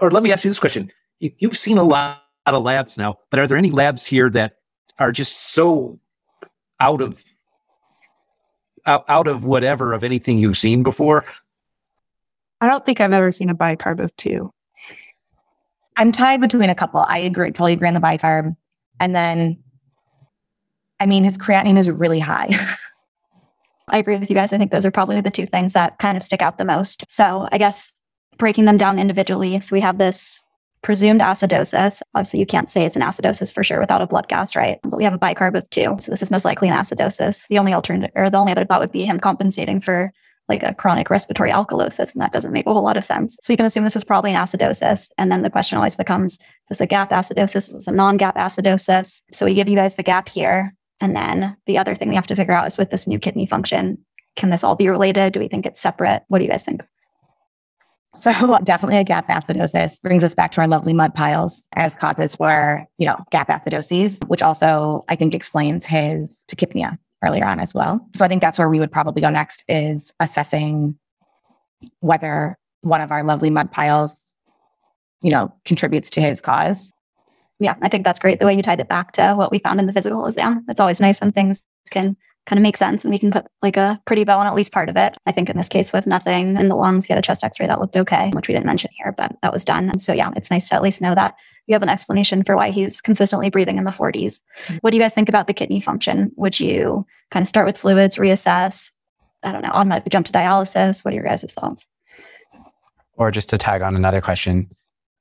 Or 0.00 0.10
let 0.10 0.22
me 0.22 0.32
ask 0.32 0.44
you 0.44 0.50
this 0.50 0.58
question: 0.58 0.90
You- 1.18 1.32
You've 1.38 1.56
seen 1.56 1.78
a 1.78 1.84
lot 1.84 2.22
of 2.46 2.62
labs 2.62 2.98
now, 2.98 3.18
but 3.30 3.38
are 3.38 3.46
there 3.46 3.58
any 3.58 3.70
labs 3.70 4.04
here 4.04 4.30
that 4.30 4.56
are 4.98 5.12
just 5.12 5.52
so 5.52 5.98
out 6.78 7.00
of 7.00 7.24
out, 8.86 9.04
out 9.08 9.26
of 9.26 9.44
whatever 9.44 9.92
of 9.92 10.04
anything 10.04 10.38
you've 10.38 10.58
seen 10.58 10.82
before? 10.82 11.24
I 12.60 12.68
don't 12.68 12.84
think 12.84 13.00
I've 13.00 13.12
ever 13.12 13.32
seen 13.32 13.50
a 13.50 13.54
bicarb 13.54 14.00
of 14.00 14.14
two. 14.16 14.52
I'm 15.96 16.12
tied 16.12 16.40
between 16.40 16.70
a 16.70 16.74
couple. 16.74 17.04
I 17.06 17.18
agree, 17.18 17.48
totally 17.48 17.72
agree 17.72 17.88
on 17.88 17.94
the 17.94 18.00
bicarb. 18.00 18.56
And 18.98 19.14
then, 19.14 19.62
I 20.98 21.06
mean, 21.06 21.24
his 21.24 21.38
creatinine 21.38 21.78
is 21.78 21.90
really 21.90 22.20
high. 22.20 22.48
I 23.88 23.98
agree 23.98 24.16
with 24.16 24.30
you 24.30 24.36
guys. 24.36 24.52
I 24.52 24.58
think 24.58 24.70
those 24.70 24.86
are 24.86 24.90
probably 24.90 25.20
the 25.20 25.30
two 25.30 25.46
things 25.46 25.72
that 25.72 25.98
kind 25.98 26.16
of 26.16 26.22
stick 26.22 26.42
out 26.42 26.58
the 26.58 26.64
most. 26.64 27.04
So 27.08 27.48
I 27.50 27.58
guess 27.58 27.92
breaking 28.38 28.64
them 28.66 28.78
down 28.78 28.98
individually. 28.98 29.58
So 29.60 29.74
we 29.74 29.80
have 29.80 29.98
this 29.98 30.42
presumed 30.82 31.20
acidosis. 31.20 32.02
Obviously, 32.14 32.40
you 32.40 32.46
can't 32.46 32.70
say 32.70 32.84
it's 32.84 32.96
an 32.96 33.02
acidosis 33.02 33.52
for 33.52 33.62
sure 33.62 33.80
without 33.80 34.02
a 34.02 34.06
blood 34.06 34.28
gas, 34.28 34.56
right? 34.56 34.78
But 34.82 34.96
we 34.96 35.04
have 35.04 35.14
a 35.14 35.18
bicarb 35.18 35.56
of 35.56 35.68
two. 35.70 35.96
So 36.00 36.10
this 36.10 36.22
is 36.22 36.30
most 36.30 36.44
likely 36.44 36.68
an 36.68 36.74
acidosis. 36.76 37.46
The 37.48 37.58
only 37.58 37.74
alternative 37.74 38.10
or 38.14 38.30
the 38.30 38.38
only 38.38 38.52
other 38.52 38.64
thought 38.64 38.80
would 38.80 38.92
be 38.92 39.04
him 39.04 39.20
compensating 39.20 39.80
for 39.80 40.12
like 40.48 40.62
a 40.62 40.74
chronic 40.74 41.10
respiratory 41.10 41.50
alkalosis. 41.50 42.12
And 42.12 42.20
that 42.20 42.32
doesn't 42.32 42.52
make 42.52 42.66
a 42.66 42.72
whole 42.72 42.82
lot 42.82 42.96
of 42.96 43.04
sense. 43.04 43.38
So 43.40 43.52
you 43.52 43.56
can 43.56 43.66
assume 43.66 43.84
this 43.84 43.94
is 43.94 44.04
probably 44.04 44.32
an 44.32 44.42
acidosis. 44.42 45.10
And 45.16 45.30
then 45.30 45.42
the 45.42 45.50
question 45.50 45.76
always 45.76 45.96
becomes, 45.96 46.34
is 46.34 46.40
this 46.70 46.80
a 46.80 46.86
gap 46.86 47.10
acidosis? 47.10 47.68
Is 47.68 47.72
this 47.72 47.86
a 47.86 47.92
non-gap 47.92 48.36
acidosis? 48.36 49.22
So 49.30 49.46
we 49.46 49.54
give 49.54 49.68
you 49.68 49.76
guys 49.76 49.94
the 49.94 50.02
gap 50.02 50.28
here. 50.28 50.72
And 51.00 51.14
then 51.14 51.56
the 51.66 51.78
other 51.78 51.94
thing 51.94 52.08
we 52.08 52.16
have 52.16 52.26
to 52.26 52.36
figure 52.36 52.54
out 52.54 52.66
is 52.66 52.76
with 52.76 52.90
this 52.90 53.06
new 53.06 53.18
kidney 53.18 53.46
function, 53.46 54.04
can 54.36 54.50
this 54.50 54.64
all 54.64 54.76
be 54.76 54.88
related? 54.88 55.32
Do 55.32 55.40
we 55.40 55.48
think 55.48 55.66
it's 55.66 55.80
separate? 55.80 56.24
What 56.28 56.38
do 56.38 56.44
you 56.44 56.50
guys 56.50 56.64
think? 56.64 56.82
So 58.14 58.58
definitely 58.64 58.98
a 58.98 59.04
gap 59.04 59.28
acidosis 59.28 60.00
brings 60.02 60.24
us 60.24 60.34
back 60.34 60.50
to 60.52 60.60
our 60.60 60.68
lovely 60.68 60.92
MUDPILES 60.92 61.62
as 61.74 61.94
causes 61.96 62.36
for, 62.36 62.84
you 62.98 63.06
know, 63.06 63.16
gap 63.30 63.48
acidoses, 63.48 64.22
which 64.28 64.42
also 64.42 65.04
I 65.08 65.16
think 65.16 65.34
explains 65.34 65.86
his 65.86 66.34
tachypnea 66.48 66.98
earlier 67.24 67.44
on 67.44 67.60
as 67.60 67.74
well. 67.74 68.06
So 68.16 68.24
I 68.24 68.28
think 68.28 68.42
that's 68.42 68.58
where 68.58 68.68
we 68.68 68.80
would 68.80 68.92
probably 68.92 69.22
go 69.22 69.30
next 69.30 69.62
is 69.68 70.12
assessing 70.20 70.98
whether 72.00 72.58
one 72.82 73.00
of 73.00 73.12
our 73.12 73.22
lovely 73.22 73.50
MUDPILES, 73.50 74.12
you 75.22 75.30
know, 75.30 75.52
contributes 75.64 76.10
to 76.10 76.20
his 76.20 76.40
cause. 76.40 76.92
Yeah, 77.58 77.74
I 77.82 77.88
think 77.88 78.04
that's 78.04 78.18
great. 78.18 78.40
The 78.40 78.46
way 78.46 78.54
you 78.54 78.62
tied 78.62 78.80
it 78.80 78.88
back 78.88 79.12
to 79.12 79.34
what 79.34 79.50
we 79.50 79.58
found 79.58 79.80
in 79.80 79.86
the 79.86 79.92
physical 79.92 80.24
exam. 80.26 80.64
It's 80.68 80.80
always 80.80 81.00
nice 81.00 81.20
when 81.20 81.30
things 81.30 81.62
can 81.90 82.16
kind 82.46 82.58
of 82.58 82.62
make 82.62 82.76
sense 82.76 83.04
and 83.04 83.12
we 83.12 83.18
can 83.18 83.30
put 83.30 83.46
like 83.62 83.76
a 83.76 84.00
pretty 84.06 84.24
bow 84.24 84.38
on 84.38 84.46
at 84.46 84.54
least 84.54 84.72
part 84.72 84.88
of 84.88 84.96
it. 84.96 85.16
I 85.26 85.32
think 85.32 85.48
in 85.48 85.56
this 85.56 85.68
case 85.68 85.92
with 85.92 86.06
nothing 86.06 86.56
in 86.56 86.68
the 86.68 86.74
lungs, 86.74 87.06
he 87.06 87.12
had 87.12 87.18
a 87.18 87.22
chest 87.22 87.44
x-ray 87.44 87.66
that 87.66 87.80
looked 87.80 87.96
okay, 87.96 88.30
which 88.34 88.48
we 88.48 88.54
didn't 88.54 88.66
mention 88.66 88.90
here, 88.96 89.14
but 89.16 89.36
that 89.42 89.52
was 89.52 89.64
done. 89.64 89.98
So 89.98 90.12
yeah, 90.12 90.30
it's 90.36 90.50
nice 90.50 90.68
to 90.70 90.74
at 90.74 90.82
least 90.82 91.00
know 91.00 91.14
that 91.14 91.34
you 91.66 91.74
have 91.74 91.82
an 91.82 91.88
explanation 91.88 92.42
for 92.42 92.56
why 92.56 92.70
he's 92.70 93.00
consistently 93.00 93.50
breathing 93.50 93.78
in 93.78 93.84
the 93.84 93.90
40s. 93.90 94.40
Mm-hmm. 94.64 94.76
What 94.80 94.90
do 94.90 94.96
you 94.96 95.02
guys 95.02 95.14
think 95.14 95.28
about 95.28 95.46
the 95.46 95.54
kidney 95.54 95.80
function? 95.80 96.32
Would 96.36 96.58
you 96.58 97.06
kind 97.30 97.42
of 97.42 97.48
start 97.48 97.66
with 97.66 97.78
fluids, 97.78 98.16
reassess? 98.16 98.90
I 99.42 99.52
don't 99.52 99.62
know, 99.62 99.70
automatically 99.70 100.10
jump 100.10 100.26
to 100.26 100.32
dialysis? 100.32 101.04
What 101.04 101.12
are 101.12 101.14
your 101.14 101.24
guys' 101.24 101.52
thoughts? 101.52 101.86
Or 103.14 103.30
just 103.30 103.50
to 103.50 103.58
tag 103.58 103.82
on 103.82 103.96
another 103.96 104.20
question, 104.20 104.68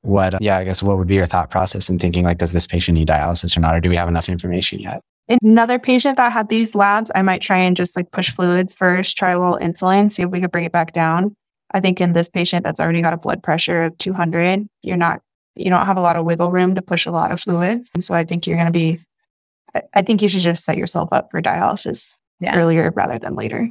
what, 0.02 0.34
uh, 0.34 0.40
yeah, 0.42 0.58
I 0.58 0.64
guess 0.64 0.82
what 0.82 0.98
would 0.98 1.08
be 1.08 1.16
your 1.16 1.28
thought 1.28 1.52
process 1.52 1.90
in 1.90 2.00
thinking 2.00 2.24
like, 2.24 2.38
does 2.38 2.54
this 2.54 2.66
patient 2.66 2.98
need 2.98 3.08
dialysis 3.08 3.56
or 3.56 3.60
not? 3.60 3.76
Or 3.76 3.80
do 3.80 3.90
we 3.90 3.96
have 3.98 4.08
enough 4.08 4.30
information 4.30 4.80
yet? 4.80 5.02
Another 5.42 5.78
patient 5.78 6.18
that 6.18 6.32
had 6.32 6.50
these 6.50 6.74
labs, 6.76 7.12
I 7.14 7.22
might 7.22 7.42
try 7.42 7.58
and 7.58 7.78
just 7.78 7.96
like 7.96 8.12
push 8.12 8.32
fluids 8.32 8.74
first, 8.74 9.16
try 9.18 9.32
a 9.32 9.40
little 9.40 9.60
insulin, 9.60 10.12
see 10.12 10.24
if 10.24 10.30
we 10.30 10.42
could 10.42 10.52
bring 10.52 10.66
it 10.66 10.72
back 10.72 10.92
down. 10.92 11.36
I 11.72 11.80
think 11.80 12.02
in 12.02 12.14
this 12.14 12.30
patient 12.30 12.64
that's 12.64 12.80
already 12.80 13.02
got 13.04 13.14
a 13.14 13.18
blood 13.18 13.44
pressure 13.44 13.84
of 13.84 13.98
200, 14.00 14.68
you're 14.82 14.98
not, 14.98 15.22
you 15.56 15.70
don't 15.70 15.86
have 15.86 15.98
a 15.98 16.02
lot 16.02 16.16
of 16.16 16.26
wiggle 16.26 16.52
room 16.52 16.74
to 16.76 16.82
push 16.82 17.06
a 17.06 17.12
lot 17.12 17.32
of 17.32 17.40
fluids. 17.40 17.92
And 17.94 18.04
so 18.04 18.16
I 18.16 18.26
think 18.26 18.48
you're 18.48 18.58
going 18.58 18.66
to 18.66 18.72
be, 18.72 19.00
I- 19.76 19.84
I 19.94 20.02
think 20.02 20.22
you 20.24 20.30
should 20.30 20.42
just 20.42 20.66
set 20.66 20.78
yourself 20.78 21.10
up 21.12 21.30
for 21.30 21.42
dialysis 21.44 22.18
Yeah. 22.40 22.58
earlier 22.58 22.92
rather 22.96 23.20
than 23.20 23.36
later. 23.36 23.70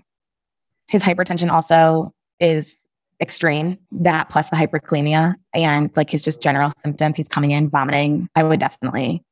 His 0.91 1.03
hypertension 1.03 1.51
also 1.51 2.13
is 2.39 2.77
extreme. 3.21 3.79
That 3.91 4.29
plus 4.29 4.49
the 4.49 4.55
hyperkalemia 4.57 5.35
and 5.55 5.91
like 5.97 6.09
his 6.11 6.23
just 6.23 6.41
general 6.41 6.71
symptoms. 6.85 7.17
He's 7.17 7.27
coming 7.27 7.51
in 7.51 7.69
vomiting. 7.69 8.29
I 8.37 8.45
would 8.45 8.61
definitely 8.61 9.25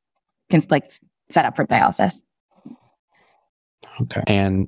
can 0.51 0.61
like 0.69 0.83
set 1.29 1.45
up 1.45 1.55
for 1.55 1.65
dialysis. 1.65 2.23
Okay. 4.01 4.23
And 4.27 4.67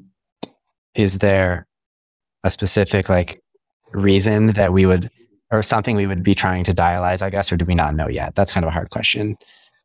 is 0.96 1.20
there 1.20 1.68
a 2.44 2.52
specific 2.52 3.10
like 3.10 3.42
reason 3.92 4.48
that 4.54 4.74
we 4.74 4.86
would 4.86 5.10
or 5.52 5.64
something 5.64 5.96
we 5.96 6.08
would 6.08 6.24
be 6.24 6.36
trying 6.36 6.64
to 6.64 6.74
dialyze, 6.74 7.22
I 7.22 7.30
guess, 7.30 7.52
or 7.52 7.58
do 7.58 7.66
we 7.66 7.76
not 7.76 7.96
know 7.96 8.08
yet? 8.08 8.36
That's 8.36 8.52
kind 8.52 8.64
of 8.64 8.68
a 8.68 8.72
hard 8.72 8.92
question. 8.92 9.36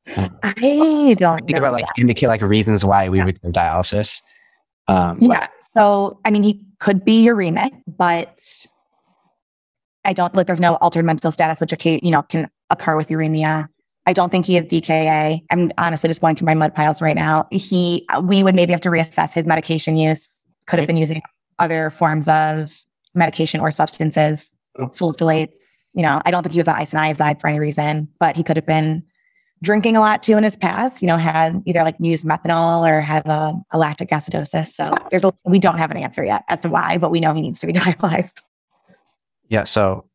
I 0.06 1.14
don't 1.16 1.46
Think 1.46 1.58
about 1.58 1.72
like 1.72 1.86
that. 1.86 1.94
indicate 1.98 2.26
like 2.26 2.42
reasons 2.42 2.84
why 2.84 3.08
we 3.08 3.22
would 3.22 3.40
do 3.40 3.50
dialysis. 3.50 4.20
Um, 4.88 5.18
Yeah. 5.20 5.46
So, 5.74 6.20
I 6.24 6.30
mean, 6.30 6.42
he 6.42 6.64
could 6.78 7.04
be 7.04 7.24
uremic, 7.24 7.70
but 7.86 8.66
I 10.04 10.12
don't 10.12 10.34
like 10.34 10.46
there's 10.46 10.60
no 10.60 10.76
altered 10.76 11.04
mental 11.04 11.30
status, 11.30 11.60
which 11.60 11.84
you 11.84 12.10
know 12.10 12.22
can 12.22 12.48
occur 12.70 12.96
with 12.96 13.08
uremia. 13.08 13.68
I 14.06 14.12
don't 14.12 14.30
think 14.30 14.44
he 14.46 14.54
has 14.54 14.66
DKA. 14.66 15.40
I'm 15.50 15.72
honestly 15.78 16.08
just 16.08 16.20
going 16.20 16.36
through 16.36 16.46
my 16.46 16.54
MUDPILES 16.54 17.00
right 17.00 17.16
now. 17.16 17.46
He, 17.50 18.06
we 18.22 18.42
would 18.42 18.54
maybe 18.54 18.72
have 18.72 18.80
to 18.82 18.90
reassess 18.90 19.32
his 19.32 19.46
medication 19.46 19.96
use. 19.96 20.28
Could 20.66 20.78
have 20.78 20.86
been 20.86 20.96
using 20.96 21.22
other 21.58 21.90
forms 21.90 22.28
of 22.28 22.70
medication 23.14 23.60
or 23.60 23.70
substances, 23.70 24.50
salicylates. 24.78 25.52
You 25.94 26.02
know, 26.02 26.20
I 26.24 26.30
don't 26.30 26.42
think 26.42 26.52
he 26.52 26.58
was 26.58 26.68
on 26.68 26.76
isoniazid 26.76 27.40
for 27.40 27.46
any 27.48 27.60
reason, 27.60 28.08
but 28.18 28.36
he 28.36 28.42
could 28.42 28.56
have 28.56 28.66
been 28.66 29.04
drinking 29.62 29.96
a 29.96 30.00
lot 30.00 30.22
too 30.22 30.36
in 30.36 30.44
his 30.44 30.56
past. 30.56 31.00
You 31.00 31.08
know, 31.08 31.16
had 31.16 31.62
either 31.64 31.82
like 31.82 31.96
used 32.00 32.26
methanol 32.26 32.86
or 32.86 33.00
have 33.00 33.24
a, 33.26 33.54
a 33.70 33.78
lactic 33.78 34.10
acidosis. 34.10 34.66
So 34.66 34.94
there's 35.10 35.24
a, 35.24 35.32
we 35.44 35.58
don't 35.58 35.78
have 35.78 35.90
an 35.90 35.96
answer 35.96 36.24
yet 36.24 36.44
as 36.48 36.60
to 36.60 36.68
why, 36.68 36.98
but 36.98 37.10
we 37.10 37.20
know 37.20 37.32
he 37.32 37.42
needs 37.42 37.60
to 37.60 37.66
be 37.66 37.72
dialyzed. 37.74 38.42
Yeah. 39.48 39.64
So, 39.64 40.08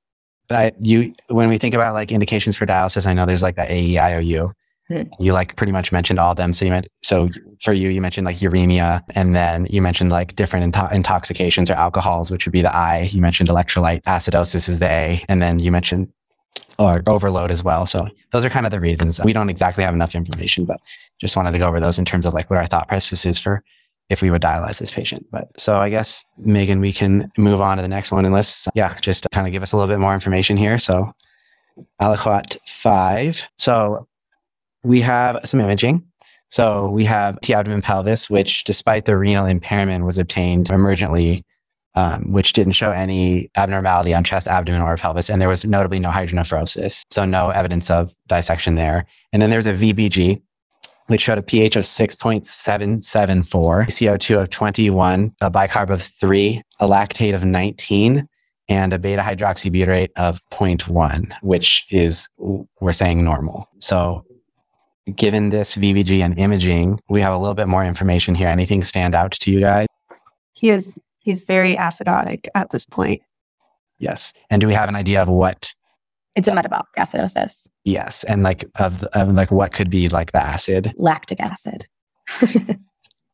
I, 0.51 0.71
you 0.79 1.13
when 1.27 1.49
we 1.49 1.57
think 1.57 1.75
about 1.75 1.93
like 1.93 2.11
indications 2.11 2.55
for 2.55 2.65
dialysis, 2.65 3.05
I 3.05 3.13
know 3.13 3.25
there's 3.25 3.43
like 3.43 3.55
the 3.55 3.71
E, 3.71 3.95
AEIOU. 3.95 4.53
Hmm. 4.87 5.03
You 5.19 5.33
like 5.33 5.55
pretty 5.55 5.71
much 5.71 5.91
mentioned 5.91 6.19
all 6.19 6.31
of 6.31 6.37
them. 6.37 6.51
So 6.51 6.65
you 6.65 6.71
meant 6.71 6.87
so 7.03 7.29
for 7.61 7.73
you, 7.73 7.89
you 7.89 8.01
mentioned 8.01 8.25
like 8.25 8.37
uremia, 8.37 9.03
and 9.11 9.35
then 9.35 9.67
you 9.69 9.81
mentioned 9.81 10.11
like 10.11 10.35
different 10.35 10.63
into- 10.63 10.89
intoxications 10.91 11.69
or 11.69 11.73
alcohols, 11.73 12.31
which 12.31 12.45
would 12.45 12.53
be 12.53 12.63
the 12.63 12.75
I. 12.75 13.01
You 13.11 13.21
mentioned 13.21 13.49
electrolyte 13.49 14.01
acidosis 14.03 14.67
is 14.67 14.79
the 14.79 14.87
A, 14.87 15.23
and 15.29 15.41
then 15.41 15.59
you 15.59 15.71
mentioned 15.71 16.11
or 16.79 17.03
overload 17.07 17.51
as 17.51 17.63
well. 17.63 17.85
So 17.85 18.07
those 18.31 18.45
are 18.45 18.49
kind 18.49 18.65
of 18.65 18.71
the 18.71 18.79
reasons. 18.79 19.19
We 19.23 19.33
don't 19.33 19.49
exactly 19.49 19.83
have 19.83 19.93
enough 19.93 20.15
information, 20.15 20.65
but 20.65 20.79
just 21.19 21.35
wanted 21.35 21.51
to 21.51 21.59
go 21.59 21.67
over 21.67 21.79
those 21.79 21.99
in 21.99 22.05
terms 22.05 22.25
of 22.25 22.33
like 22.33 22.49
what 22.49 22.57
our 22.57 22.65
thought 22.65 22.87
process 22.87 23.25
is 23.25 23.37
for 23.37 23.63
if 24.09 24.21
we 24.21 24.31
would 24.31 24.41
dialyze 24.41 24.79
this 24.79 24.91
patient. 24.91 25.25
But 25.31 25.47
so 25.59 25.77
I 25.77 25.89
guess 25.89 26.25
Megan, 26.37 26.79
we 26.79 26.91
can 26.91 27.31
move 27.37 27.61
on 27.61 27.77
to 27.77 27.81
the 27.81 27.87
next 27.87 28.11
one 28.11 28.25
unless 28.25 28.67
yeah, 28.73 28.99
just 28.99 29.27
kind 29.31 29.47
of 29.47 29.53
give 29.53 29.63
us 29.63 29.71
a 29.71 29.77
little 29.77 29.93
bit 29.93 29.99
more 29.99 30.13
information 30.13 30.57
here. 30.57 30.79
So 30.79 31.13
aliquot 32.01 32.57
five. 32.67 33.47
So 33.57 34.07
we 34.83 35.01
have 35.01 35.39
some 35.45 35.59
imaging. 35.59 36.05
So 36.49 36.89
we 36.89 37.05
have 37.05 37.39
T 37.41 37.53
abdomen 37.53 37.81
pelvis, 37.81 38.29
which 38.29 38.63
despite 38.63 39.05
the 39.05 39.15
renal 39.15 39.45
impairment 39.45 40.05
was 40.05 40.17
obtained 40.17 40.69
emergently, 40.69 41.43
um, 41.93 42.31
which 42.31 42.53
didn't 42.53 42.73
show 42.73 42.91
any 42.91 43.51
abnormality 43.55 44.15
on 44.15 44.23
chest, 44.23 44.47
abdomen, 44.47 44.81
or 44.81 44.97
pelvis. 44.97 45.29
And 45.29 45.39
there 45.39 45.49
was 45.49 45.63
notably 45.63 45.99
no 45.99 46.09
hydronephrosis. 46.09 47.03
So 47.11 47.23
no 47.23 47.49
evidence 47.49 47.91
of 47.91 48.11
dissection 48.27 48.75
there. 48.75 49.05
And 49.31 49.41
then 49.41 49.51
there's 49.51 49.67
a 49.67 49.73
VBG, 49.73 50.41
which 51.09 51.21
showed 51.21 51.39
a 51.39 51.41
pH 51.41 51.75
of 51.75 51.83
6.774, 51.83 53.01
CO2 53.87 54.41
of 54.41 54.49
21, 54.49 55.33
a 55.41 55.49
bicarb 55.49 55.89
of 55.89 56.03
3, 56.03 56.61
a 56.79 56.87
lactate 56.87 57.33
of 57.33 57.43
19, 57.43 58.27
and 58.69 58.93
a 58.93 58.99
beta 58.99 59.23
hydroxybutyrate 59.23 60.09
of 60.17 60.39
0.1, 60.51 61.33
which 61.41 61.87
is, 61.89 62.29
we're 62.37 62.93
saying 62.93 63.23
normal. 63.23 63.67
So 63.79 64.23
given 65.15 65.49
this 65.49 65.75
VBG 65.75 66.23
and 66.23 66.37
imaging, 66.37 66.99
we 67.09 67.21
have 67.21 67.33
a 67.33 67.39
little 67.39 67.55
bit 67.55 67.67
more 67.67 67.83
information 67.83 68.35
here. 68.35 68.47
Anything 68.47 68.83
stand 68.83 69.15
out 69.15 69.31
to 69.31 69.51
you 69.51 69.61
guys? 69.61 69.87
He 70.53 70.69
is 70.69 70.99
he's 71.21 71.41
very 71.41 71.75
acidotic 71.75 72.47
at 72.53 72.69
this 72.69 72.85
point. 72.85 73.23
Yes. 73.97 74.31
And 74.51 74.61
do 74.61 74.67
we 74.67 74.75
have 74.75 74.89
an 74.89 74.95
idea 74.95 75.23
of 75.23 75.27
what? 75.27 75.73
It's 76.39 76.47
a 76.47 76.55
metabolic 76.55 76.87
acidosis, 76.97 77.67
Yes. 77.83 78.23
And 78.23 78.43
like 78.43 78.65
of, 78.79 78.99
the, 79.01 79.19
of 79.19 79.33
like 79.33 79.51
what 79.51 79.73
could 79.73 79.89
be 79.89 80.09
like 80.09 80.31
the 80.31 80.41
acid? 80.43 80.93
lactic 80.97 81.39
acid. 81.39 81.87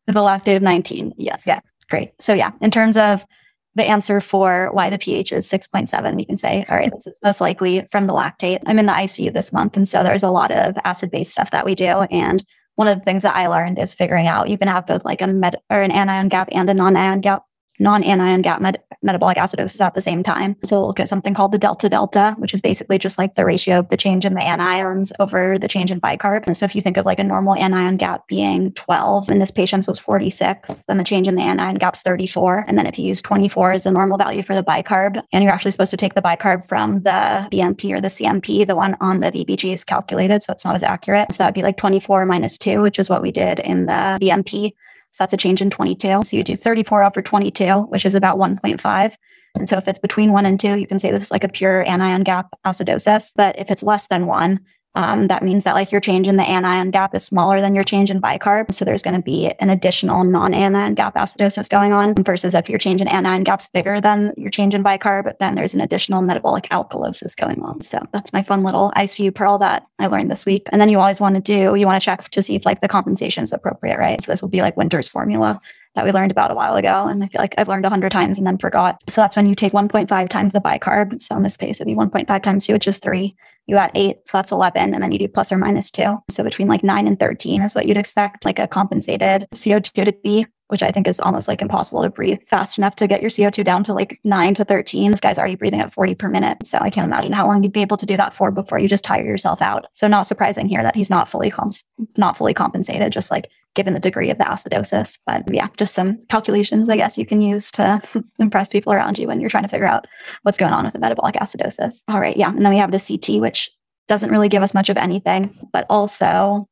The 0.08 0.14
lactate 0.14 0.56
of 0.56 0.62
19. 0.62 1.14
Yes. 1.18 1.44
Yeah. 1.48 1.62
Great. 1.90 2.12
So 2.20 2.34
yeah, 2.34 2.52
in 2.62 2.70
terms 2.70 2.96
of 2.96 3.26
the 3.74 3.84
answer 3.84 4.22
for 4.22 4.70
why 4.72 4.90
the 4.90 4.98
pH 4.98 5.32
is 5.32 5.50
6.7, 5.50 6.16
we 6.16 6.26
can 6.26 6.38
say, 6.38 6.64
all 6.70 6.78
right, 6.78 6.92
this 6.94 7.08
is 7.08 7.18
most 7.24 7.42
likely 7.42 7.88
from 7.92 8.06
the 8.08 8.14
lactate. 8.14 8.60
I'm 8.68 8.80
in 8.80 8.86
the 8.86 8.94
ICU 8.94 9.34
this 9.34 9.52
month. 9.52 9.76
And 9.76 9.88
so 9.88 10.04
there's 10.04 10.24
a 10.24 10.30
lot 10.30 10.52
of 10.52 10.78
acid 10.86 11.12
based 11.12 11.32
stuff 11.32 11.52
that 11.52 11.66
we 11.66 11.76
do. 11.76 11.86
And 11.86 12.44
one 12.76 12.88
of 12.88 12.98
the 12.98 13.04
things 13.04 13.24
that 13.24 13.36
I 13.36 13.48
learned 13.48 13.80
is 13.80 13.94
figuring 13.94 14.28
out 14.28 14.50
you 14.50 14.58
can 14.58 14.68
have 14.68 14.86
both 14.86 15.04
like 15.04 15.22
a 15.22 15.28
med 15.28 15.58
or 15.70 15.82
an 15.82 15.92
anion 15.92 16.30
gap 16.30 16.50
and 16.52 16.70
a 16.70 16.74
non-anion 16.74 17.22
gap, 17.22 17.44
non-anion 17.80 18.42
gap 18.42 18.62
med- 18.62 18.82
metabolic 19.02 19.38
acidosis 19.38 19.82
at 19.82 19.94
the 19.94 20.02
same 20.02 20.24
time. 20.24 20.56
So 20.64 20.80
we'll 20.80 20.88
look 20.88 21.00
at 21.00 21.10
something 21.10 21.34
called 21.34 21.52
the 21.52 21.58
delta 21.58 21.90
delta, 21.90 22.36
which 22.38 22.54
is 22.54 22.62
basically 22.62 22.98
just 22.98 23.18
like 23.18 23.36
the 23.36 23.46
ratio 23.46 23.80
of 23.80 23.90
the 23.90 23.98
change 23.98 24.26
in 24.26 24.34
the 24.34 24.42
anions 24.42 25.12
over 25.20 25.58
the 25.60 25.68
change 25.68 25.92
in 25.92 26.02
bicarb. 26.02 26.46
And 26.46 26.56
so 26.58 26.66
if 26.66 26.76
you 26.76 26.82
think 26.82 26.98
of 26.98 27.06
like 27.06 27.20
a 27.20 27.24
normal 27.24 27.56
anion 27.56 27.98
gap 27.98 28.28
being 28.28 28.72
12 28.74 29.30
and 29.30 29.42
this 29.42 29.52
patient's 29.52 29.88
was 29.88 30.00
46, 30.00 30.84
then 30.88 30.98
the 30.98 31.04
change 31.04 31.28
in 31.28 31.36
the 31.36 31.42
anion 31.42 31.76
gap's 31.76 32.02
34. 32.02 32.66
And 32.68 32.78
then 32.78 32.88
if 32.88 32.98
you 32.98 33.06
use 33.06 33.22
24 33.22 33.74
as 33.74 33.84
the 33.84 33.92
normal 33.92 34.18
value 34.18 34.44
for 34.44 34.56
the 34.56 34.64
bicarb, 34.64 35.22
and 35.32 35.44
you're 35.44 35.54
actually 35.54 35.72
supposed 35.72 35.92
to 35.92 35.98
take 35.98 36.14
the 36.14 36.22
bicarb 36.22 36.68
from 36.68 37.02
the 37.04 37.48
BMP 37.52 37.96
or 37.96 38.02
the 38.02 38.08
CMP, 38.08 38.66
the 38.66 38.76
one 38.76 38.96
on 39.00 39.20
the 39.20 39.32
VBG 39.32 39.74
is 39.74 39.84
calculated, 39.84 40.44
so 40.44 40.54
it's 40.54 40.66
not 40.66 40.76
as 40.76 40.84
accurate. 40.84 41.34
So 41.34 41.38
that 41.38 41.48
would 41.48 41.56
be 41.56 41.64
like 41.64 41.78
24 41.78 42.26
minus 42.26 42.58
2, 42.58 42.82
which 42.82 43.00
is 43.00 43.10
what 43.10 43.22
we 43.22 43.32
did 43.32 43.60
in 43.60 43.86
the 43.86 44.18
BMP. 44.22 44.74
So 45.16 45.24
that's 45.24 45.34
a 45.34 45.38
change 45.38 45.62
in 45.62 45.70
22. 45.70 46.26
So 46.26 46.36
you 46.36 46.44
do 46.44 46.58
34 46.58 47.06
over 47.06 47.22
22, 47.22 47.84
which 47.84 48.04
is 48.06 48.16
about 48.16 48.38
1.5. 48.38 49.16
And 49.56 49.70
so 49.70 49.78
if 49.78 49.88
it's 49.88 49.98
between 49.98 50.34
one 50.34 50.46
and 50.46 50.60
two, 50.60 50.78
you 50.78 50.86
can 50.86 51.00
say 51.00 51.10
this 51.10 51.24
is 51.24 51.32
like 51.32 51.46
a 51.46 51.48
pure 51.48 51.88
anion 51.88 52.24
gap 52.24 52.50
acidosis. 52.66 53.32
But 53.34 53.58
if 53.58 53.72
it's 53.72 53.82
less 53.82 54.08
than 54.08 54.26
one, 54.26 54.60
um, 54.96 55.28
that 55.28 55.44
means 55.44 55.64
that 55.66 55.76
like 55.76 55.92
your 55.92 56.02
change 56.02 56.28
in 56.28 56.38
the 56.38 56.44
anion 56.44 56.92
gap 56.92 57.14
is 57.14 57.24
smaller 57.24 57.62
than 57.62 57.76
your 57.76 57.84
change 57.84 58.10
in 58.10 58.22
bicarb. 58.22 58.74
So 58.74 58.86
there's 58.86 59.04
going 59.04 59.16
to 59.16 59.22
be 59.22 59.52
an 59.60 59.70
additional 59.70 60.24
non-anion 60.24 60.96
gap 60.96 61.16
acidosis 61.16 61.70
going 61.70 61.92
on 61.92 62.16
versus 62.24 62.56
if 62.56 62.70
your 62.70 62.80
change 62.80 63.02
in 63.02 63.08
anion 63.08 63.44
gap's 63.44 63.68
bigger 63.68 64.00
than 64.00 64.34
your 64.38 64.50
change 64.50 64.74
in 64.74 64.84
bicarb, 64.84 65.38
then 65.40 65.56
there's 65.56 65.74
an 65.74 65.82
additional 65.82 66.22
metabolic 66.22 66.66
alkalosis 66.66 67.36
going 67.36 67.62
on. 67.62 67.82
So 67.82 68.06
that's 68.14 68.34
my 68.34 68.42
fun 68.42 68.64
little 68.64 68.92
ICU 68.96 69.36
pearl 69.36 69.58
that 69.60 69.86
I 70.00 70.08
learned 70.08 70.32
this 70.32 70.46
week. 70.46 70.68
And 70.72 70.80
then 70.80 70.90
you 70.90 71.00
always 71.00 71.20
want 71.20 71.36
to 71.36 71.42
do, 71.42 71.76
you 71.76 71.86
want 71.86 72.02
to 72.02 72.06
check 72.06 72.30
to 72.30 72.42
see 72.42 72.56
if 72.56 72.66
like 72.66 72.82
the 72.82 72.88
compensation 72.88 73.44
is 73.44 73.52
appropriate, 73.52 73.98
right? 73.98 74.22
So 74.22 74.32
this 74.32 74.42
will 74.42 74.50
be 74.50 74.62
like 74.62 74.78
Winter's 74.78 75.10
formula 75.10 75.60
that 75.96 76.06
we 76.06 76.12
learned 76.12 76.32
about 76.32 76.52
a 76.52 76.56
while 76.56 76.76
ago. 76.76 77.08
And 77.08 77.24
I 77.24 77.28
feel 77.28 77.42
like 77.42 77.56
I've 77.58 77.68
learned 77.68 77.86
a 77.86 77.90
hundred 77.90 78.12
times 78.12 78.38
and 78.38 78.46
then 78.46 78.58
forgot. 78.58 79.02
So 79.10 79.22
that's 79.22 79.36
when 79.36 79.48
you 79.48 79.56
take 79.56 79.72
1.5 79.72 80.30
times 80.30 80.54
the 80.54 80.62
bicarb. 80.62 81.22
So 81.22 81.36
in 81.36 81.44
this 81.44 81.58
case, 81.58 81.78
it'd 81.78 81.88
be 81.88 81.96
1.5 81.96 82.44
times 82.44 82.68
two, 82.68 82.74
which 82.74 82.88
is 82.88 82.98
three. 83.00 83.36
You 83.68 83.78
add 83.78 83.92
eight, 83.96 84.18
so 84.28 84.38
that's 84.38 84.52
11. 84.52 84.94
And 84.94 85.02
then 85.02 85.12
you 85.12 85.18
do 85.18 85.28
plus 85.28 85.52
or 85.52 85.58
minus 85.58 85.90
two. 85.90 86.18
So 86.30 86.44
between 86.44 86.68
like 86.68 86.84
nine 86.84 87.08
and 87.08 87.20
13 87.20 87.62
is 87.62 87.74
what 87.74 87.88
you'd 87.88 87.98
expect 87.98 88.46
like 88.46 88.60
a 88.60 88.68
compensated 88.68 89.48
CO2 89.56 90.06
to 90.06 90.14
be, 90.24 90.46
which 90.68 90.82
I 90.82 90.92
think 90.92 91.08
is 91.08 91.20
almost 91.20 91.48
like 91.48 91.62
impossible 91.62 92.02
to 92.02 92.10
breathe 92.10 92.40
fast 92.48 92.78
enough 92.78 92.96
to 92.98 93.08
get 93.08 93.22
your 93.22 93.30
CO2 93.30 93.64
down 93.64 93.84
to 93.84 93.94
like 93.94 94.20
nine 94.24 94.54
to 94.56 94.66
13. 94.66 95.12
This 95.12 95.20
guy's 95.20 95.38
already 95.38 95.56
breathing 95.56 95.80
at 95.80 95.94
40 95.94 96.16
per 96.16 96.30
minute. 96.30 96.66
So 96.66 96.80
I 96.80 96.90
can't 96.90 97.06
imagine 97.06 97.34
how 97.34 97.46
long 97.46 97.64
you'd 97.64 97.74
be 97.74 97.82
able 97.82 97.98
to 97.98 98.06
do 98.06 98.18
that 98.18 98.34
for 98.34 98.52
before 98.52 98.80
you 98.80 98.88
just 98.88 99.04
tire 99.04 99.24
yourself 99.24 99.62
out. 99.62 99.86
So 99.94 100.08
not 100.08 100.28
surprising 100.28 100.68
here 100.68 100.82
that 100.84 100.96
he's 100.96 101.10
not 101.10 101.30
fully 101.30 101.52
comp- 101.52 101.76
not 102.18 102.38
fully 102.38 102.54
compensated, 102.54 103.14
just 103.14 103.32
like 103.32 103.50
given 103.76 103.94
the 103.94 104.00
degree 104.00 104.32
of 104.32 104.38
the 104.38 104.46
acidosis. 104.46 105.20
But 105.26 105.44
yeah, 105.54 105.68
just 105.78 105.94
some 105.94 106.20
calculations 106.30 106.90
I 106.90 106.98
guess 106.98 107.18
you 107.18 107.26
can 107.26 107.42
use 107.42 107.72
to 107.72 108.02
impress 108.40 108.70
people 108.70 108.94
around 108.94 109.20
you 109.20 109.28
when 109.28 109.40
you're 109.40 109.50
trying 109.50 109.64
to 109.64 109.70
figure 109.70 109.88
out 109.88 110.08
what's 110.44 110.58
going 110.58 110.74
on 110.74 110.84
with 110.84 110.94
the 110.94 111.00
metabolic 111.00 111.36
acidosis. 111.36 112.04
All 112.08 112.20
right, 112.20 112.38
yeah. 112.38 112.50
And 112.50 112.66
then 112.66 112.72
we 112.72 112.80
have 112.80 112.92
the 112.92 113.00
CT, 113.00 113.42
which 113.42 113.70
doesn't 114.08 114.32
really 114.32 114.50
give 114.50 114.64
us 114.64 114.74
much 114.74 114.90
of 114.90 114.98
anything, 114.98 115.56
but 115.74 115.86
also 115.90 116.70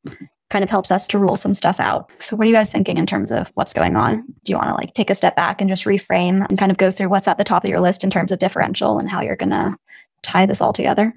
kind 0.54 0.62
of 0.62 0.70
helps 0.70 0.92
us 0.92 1.08
to 1.08 1.18
rule 1.18 1.34
some 1.34 1.52
stuff 1.52 1.80
out. 1.80 2.12
So 2.20 2.36
what 2.36 2.44
are 2.44 2.48
you 2.48 2.54
guys 2.54 2.70
thinking 2.70 2.96
in 2.96 3.06
terms 3.06 3.32
of 3.32 3.50
what's 3.54 3.72
going 3.72 3.96
on? 3.96 4.24
Do 4.44 4.52
you 4.52 4.56
want 4.56 4.68
to 4.68 4.74
like 4.74 4.94
take 4.94 5.10
a 5.10 5.14
step 5.16 5.34
back 5.34 5.60
and 5.60 5.68
just 5.68 5.84
reframe 5.84 6.48
and 6.48 6.56
kind 6.56 6.70
of 6.70 6.78
go 6.78 6.92
through 6.92 7.08
what's 7.08 7.26
at 7.26 7.38
the 7.38 7.42
top 7.44 7.64
of 7.64 7.70
your 7.70 7.80
list 7.80 8.04
in 8.04 8.10
terms 8.10 8.30
of 8.30 8.38
differential 8.38 9.00
and 9.00 9.10
how 9.10 9.20
you're 9.20 9.34
going 9.34 9.50
to 9.50 9.76
tie 10.22 10.46
this 10.46 10.60
all 10.60 10.72
together? 10.72 11.12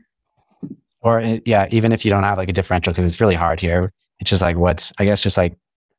Or 1.02 1.20
uh, 1.20 1.38
yeah, 1.46 1.68
even 1.70 1.92
if 1.92 2.04
you 2.04 2.10
don't 2.10 2.24
have 2.24 2.40
like 2.40 2.50
a 2.50 2.52
differential, 2.54 2.94
because 2.94 3.06
it's 3.06 3.22
really 3.22 3.36
hard 3.36 3.62
here. 3.62 3.94
It's 4.20 4.32
just 4.32 4.42
like 4.42 4.58
what's 4.58 4.92
I 4.98 5.06
guess 5.06 5.22
just 5.22 5.38
like 5.38 5.56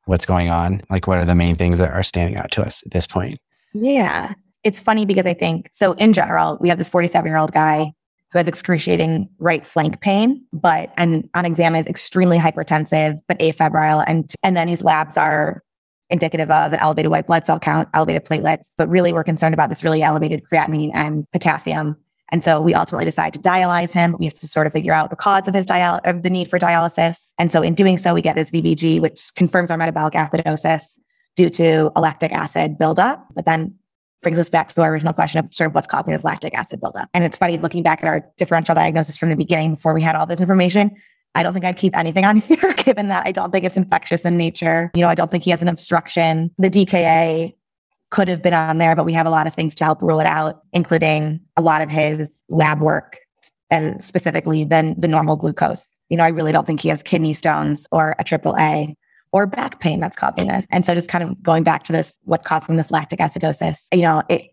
what's 0.07 0.26
going 0.26 0.51
on. 0.51 0.82
Like 0.91 1.07
what 1.07 1.18
are 1.18 1.24
the 1.24 1.36
main 1.36 1.55
things 1.55 1.78
that 1.78 1.93
are 1.93 2.03
standing 2.03 2.39
out 2.39 2.51
to 2.53 2.62
us 2.62 2.82
at 2.84 2.91
this 2.91 3.07
point? 3.07 3.39
Yeah. 3.72 4.34
It's 4.64 4.80
funny 4.80 5.07
because 5.07 5.26
I 5.26 5.34
think 5.34 5.70
so 5.72 5.93
in 5.93 6.12
general, 6.12 6.59
we 6.61 6.70
have 6.70 6.78
this 6.78 6.89
47 6.89 7.24
year 7.30 7.39
old 7.39 7.53
guy 7.53 7.93
who 8.33 8.39
has 8.39 8.49
excruciating 8.49 9.29
right 9.39 9.66
flank 9.66 10.01
pain, 10.01 10.45
but 10.53 10.93
and 10.97 11.29
on 11.35 11.45
exam 11.45 11.74
is 11.74 11.87
extremely 11.87 12.39
hypertensive, 12.39 13.18
but 13.26 13.39
afebrile, 13.39 14.05
and 14.07 14.33
and 14.43 14.57
then 14.57 14.68
his 14.68 14.83
labs 14.83 15.16
are 15.16 15.62
indicative 16.11 16.51
of 16.51 16.72
an 16.72 16.79
elevated 16.79 17.11
white 17.11 17.26
blood 17.26 17.45
cell 17.45 17.59
count, 17.59 17.89
elevated 17.95 18.24
platelets, 18.24 18.70
but 18.76 18.89
really 18.89 19.12
we're 19.12 19.24
concerned 19.24 19.55
about 19.55 19.68
this 19.68 19.85
really 19.85 20.03
elevated 20.03 20.43
creatinine 20.51 20.91
and 20.95 21.24
potassium. 21.33 21.97
And 22.31 22.45
so 22.45 22.61
we 22.61 22.74
ultimately 22.74 23.07
decide 23.07 23.33
to 23.35 23.39
dialyze 23.39 23.93
him. 23.93 24.14
We 24.18 24.26
have 24.26 24.35
to 24.35 24.49
sort 24.49 24.66
of 24.66 24.72
figure 24.72 24.93
out 24.93 25.11
the 25.11 25.16
cause 25.16 25.49
of 25.49 25.55
his 25.55 25.64
dial 25.64 26.01
of 26.05 26.22
the 26.22 26.31
need 26.31 26.49
for 26.49 26.59
dialysis. 26.59 27.33
And 27.39 27.51
so 27.51 27.62
in 27.62 27.74
doing 27.74 27.97
so, 27.97 28.12
we 28.14 28.22
get 28.22 28.37
this 28.37 28.51
VBG, 28.51 29.01
which 29.01 29.31
confirms 29.35 29.70
our 29.70 29.79
metabolic 29.79 30.14
acidosis 30.14 30.99
due 31.37 31.49
to 31.51 31.91
lactic 31.97 32.33
acid 32.33 32.76
buildup. 32.79 33.26
But 33.35 33.47
then 33.47 33.78
brings 34.22 34.38
us 34.38 34.50
back 34.50 34.68
to 34.68 34.82
our 34.82 34.92
original 34.92 35.12
question 35.12 35.44
of 35.44 35.54
sort 35.54 35.68
of 35.68 35.74
what's 35.74 35.86
causing 35.86 36.12
this 36.12 36.24
lactic 36.24 36.54
acid 36.54 36.80
buildup. 36.80 37.08
And 37.14 37.24
it's 37.24 37.38
funny 37.38 37.58
looking 37.58 37.82
back 37.82 38.02
at 38.02 38.08
our 38.08 38.24
differential 38.36 38.74
diagnosis 38.74 39.16
from 39.16 39.30
the 39.30 39.36
beginning 39.36 39.74
before 39.74 39.94
we 39.94 40.02
had 40.02 40.16
all 40.16 40.26
this 40.26 40.40
information. 40.40 40.90
I 41.34 41.42
don't 41.42 41.52
think 41.52 41.64
I'd 41.64 41.76
keep 41.76 41.96
anything 41.96 42.24
on 42.24 42.36
here, 42.40 42.74
given 42.76 43.08
that 43.08 43.26
I 43.26 43.32
don't 43.32 43.52
think 43.52 43.64
it's 43.64 43.76
infectious 43.76 44.24
in 44.24 44.36
nature. 44.36 44.90
You 44.94 45.02
know, 45.02 45.08
I 45.08 45.14
don't 45.14 45.30
think 45.30 45.44
he 45.44 45.50
has 45.50 45.62
an 45.62 45.68
obstruction. 45.68 46.50
The 46.58 46.70
DKA 46.70 47.54
could 48.10 48.28
have 48.28 48.42
been 48.42 48.54
on 48.54 48.78
there, 48.78 48.96
but 48.96 49.04
we 49.04 49.12
have 49.12 49.26
a 49.26 49.30
lot 49.30 49.46
of 49.46 49.54
things 49.54 49.74
to 49.76 49.84
help 49.84 50.02
rule 50.02 50.20
it 50.20 50.26
out, 50.26 50.62
including 50.72 51.40
a 51.56 51.62
lot 51.62 51.82
of 51.82 51.90
his 51.90 52.42
lab 52.48 52.80
work 52.80 53.18
and 53.70 54.02
specifically 54.02 54.64
then 54.64 54.94
the 54.98 55.08
normal 55.08 55.36
glucose. 55.36 55.86
You 56.08 56.16
know, 56.16 56.24
I 56.24 56.28
really 56.28 56.52
don't 56.52 56.66
think 56.66 56.80
he 56.80 56.88
has 56.88 57.02
kidney 57.02 57.34
stones 57.34 57.86
or 57.92 58.16
a 58.18 58.24
triple 58.24 58.56
A 58.58 58.96
or 59.33 59.47
back 59.47 59.81
pain 59.81 60.01
that's 60.01 60.16
causing 60.16 60.49
this. 60.49 60.66
And 60.70 60.85
so 60.85 60.95
just 60.95 61.09
kind 61.09 61.24
of 61.24 61.43
going 61.43 61.62
back 61.62 61.83
to 61.85 61.93
this, 61.93 62.18
what's 62.24 62.47
causing 62.47 62.76
this 62.76 62.91
lactic 62.91 63.20
acidosis, 63.20 63.87
you 63.93 64.03
know, 64.03 64.22
it, 64.29 64.51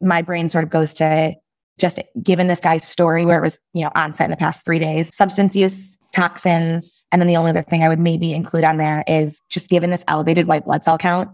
my 0.00 0.22
brain 0.22 0.48
sort 0.48 0.64
of 0.64 0.70
goes 0.70 0.92
to 0.94 1.34
just 1.78 2.00
given 2.22 2.46
this 2.46 2.60
guy's 2.60 2.86
story 2.86 3.24
where 3.24 3.38
it 3.38 3.42
was, 3.42 3.58
you 3.72 3.82
know, 3.82 3.90
onset 3.94 4.26
in 4.26 4.30
the 4.30 4.36
past 4.36 4.64
three 4.64 4.78
days, 4.78 5.14
substance 5.14 5.56
use, 5.56 5.96
toxins. 6.14 7.06
And 7.12 7.20
then 7.20 7.26
the 7.26 7.36
only 7.36 7.50
other 7.50 7.62
thing 7.62 7.82
I 7.82 7.88
would 7.88 7.98
maybe 7.98 8.32
include 8.32 8.64
on 8.64 8.76
there 8.76 9.04
is 9.06 9.40
just 9.48 9.68
given 9.68 9.90
this 9.90 10.04
elevated 10.08 10.46
white 10.46 10.64
blood 10.64 10.84
cell 10.84 10.98
count, 10.98 11.30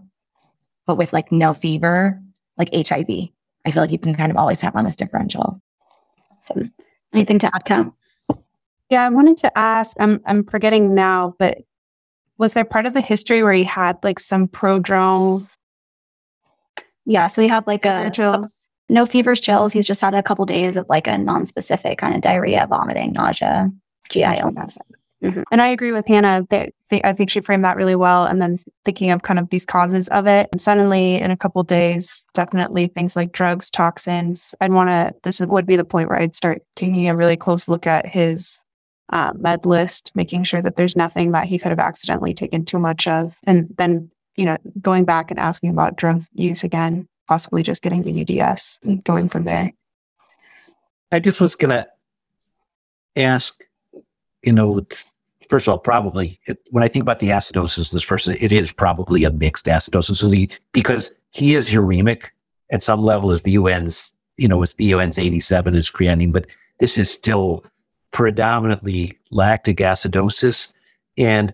but 0.85 0.95
with 0.95 1.13
like 1.13 1.31
no 1.31 1.53
fever, 1.53 2.21
like 2.57 2.69
HIV. 2.73 3.29
I 3.65 3.71
feel 3.71 3.83
like 3.83 3.91
you 3.91 3.99
can 3.99 4.15
kind 4.15 4.31
of 4.31 4.37
always 4.37 4.61
have 4.61 4.75
on 4.75 4.85
this 4.85 4.95
differential. 4.95 5.61
So 6.43 6.63
anything 7.13 7.39
to 7.39 7.53
add, 7.53 7.65
Kat? 7.65 7.91
Yeah, 8.89 9.05
I 9.05 9.09
wanted 9.09 9.35
to 9.37 9.57
ask, 9.57 9.97
I'm 9.99 10.21
I'm 10.25 10.45
forgetting 10.45 10.95
now, 10.95 11.35
but 11.37 11.57
was 12.37 12.53
there 12.53 12.65
part 12.65 12.85
of 12.85 12.93
the 12.93 13.01
history 13.01 13.43
where 13.43 13.53
he 13.53 13.63
had 13.63 13.97
like 14.03 14.19
some 14.19 14.47
prodrome? 14.47 15.47
Yeah, 17.05 17.27
so 17.27 17.41
he 17.41 17.47
had 17.47 17.65
like 17.67 17.85
a, 17.85 18.11
a 18.17 18.43
no 18.89 19.05
fevers, 19.05 19.41
chills. 19.41 19.73
He's 19.73 19.87
just 19.87 20.01
had 20.01 20.13
a 20.13 20.23
couple 20.23 20.45
days 20.45 20.77
of 20.77 20.85
like 20.89 21.07
a 21.07 21.17
non-specific 21.17 21.97
kind 21.97 22.15
of 22.15 22.21
diarrhea, 22.21 22.67
vomiting, 22.69 23.13
nausea, 23.13 23.71
GI 24.09 24.39
illness. 24.39 24.77
Mm-hmm. 25.23 25.43
And 25.51 25.61
I 25.61 25.69
agree 25.69 25.91
with 25.91 26.07
Hannah. 26.07 26.45
That 26.49 26.73
I 26.91 27.11
think 27.11 27.29
she 27.29 27.41
framed 27.41 27.63
that 27.63 27.75
really 27.75 27.95
well. 27.95 28.25
And 28.25 28.41
then 28.41 28.57
thinking 28.85 29.09
of 29.09 29.23
kind 29.23 29.39
of 29.39 29.49
these 29.49 29.65
causes 29.65 30.07
of 30.09 30.27
it. 30.27 30.47
Suddenly, 30.57 31.15
in 31.15 31.31
a 31.31 31.37
couple 31.37 31.63
days, 31.63 32.25
definitely 32.33 32.87
things 32.87 33.15
like 33.15 33.31
drugs, 33.31 33.71
toxins. 33.71 34.53
I'd 34.61 34.71
want 34.71 34.89
to. 34.89 35.13
This 35.23 35.39
would 35.39 35.65
be 35.65 35.75
the 35.75 35.83
point 35.83 36.09
where 36.09 36.19
I'd 36.19 36.35
start 36.35 36.61
taking 36.75 37.09
a 37.09 37.15
really 37.15 37.35
close 37.35 37.67
look 37.67 37.87
at 37.87 38.07
his 38.07 38.61
uh, 39.09 39.33
med 39.37 39.65
list, 39.65 40.11
making 40.15 40.43
sure 40.43 40.61
that 40.61 40.75
there's 40.75 40.95
nothing 40.95 41.31
that 41.31 41.45
he 41.45 41.57
could 41.57 41.69
have 41.69 41.79
accidentally 41.79 42.33
taken 42.33 42.65
too 42.65 42.79
much 42.79 43.07
of, 43.07 43.37
and 43.43 43.73
then 43.77 44.11
you 44.35 44.45
know 44.45 44.57
going 44.81 45.05
back 45.05 45.31
and 45.31 45.39
asking 45.39 45.69
about 45.69 45.95
drug 45.95 46.23
use 46.33 46.63
again, 46.63 47.07
possibly 47.27 47.63
just 47.63 47.81
getting 47.81 48.03
the 48.03 48.41
UDS 48.41 48.79
and 48.83 49.03
going 49.03 49.29
from 49.29 49.45
there. 49.45 49.71
I 51.11 51.19
just 51.19 51.39
was 51.39 51.55
gonna 51.55 51.87
ask, 53.15 53.61
you 54.43 54.51
know, 54.51 54.85
first 55.49 55.67
of 55.67 55.71
all, 55.71 55.79
probably 55.79 56.37
it, 56.47 56.59
when 56.71 56.83
I 56.83 56.87
think 56.87 57.03
about 57.03 57.19
the 57.19 57.29
acidosis, 57.29 57.91
this 57.91 58.05
person, 58.05 58.37
it 58.39 58.51
is 58.51 58.71
probably 58.71 59.23
a 59.23 59.31
mixed 59.31 59.65
acidosis 59.65 60.59
because 60.73 61.11
he 61.31 61.55
is 61.55 61.69
uremic 61.69 62.25
at 62.71 62.83
some 62.83 63.03
level. 63.03 63.29
His 63.29 63.41
BUN's, 63.41 64.13
you 64.37 64.47
know, 64.47 64.61
his 64.61 64.73
BUN's 64.73 65.17
87 65.17 65.75
is 65.75 65.89
creatinine, 65.89 66.33
but 66.33 66.47
this 66.79 66.97
is 66.97 67.09
still 67.09 67.63
predominantly 68.17 69.15
lactic 69.29 69.77
acidosis. 69.77 70.73
And 71.19 71.53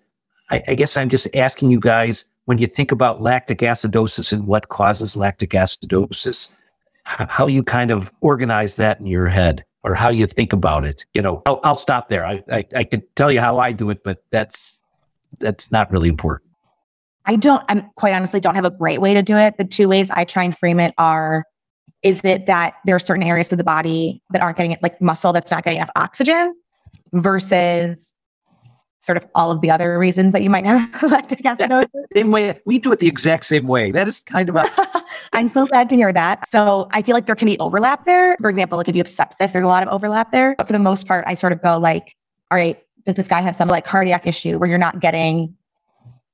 I, 0.50 0.64
I 0.70 0.76
guess 0.76 0.96
I'm 0.96 1.10
just 1.10 1.28
asking 1.36 1.72
you 1.72 1.80
guys 1.82 2.24
when 2.46 2.58
you 2.58 2.68
think 2.68 2.90
about 2.90 3.22
lactic 3.22 3.58
acidosis 3.58 4.32
and 4.32 4.48
what 4.48 4.70
causes 4.70 5.18
lactic 5.18 5.50
acidosis, 5.50 6.56
how 7.04 7.48
you 7.48 7.64
kind 7.64 7.92
of 7.92 8.14
organize 8.22 8.78
that 8.78 8.98
in 9.02 9.08
your 9.08 9.28
head 9.28 9.66
or 9.84 9.94
how 9.94 10.08
you 10.08 10.26
think 10.26 10.54
about 10.54 10.86
it. 10.86 11.06
You 11.14 11.22
know, 11.22 11.42
I'll, 11.46 11.60
I'll 11.66 11.76
stop 11.76 12.08
there. 12.08 12.26
I, 12.26 12.42
I, 12.50 12.66
I 12.74 12.84
can 12.86 13.04
tell 13.18 13.30
you 13.30 13.42
how 13.42 13.60
I 13.60 13.74
do 13.74 13.90
it, 13.90 14.02
but 14.02 14.24
that's 14.32 14.82
that's 15.40 15.70
not 15.70 15.92
really 15.92 16.08
important. 16.08 16.50
I 17.26 17.36
don't. 17.36 17.62
I'm 17.68 17.90
quite 17.98 18.14
honestly 18.14 18.40
don't 18.40 18.56
have 18.56 18.64
a 18.64 18.72
great 18.72 19.02
way 19.02 19.14
to 19.16 19.22
do 19.22 19.36
it. 19.36 19.58
The 19.58 19.66
two 19.66 19.90
ways 19.90 20.10
I 20.10 20.24
try 20.24 20.44
and 20.44 20.58
frame 20.58 20.80
it 20.80 20.94
are: 20.98 21.44
is 22.04 22.22
it 22.24 22.46
that 22.48 22.76
there 22.86 22.96
are 22.96 23.00
certain 23.00 23.24
areas 23.24 23.52
of 23.52 23.58
the 23.58 23.64
body 23.64 24.22
that 24.32 24.42
aren't 24.42 24.58
getting 24.58 24.72
it, 24.72 24.84
like 24.84 25.00
muscle 25.02 25.34
that's 25.34 25.52
not 25.52 25.64
getting 25.64 25.78
enough 25.78 25.92
oxygen, 25.96 26.54
versus 27.14 28.14
sort 29.02 29.18
of 29.18 29.26
all 29.36 29.52
of 29.52 29.62
the 29.62 29.70
other 29.70 30.00
reasons 30.00 30.32
that 30.32 30.42
you 30.42 30.50
might 30.50 30.66
have 30.66 31.04
lactic 31.12 31.40
acidosis. 31.40 31.88
Same 32.16 32.32
way 32.32 32.60
we 32.66 32.80
do 32.80 32.92
it 32.92 33.00
the 33.00 33.08
exact 33.08 33.46
same 33.46 33.68
way. 33.68 33.92
That 33.92 34.08
is 34.08 34.22
kind 34.22 34.50
of 34.50 34.56
a 34.56 34.66
I'm 35.34 35.48
so 35.48 35.66
glad 35.66 35.90
to 35.90 35.96
hear 35.96 36.14
that. 36.14 36.48
So 36.48 36.88
I 36.92 37.02
feel 37.02 37.14
like 37.14 37.26
there 37.26 37.36
can 37.36 37.48
be 37.48 37.58
overlap 37.60 38.06
there. 38.06 38.38
For 38.42 38.50
example, 38.50 38.78
like 38.78 38.88
if 38.88 38.96
you 38.96 39.00
have 39.00 39.08
sepsis, 39.08 39.52
there's 39.52 39.66
a 39.66 39.68
lot 39.68 39.84
of 39.84 39.90
overlap 39.90 40.32
there. 40.32 40.56
But 40.58 40.68
for 40.68 40.74
the 40.74 40.80
most 40.80 41.08
part, 41.08 41.26
I 41.28 41.34
sort 41.34 41.54
of 41.54 41.62
go 41.62 41.78
like, 41.78 42.16
all 42.52 42.58
right, 42.58 42.78
does 43.06 43.16
this 43.16 43.28
guy 43.28 43.42
have 43.42 43.56
some 43.56 43.68
like 43.68 43.86
cardiac 43.86 44.26
issue 44.28 44.58
where 44.58 44.70
you're 44.70 44.78
not 44.78 45.00
getting 45.00 45.56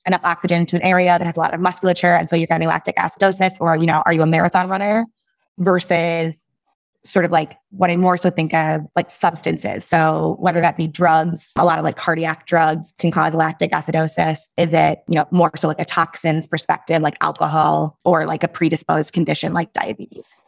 enough 0.05 0.21
oxygen 0.23 0.65
to 0.67 0.75
an 0.75 0.81
area 0.81 1.17
that 1.17 1.25
has 1.25 1.35
a 1.35 1.39
lot 1.39 1.53
of 1.53 1.59
musculature 1.59 2.15
and 2.15 2.29
so 2.29 2.35
you're 2.35 2.47
getting 2.47 2.67
lactic 2.67 2.95
acidosis 2.95 3.59
or 3.59 3.77
you 3.77 3.85
know 3.85 4.01
are 4.05 4.13
you 4.13 4.21
a 4.21 4.25
marathon 4.25 4.69
runner 4.69 5.05
versus 5.59 6.35
sort 7.03 7.23
of 7.23 7.31
like 7.31 7.57
what 7.71 7.89
I 7.89 7.95
more 7.95 8.17
so 8.17 8.29
think 8.29 8.53
of 8.53 8.81
like 8.95 9.09
substances. 9.09 9.85
So 9.85 10.35
whether 10.39 10.59
that 10.61 10.75
be 10.75 10.87
drugs, 10.87 11.51
a 11.57 11.63
lot 11.63 11.79
of 11.79 11.85
like 11.85 11.95
cardiac 11.95 12.45
drugs 12.45 12.93
can 12.97 13.11
cause 13.11 13.33
lactic 13.33 13.71
acidosis. 13.71 14.39
Is 14.57 14.73
it, 14.73 15.03
you 15.07 15.15
know, 15.15 15.25
more 15.31 15.51
so 15.55 15.67
like 15.67 15.79
a 15.79 15.85
toxins 15.85 16.45
perspective, 16.45 17.01
like 17.01 17.15
alcohol 17.21 17.97
or 18.03 18.25
like 18.25 18.43
a 18.43 18.47
predisposed 18.47 19.13
condition 19.13 19.53
like 19.53 19.71
diabetes? 19.71 20.43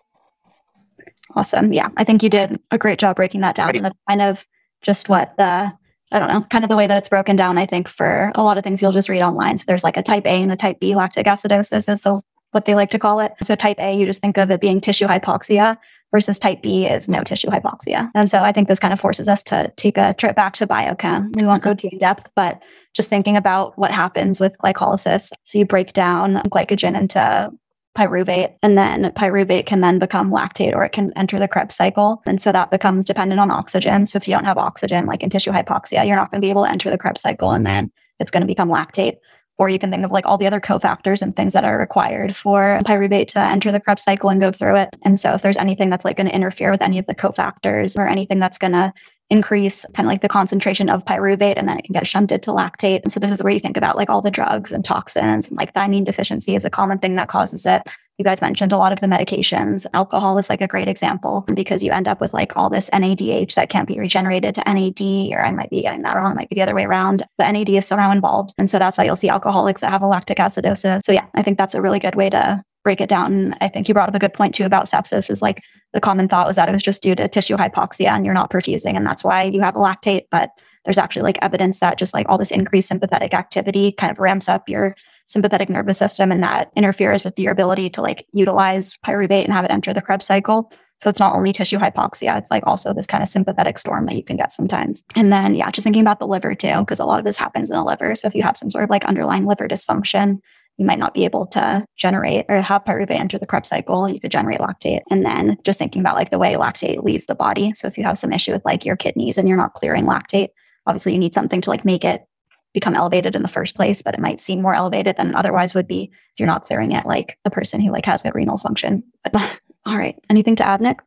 Awesome. 1.35 1.71
Yeah. 1.71 1.89
I 1.95 2.03
think 2.03 2.21
you 2.21 2.29
did 2.29 2.59
a 2.71 2.77
great 2.77 2.99
job 2.99 3.15
breaking 3.15 3.41
that 3.41 3.55
down. 3.55 3.67
Right. 3.67 3.77
And 3.77 3.85
that's 3.85 3.97
kind 4.07 4.21
of 4.21 4.45
just 4.81 5.07
what 5.07 5.35
the 5.37 5.71
I 6.13 6.19
don't 6.19 6.27
know, 6.27 6.41
kind 6.41 6.65
of 6.65 6.69
the 6.69 6.75
way 6.75 6.87
that 6.87 6.97
it's 6.97 7.07
broken 7.07 7.37
down, 7.37 7.57
I 7.57 7.65
think, 7.65 7.87
for 7.87 8.33
a 8.35 8.43
lot 8.43 8.57
of 8.57 8.65
things 8.65 8.81
you'll 8.81 8.91
just 8.91 9.07
read 9.07 9.21
online. 9.21 9.57
So 9.57 9.63
there's 9.65 9.85
like 9.85 9.95
a 9.95 10.03
type 10.03 10.25
A 10.25 10.41
and 10.41 10.51
a 10.51 10.57
type 10.57 10.81
B 10.81 10.93
lactic 10.93 11.25
acidosis 11.25 11.87
is 11.87 12.01
the 12.01 12.21
what 12.51 12.65
they 12.65 12.75
like 12.75 12.89
to 12.91 12.99
call 12.99 13.19
it. 13.19 13.33
So 13.43 13.55
type 13.55 13.79
A, 13.79 13.97
you 13.97 14.05
just 14.05 14.21
think 14.21 14.37
of 14.37 14.51
it 14.51 14.61
being 14.61 14.81
tissue 14.81 15.07
hypoxia 15.07 15.77
versus 16.11 16.37
type 16.37 16.61
B 16.61 16.85
is 16.85 17.07
no 17.07 17.23
tissue 17.23 17.47
hypoxia. 17.47 18.11
And 18.13 18.29
so 18.29 18.39
I 18.39 18.51
think 18.51 18.67
this 18.67 18.79
kind 18.79 18.93
of 18.93 18.99
forces 18.99 19.27
us 19.27 19.43
to 19.43 19.71
take 19.77 19.97
a 19.97 20.13
trip 20.13 20.35
back 20.35 20.53
to 20.55 20.67
biochem. 20.67 21.35
We 21.35 21.45
won't 21.45 21.63
go 21.63 21.73
too 21.73 21.89
in 21.91 21.97
depth, 21.97 22.29
but 22.35 22.61
just 22.93 23.09
thinking 23.09 23.37
about 23.37 23.77
what 23.77 23.91
happens 23.91 24.39
with 24.39 24.57
glycolysis. 24.57 25.31
So 25.45 25.57
you 25.57 25.65
break 25.65 25.93
down 25.93 26.35
glycogen 26.49 26.99
into 26.99 27.51
pyruvate 27.97 28.55
and 28.63 28.77
then 28.77 29.11
pyruvate 29.11 29.65
can 29.65 29.81
then 29.81 29.99
become 29.99 30.31
lactate 30.31 30.73
or 30.73 30.83
it 30.83 30.91
can 30.91 31.11
enter 31.15 31.39
the 31.39 31.47
Krebs 31.47 31.75
cycle. 31.75 32.21
And 32.25 32.41
so 32.41 32.51
that 32.51 32.71
becomes 32.71 33.05
dependent 33.05 33.39
on 33.39 33.51
oxygen. 33.51 34.07
So 34.07 34.17
if 34.17 34.27
you 34.27 34.33
don't 34.33 34.45
have 34.45 34.57
oxygen, 34.57 35.05
like 35.05 35.23
in 35.23 35.29
tissue 35.29 35.51
hypoxia, 35.51 36.05
you're 36.05 36.15
not 36.15 36.31
going 36.31 36.41
to 36.41 36.45
be 36.45 36.49
able 36.49 36.63
to 36.63 36.71
enter 36.71 36.89
the 36.89 36.97
Krebs 36.97 37.21
cycle 37.21 37.51
and 37.51 37.65
then 37.65 37.91
it's 38.19 38.31
going 38.31 38.41
to 38.41 38.47
become 38.47 38.69
lactate. 38.69 39.17
Or 39.57 39.69
you 39.69 39.77
can 39.77 39.91
think 39.91 40.03
of 40.03 40.11
like 40.11 40.25
all 40.25 40.37
the 40.37 40.47
other 40.47 40.59
cofactors 40.59 41.21
and 41.21 41.35
things 41.35 41.53
that 41.53 41.63
are 41.63 41.77
required 41.77 42.35
for 42.35 42.79
pyruvate 42.83 43.27
to 43.29 43.39
enter 43.39 43.71
the 43.71 43.79
Krebs 43.79 44.01
cycle 44.01 44.29
and 44.29 44.41
go 44.41 44.51
through 44.51 44.77
it. 44.77 44.89
And 45.03 45.19
so 45.19 45.33
if 45.33 45.43
there's 45.43 45.57
anything 45.57 45.89
that's 45.89 46.03
like 46.03 46.17
going 46.17 46.27
to 46.27 46.35
interfere 46.35 46.71
with 46.71 46.81
any 46.81 46.97
of 46.97 47.05
the 47.05 47.13
cofactors 47.13 47.95
or 47.97 48.07
anything 48.07 48.39
that's 48.39 48.57
going 48.57 48.73
to 48.73 48.91
increase 49.31 49.85
kind 49.93 50.05
of 50.05 50.11
like 50.11 50.21
the 50.21 50.29
concentration 50.29 50.89
of 50.89 51.05
pyruvate 51.05 51.57
and 51.57 51.67
then 51.67 51.79
it 51.79 51.85
can 51.85 51.93
get 51.93 52.05
shunted 52.05 52.43
to 52.43 52.51
lactate. 52.51 53.01
And 53.01 53.11
so 53.11 53.19
this 53.19 53.31
is 53.31 53.41
where 53.41 53.53
you 53.53 53.61
think 53.61 53.77
about 53.77 53.95
like 53.95 54.09
all 54.09 54.21
the 54.21 54.29
drugs 54.29 54.71
and 54.71 54.83
toxins 54.83 55.47
and 55.47 55.57
like 55.57 55.73
thiamine 55.73 56.05
deficiency 56.05 56.53
is 56.53 56.65
a 56.65 56.69
common 56.69 56.99
thing 56.99 57.15
that 57.15 57.29
causes 57.29 57.65
it. 57.65 57.81
You 58.17 58.25
guys 58.25 58.41
mentioned 58.41 58.73
a 58.73 58.77
lot 58.77 58.91
of 58.91 58.99
the 58.99 59.07
medications. 59.07 59.87
Alcohol 59.93 60.37
is 60.37 60.49
like 60.49 60.61
a 60.61 60.67
great 60.67 60.89
example 60.89 61.45
because 61.55 61.81
you 61.81 61.91
end 61.91 62.07
up 62.07 62.21
with 62.21 62.33
like 62.33 62.55
all 62.55 62.69
this 62.69 62.89
NADH 62.91 63.55
that 63.55 63.69
can't 63.69 63.87
be 63.87 63.99
regenerated 63.99 64.53
to 64.55 64.63
NAD, 64.67 65.01
or 65.31 65.43
I 65.43 65.51
might 65.51 65.71
be 65.71 65.81
getting 65.81 66.03
that 66.03 66.15
wrong. 66.15 66.33
It 66.33 66.35
might 66.35 66.49
be 66.49 66.55
the 66.55 66.61
other 66.61 66.75
way 66.75 66.83
around. 66.83 67.25
The 67.39 67.49
NAD 67.49 67.69
is 67.69 67.87
somehow 67.87 68.11
involved. 68.11 68.53
And 68.59 68.69
so 68.69 68.77
that's 68.77 68.97
why 68.97 69.05
you'll 69.05 69.15
see 69.15 69.29
alcoholics 69.29 69.81
that 69.81 69.89
have 69.89 70.03
a 70.03 70.07
lactic 70.07 70.37
acidosis. 70.37 71.01
So 71.03 71.13
yeah, 71.13 71.25
I 71.33 71.41
think 71.41 71.57
that's 71.57 71.73
a 71.73 71.81
really 71.81 71.99
good 71.99 72.15
way 72.15 72.29
to 72.29 72.61
break 72.83 73.01
it 73.01 73.09
down. 73.09 73.33
And 73.33 73.57
I 73.61 73.67
think 73.67 73.87
you 73.87 73.93
brought 73.93 74.09
up 74.09 74.15
a 74.15 74.19
good 74.19 74.33
point 74.33 74.55
too 74.55 74.65
about 74.65 74.87
sepsis 74.87 75.29
is 75.29 75.41
like 75.41 75.63
the 75.93 75.99
common 75.99 76.27
thought 76.27 76.47
was 76.47 76.55
that 76.55 76.69
it 76.69 76.73
was 76.73 76.83
just 76.83 77.03
due 77.03 77.15
to 77.15 77.27
tissue 77.27 77.57
hypoxia 77.57 78.07
and 78.07 78.25
you're 78.25 78.33
not 78.33 78.49
perfusing. 78.49 78.95
And 78.95 79.05
that's 79.05 79.23
why 79.23 79.43
you 79.43 79.61
have 79.61 79.75
a 79.75 79.79
lactate. 79.79 80.23
But 80.31 80.49
there's 80.85 80.97
actually 80.97 81.23
like 81.23 81.37
evidence 81.41 81.79
that 81.79 81.97
just 81.97 82.13
like 82.13 82.27
all 82.27 82.37
this 82.37 82.51
increased 82.51 82.87
sympathetic 82.87 83.33
activity 83.33 83.91
kind 83.91 84.11
of 84.11 84.19
ramps 84.19 84.49
up 84.49 84.67
your 84.67 84.95
sympathetic 85.27 85.69
nervous 85.69 85.97
system 85.97 86.31
and 86.31 86.43
that 86.43 86.71
interferes 86.75 87.23
with 87.23 87.37
your 87.39 87.51
ability 87.51 87.89
to 87.89 88.01
like 88.01 88.25
utilize 88.33 88.97
pyruvate 89.05 89.43
and 89.43 89.53
have 89.53 89.63
it 89.63 89.71
enter 89.71 89.93
the 89.93 90.01
Krebs 90.01 90.25
cycle. 90.25 90.71
So 91.01 91.09
it's 91.09 91.19
not 91.19 91.33
only 91.33 91.51
tissue 91.51 91.79
hypoxia, 91.79 92.37
it's 92.37 92.51
like 92.51 92.65
also 92.67 92.93
this 92.93 93.07
kind 93.07 93.23
of 93.23 93.29
sympathetic 93.29 93.79
storm 93.79 94.05
that 94.05 94.15
you 94.15 94.23
can 94.23 94.37
get 94.37 94.51
sometimes. 94.51 95.03
And 95.15 95.33
then, 95.33 95.55
yeah, 95.55 95.71
just 95.71 95.83
thinking 95.83 96.03
about 96.03 96.19
the 96.19 96.27
liver 96.27 96.53
too, 96.53 96.79
because 96.79 96.99
a 96.99 97.05
lot 97.05 97.17
of 97.17 97.25
this 97.25 97.37
happens 97.37 97.71
in 97.71 97.75
the 97.75 97.83
liver. 97.83 98.13
So 98.15 98.27
if 98.27 98.35
you 98.35 98.43
have 98.43 98.57
some 98.57 98.69
sort 98.69 98.83
of 98.83 98.91
like 98.91 99.05
underlying 99.05 99.45
liver 99.45 99.67
dysfunction, 99.67 100.39
you 100.81 100.87
might 100.87 100.97
not 100.97 101.13
be 101.13 101.25
able 101.25 101.45
to 101.45 101.85
generate 101.95 102.45
or 102.49 102.59
have 102.59 102.83
pyruvate 102.83 103.11
enter 103.11 103.37
the 103.37 103.45
Krebs 103.45 103.69
cycle. 103.69 104.09
You 104.09 104.19
could 104.19 104.31
generate 104.31 104.57
lactate. 104.57 105.01
And 105.11 105.23
then 105.23 105.57
just 105.63 105.77
thinking 105.77 105.99
about 105.99 106.15
like 106.15 106.31
the 106.31 106.39
way 106.39 106.55
lactate 106.55 107.03
leaves 107.03 107.27
the 107.27 107.35
body. 107.35 107.71
So 107.75 107.85
if 107.85 107.99
you 107.99 108.03
have 108.03 108.17
some 108.17 108.33
issue 108.33 108.51
with 108.51 108.65
like 108.65 108.83
your 108.83 108.95
kidneys 108.95 109.37
and 109.37 109.47
you're 109.47 109.57
not 109.57 109.75
clearing 109.75 110.05
lactate, 110.05 110.49
obviously 110.87 111.13
you 111.13 111.19
need 111.19 111.35
something 111.35 111.61
to 111.61 111.69
like 111.69 111.85
make 111.85 112.03
it 112.03 112.25
become 112.73 112.95
elevated 112.95 113.35
in 113.35 113.43
the 113.43 113.47
first 113.47 113.75
place, 113.75 114.01
but 114.01 114.15
it 114.15 114.19
might 114.19 114.39
seem 114.39 114.59
more 114.59 114.73
elevated 114.73 115.17
than 115.17 115.29
it 115.29 115.35
otherwise 115.35 115.75
would 115.75 115.87
be 115.87 116.09
if 116.33 116.39
you're 116.39 116.47
not 116.47 116.63
clearing 116.63 116.93
it 116.93 117.05
like 117.05 117.37
a 117.45 117.51
person 117.51 117.79
who 117.79 117.91
like 117.91 118.07
has 118.07 118.23
good 118.23 118.33
renal 118.33 118.57
function. 118.57 119.03
But 119.23 119.59
all 119.85 119.97
right. 119.97 120.17
Anything 120.31 120.55
to 120.55 120.65
add, 120.65 120.81
Nick? 120.81 120.97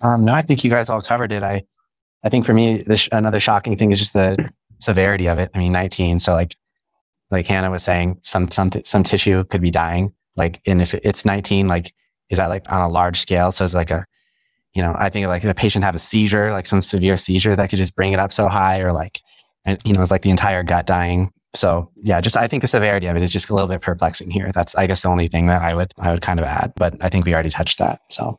Um, 0.00 0.24
no, 0.24 0.34
I 0.34 0.42
think 0.42 0.62
you 0.62 0.70
guys 0.70 0.88
all 0.88 1.00
covered 1.02 1.32
it. 1.32 1.42
I, 1.42 1.64
I 2.22 2.28
think 2.28 2.46
for 2.46 2.54
me, 2.54 2.84
sh- 2.94 3.08
another 3.10 3.40
shocking 3.40 3.76
thing 3.76 3.90
is 3.90 3.98
just 3.98 4.12
the 4.12 4.52
severity 4.80 5.28
of 5.28 5.40
it. 5.40 5.50
I 5.52 5.58
mean, 5.58 5.72
19. 5.72 6.20
So 6.20 6.34
like, 6.34 6.56
like 7.32 7.46
Hannah 7.46 7.70
was 7.70 7.82
saying, 7.82 8.18
some, 8.22 8.50
some, 8.50 8.70
some 8.84 9.02
tissue 9.02 9.42
could 9.44 9.60
be 9.60 9.70
dying. 9.70 10.12
Like, 10.36 10.60
and 10.66 10.80
if 10.80 10.94
it's 10.94 11.24
19, 11.24 11.66
like, 11.66 11.92
is 12.30 12.38
that 12.38 12.48
like 12.48 12.70
on 12.70 12.80
a 12.80 12.88
large 12.88 13.20
scale? 13.20 13.50
So 13.50 13.64
it's 13.64 13.74
like 13.74 13.90
a, 13.90 14.06
you 14.74 14.82
know, 14.82 14.94
I 14.96 15.10
think 15.10 15.26
like 15.26 15.42
the 15.42 15.54
patient 15.54 15.84
have 15.84 15.94
a 15.94 15.98
seizure, 15.98 16.52
like 16.52 16.66
some 16.66 16.80
severe 16.80 17.16
seizure 17.16 17.56
that 17.56 17.68
could 17.68 17.78
just 17.78 17.96
bring 17.96 18.12
it 18.12 18.20
up 18.20 18.32
so 18.32 18.48
high 18.48 18.80
or 18.80 18.92
like, 18.92 19.20
and, 19.64 19.78
you 19.84 19.92
know, 19.92 20.00
it's 20.00 20.10
like 20.10 20.22
the 20.22 20.30
entire 20.30 20.62
gut 20.62 20.86
dying. 20.86 21.32
So 21.54 21.90
yeah, 21.96 22.20
just 22.20 22.36
I 22.36 22.48
think 22.48 22.62
the 22.62 22.68
severity 22.68 23.06
of 23.08 23.16
it 23.16 23.22
is 23.22 23.32
just 23.32 23.50
a 23.50 23.54
little 23.54 23.68
bit 23.68 23.82
perplexing 23.82 24.30
here. 24.30 24.50
That's 24.54 24.74
I 24.74 24.86
guess 24.86 25.02
the 25.02 25.08
only 25.08 25.28
thing 25.28 25.48
that 25.48 25.60
I 25.60 25.74
would 25.74 25.92
I 25.98 26.10
would 26.10 26.22
kind 26.22 26.40
of 26.40 26.46
add, 26.46 26.72
but 26.76 26.96
I 27.02 27.10
think 27.10 27.26
we 27.26 27.34
already 27.34 27.50
touched 27.50 27.78
that. 27.78 28.00
So 28.08 28.38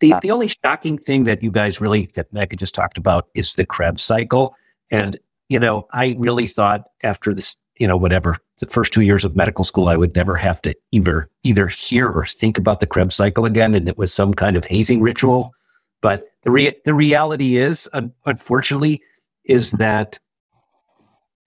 the, 0.00 0.14
the 0.22 0.30
only 0.30 0.48
shocking 0.48 0.98
thing 0.98 1.24
that 1.24 1.42
you 1.42 1.50
guys 1.50 1.80
really, 1.80 2.08
that 2.14 2.32
Mecca 2.32 2.56
just 2.56 2.74
talked 2.74 2.98
about 2.98 3.28
is 3.34 3.54
the 3.54 3.66
Krebs 3.66 4.02
cycle. 4.02 4.54
And, 4.90 5.18
you 5.48 5.58
know, 5.58 5.86
I 5.92 6.16
really 6.18 6.46
thought 6.46 6.84
after 7.02 7.34
this, 7.34 7.56
you 7.80 7.88
know, 7.88 7.96
whatever, 7.96 8.36
the 8.58 8.66
first 8.66 8.92
two 8.92 9.00
years 9.00 9.24
of 9.24 9.34
medical 9.34 9.64
school, 9.64 9.88
I 9.88 9.96
would 9.96 10.14
never 10.14 10.36
have 10.36 10.62
to 10.62 10.74
either, 10.92 11.28
either 11.42 11.66
hear 11.66 12.08
or 12.08 12.24
think 12.24 12.58
about 12.58 12.78
the 12.80 12.86
Krebs 12.86 13.16
cycle 13.16 13.44
again. 13.44 13.74
And 13.74 13.88
it 13.88 13.98
was 13.98 14.14
some 14.14 14.34
kind 14.34 14.56
of 14.56 14.64
hazing 14.64 15.00
ritual. 15.00 15.52
But 16.00 16.28
the, 16.44 16.50
re- 16.50 16.76
the 16.84 16.94
reality 16.94 17.56
is, 17.56 17.88
unfortunately, 18.24 19.02
is 19.44 19.72
that, 19.72 20.20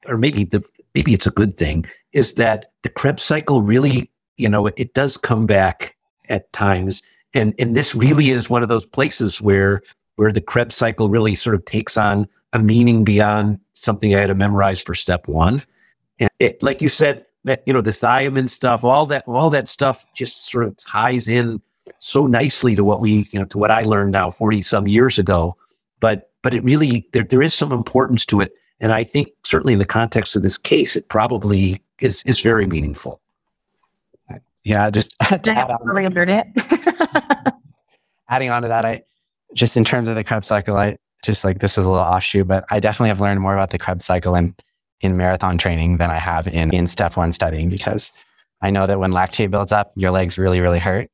or 0.08 0.18
maybe 0.18 0.44
the, 0.44 0.62
maybe 0.94 1.14
it's 1.14 1.28
a 1.28 1.32
good 1.32 1.56
thing, 1.56 1.86
is 2.12 2.34
that 2.34 2.72
the 2.82 2.90
Krebs 2.90 3.24
cycle 3.24 3.62
really, 3.62 4.12
you 4.36 4.50
know, 4.50 4.68
it, 4.68 4.74
it 4.76 4.94
does 4.94 5.16
come 5.16 5.46
back 5.46 5.96
at 6.30 6.52
times 6.52 7.04
and 7.34 7.54
and 7.60 7.76
this 7.76 7.96
really 7.96 8.30
is 8.30 8.50
one 8.50 8.64
of 8.64 8.70
those 8.70 8.86
places 8.86 9.42
where 9.42 9.82
where 10.16 10.32
the 10.32 10.42
Krebs 10.42 10.76
cycle 10.76 11.10
really 11.10 11.36
sort 11.36 11.56
of 11.56 11.66
takes 11.66 11.98
on 11.98 12.28
a 12.54 12.60
meaning 12.60 13.04
beyond 13.04 13.60
something 13.74 14.14
I 14.14 14.20
had 14.20 14.28
to 14.28 14.36
memorize 14.36 14.82
for 14.82 14.94
step 14.94 15.28
one. 15.28 15.62
And 16.20 16.30
it, 16.40 16.62
like 16.62 16.82
you 16.82 16.90
said, 16.90 17.26
that 17.46 17.64
you 17.66 17.74
know 17.74 17.82
the 17.82 17.92
thiamine 17.92 18.50
stuff, 18.50 18.84
all 18.84 19.06
that, 19.08 19.24
all 19.28 19.50
that 19.50 19.68
stuff 19.68 20.06
just 20.16 20.50
sort 20.50 20.66
of 20.66 20.78
ties 20.78 21.28
in 21.28 21.62
so 22.00 22.26
nicely 22.26 22.76
to 22.76 22.84
what 22.84 23.02
we, 23.02 23.26
you 23.32 23.40
know, 23.40 23.46
to 23.46 23.58
what 23.58 23.72
I 23.72 23.84
learned 23.84 24.12
now 24.12 24.32
forty 24.32 24.62
some 24.62 24.88
years 24.88 25.20
ago. 25.20 25.58
But 26.00 26.32
but 26.42 26.54
it 26.54 26.64
really 26.64 27.08
there 27.14 27.24
there 27.24 27.42
is 27.42 27.54
some 27.54 27.72
importance 27.72 28.26
to 28.28 28.42
it, 28.42 28.54
and 28.80 28.92
I 28.92 29.04
think 29.04 29.30
certainly 29.44 29.74
in 29.74 29.80
the 29.80 29.86
context 29.86 30.36
of 30.36 30.44
this 30.44 30.58
case, 30.58 30.96
it 30.96 31.10
probably 31.10 31.82
is 32.00 32.24
is 32.26 32.40
very 32.40 32.68
meaningful. 32.68 33.20
Yeah, 34.64 34.90
just 34.90 35.18
to 35.20 35.52
add 35.52 35.72
on, 35.72 36.30
it. 36.30 36.48
adding 38.30 38.50
on 38.50 38.62
to 38.62 38.68
that, 38.70 38.86
I 38.86 39.04
just 39.54 39.76
in 39.78 39.84
terms 39.84 40.08
of 40.08 40.16
the 40.16 40.24
Krebs 40.24 40.48
cycle, 40.48 40.78
I 40.78 40.98
just 41.24 41.44
like 41.44 41.60
this 41.60 41.78
is 41.78 41.86
a 41.86 41.90
little 41.90 42.04
offshoot, 42.04 42.48
but 42.48 42.66
I 42.70 42.80
definitely 42.80 43.10
have 43.10 43.22
learned 43.22 43.42
more 43.42 43.54
about 43.54 43.72
the 43.72 43.78
Krebs 43.78 44.06
cycle 44.06 44.36
in 44.36 44.56
in 45.04 45.18
marathon 45.18 45.58
training 45.58 45.98
than 45.98 46.10
I 46.10 46.20
have 46.20 46.48
in 46.48 46.74
in 46.74 46.88
step 46.88 47.18
one 47.18 47.32
studying 47.34 47.70
because 47.70 48.12
I 48.62 48.70
know 48.70 48.88
that 48.88 49.00
when 49.00 49.12
lactate 49.12 49.52
builds 49.52 49.72
up, 49.72 49.92
your 49.96 50.12
legs 50.12 50.38
really, 50.38 50.62
really 50.62 50.80
hurt. 50.80 51.10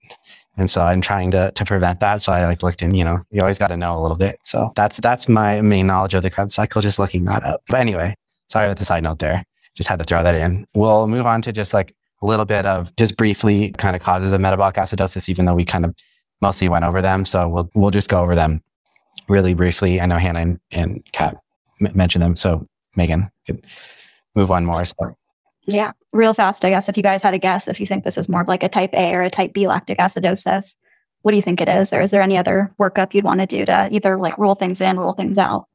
And 0.57 0.69
so 0.69 0.83
I'm 0.83 1.01
trying 1.01 1.31
to 1.31 1.51
to 1.51 1.65
prevent 1.65 1.99
that. 2.01 2.21
So 2.21 2.31
I 2.31 2.45
like 2.45 2.61
looked 2.63 2.81
in, 2.81 2.93
you 2.93 3.03
know, 3.03 3.23
you 3.31 3.41
always 3.41 3.57
got 3.57 3.67
to 3.67 3.77
know 3.77 3.97
a 3.97 4.01
little 4.01 4.17
bit. 4.17 4.39
So 4.43 4.71
that's 4.75 4.97
that's 4.97 5.27
my 5.27 5.61
main 5.61 5.87
knowledge 5.87 6.13
of 6.13 6.21
the 6.21 6.29
Krebs 6.29 6.55
cycle, 6.55 6.81
just 6.81 6.99
looking 6.99 7.25
that 7.25 7.43
up. 7.43 7.61
But 7.67 7.79
anyway, 7.79 8.15
sorry 8.49 8.65
about 8.67 8.77
the 8.77 8.85
side 8.85 9.03
note 9.03 9.19
there. 9.19 9.43
Just 9.75 9.89
had 9.89 9.99
to 9.99 10.05
throw 10.05 10.21
that 10.23 10.35
in. 10.35 10.67
We'll 10.73 11.07
move 11.07 11.25
on 11.25 11.41
to 11.43 11.51
just 11.51 11.73
like 11.73 11.95
a 12.21 12.25
little 12.25 12.45
bit 12.45 12.65
of 12.65 12.93
just 12.97 13.15
briefly 13.17 13.71
kind 13.71 13.95
of 13.95 14.01
causes 14.01 14.31
of 14.31 14.41
metabolic 14.41 14.75
acidosis, 14.75 15.29
even 15.29 15.45
though 15.45 15.55
we 15.55 15.65
kind 15.65 15.85
of 15.85 15.95
mostly 16.41 16.67
went 16.67 16.85
over 16.85 17.01
them. 17.01 17.25
So 17.25 17.47
we'll 17.47 17.69
we'll 17.73 17.91
just 17.91 18.09
go 18.09 18.19
over 18.19 18.35
them 18.35 18.61
really 19.29 19.53
briefly. 19.53 20.01
I 20.01 20.05
know 20.05 20.17
Hannah 20.17 20.39
and, 20.39 20.59
and 20.71 21.03
Kat 21.13 21.37
m- 21.81 21.91
mentioned 21.95 22.23
them. 22.23 22.35
So 22.35 22.67
Megan 22.99 23.31
could 23.47 23.65
move 24.35 24.51
on 24.51 24.65
more. 24.65 24.85
So. 24.85 25.15
Yeah, 25.65 25.93
real 26.13 26.33
fast, 26.33 26.63
I 26.65 26.69
guess. 26.69 26.89
If 26.89 26.97
you 26.97 27.03
guys 27.03 27.23
had 27.23 27.33
a 27.33 27.39
guess, 27.39 27.67
if 27.67 27.79
you 27.79 27.85
think 27.85 28.03
this 28.03 28.17
is 28.17 28.29
more 28.29 28.41
of 28.41 28.47
like 28.47 28.63
a 28.63 28.69
type 28.69 28.93
A 28.93 29.15
or 29.15 29.21
a 29.21 29.29
type 29.29 29.53
B 29.53 29.67
lactic 29.67 29.97
acidosis, 29.97 30.75
what 31.21 31.31
do 31.31 31.37
you 31.37 31.43
think 31.43 31.61
it 31.61 31.69
is? 31.69 31.93
Or 31.93 32.01
is 32.01 32.11
there 32.11 32.21
any 32.21 32.37
other 32.37 32.73
workup 32.79 33.13
you'd 33.13 33.25
want 33.25 33.39
to 33.39 33.45
do 33.45 33.65
to 33.65 33.89
either 33.91 34.17
like 34.17 34.37
rule 34.37 34.55
things 34.55 34.81
in, 34.81 34.97
rule 34.97 35.13
things 35.13 35.37
out? 35.37 35.65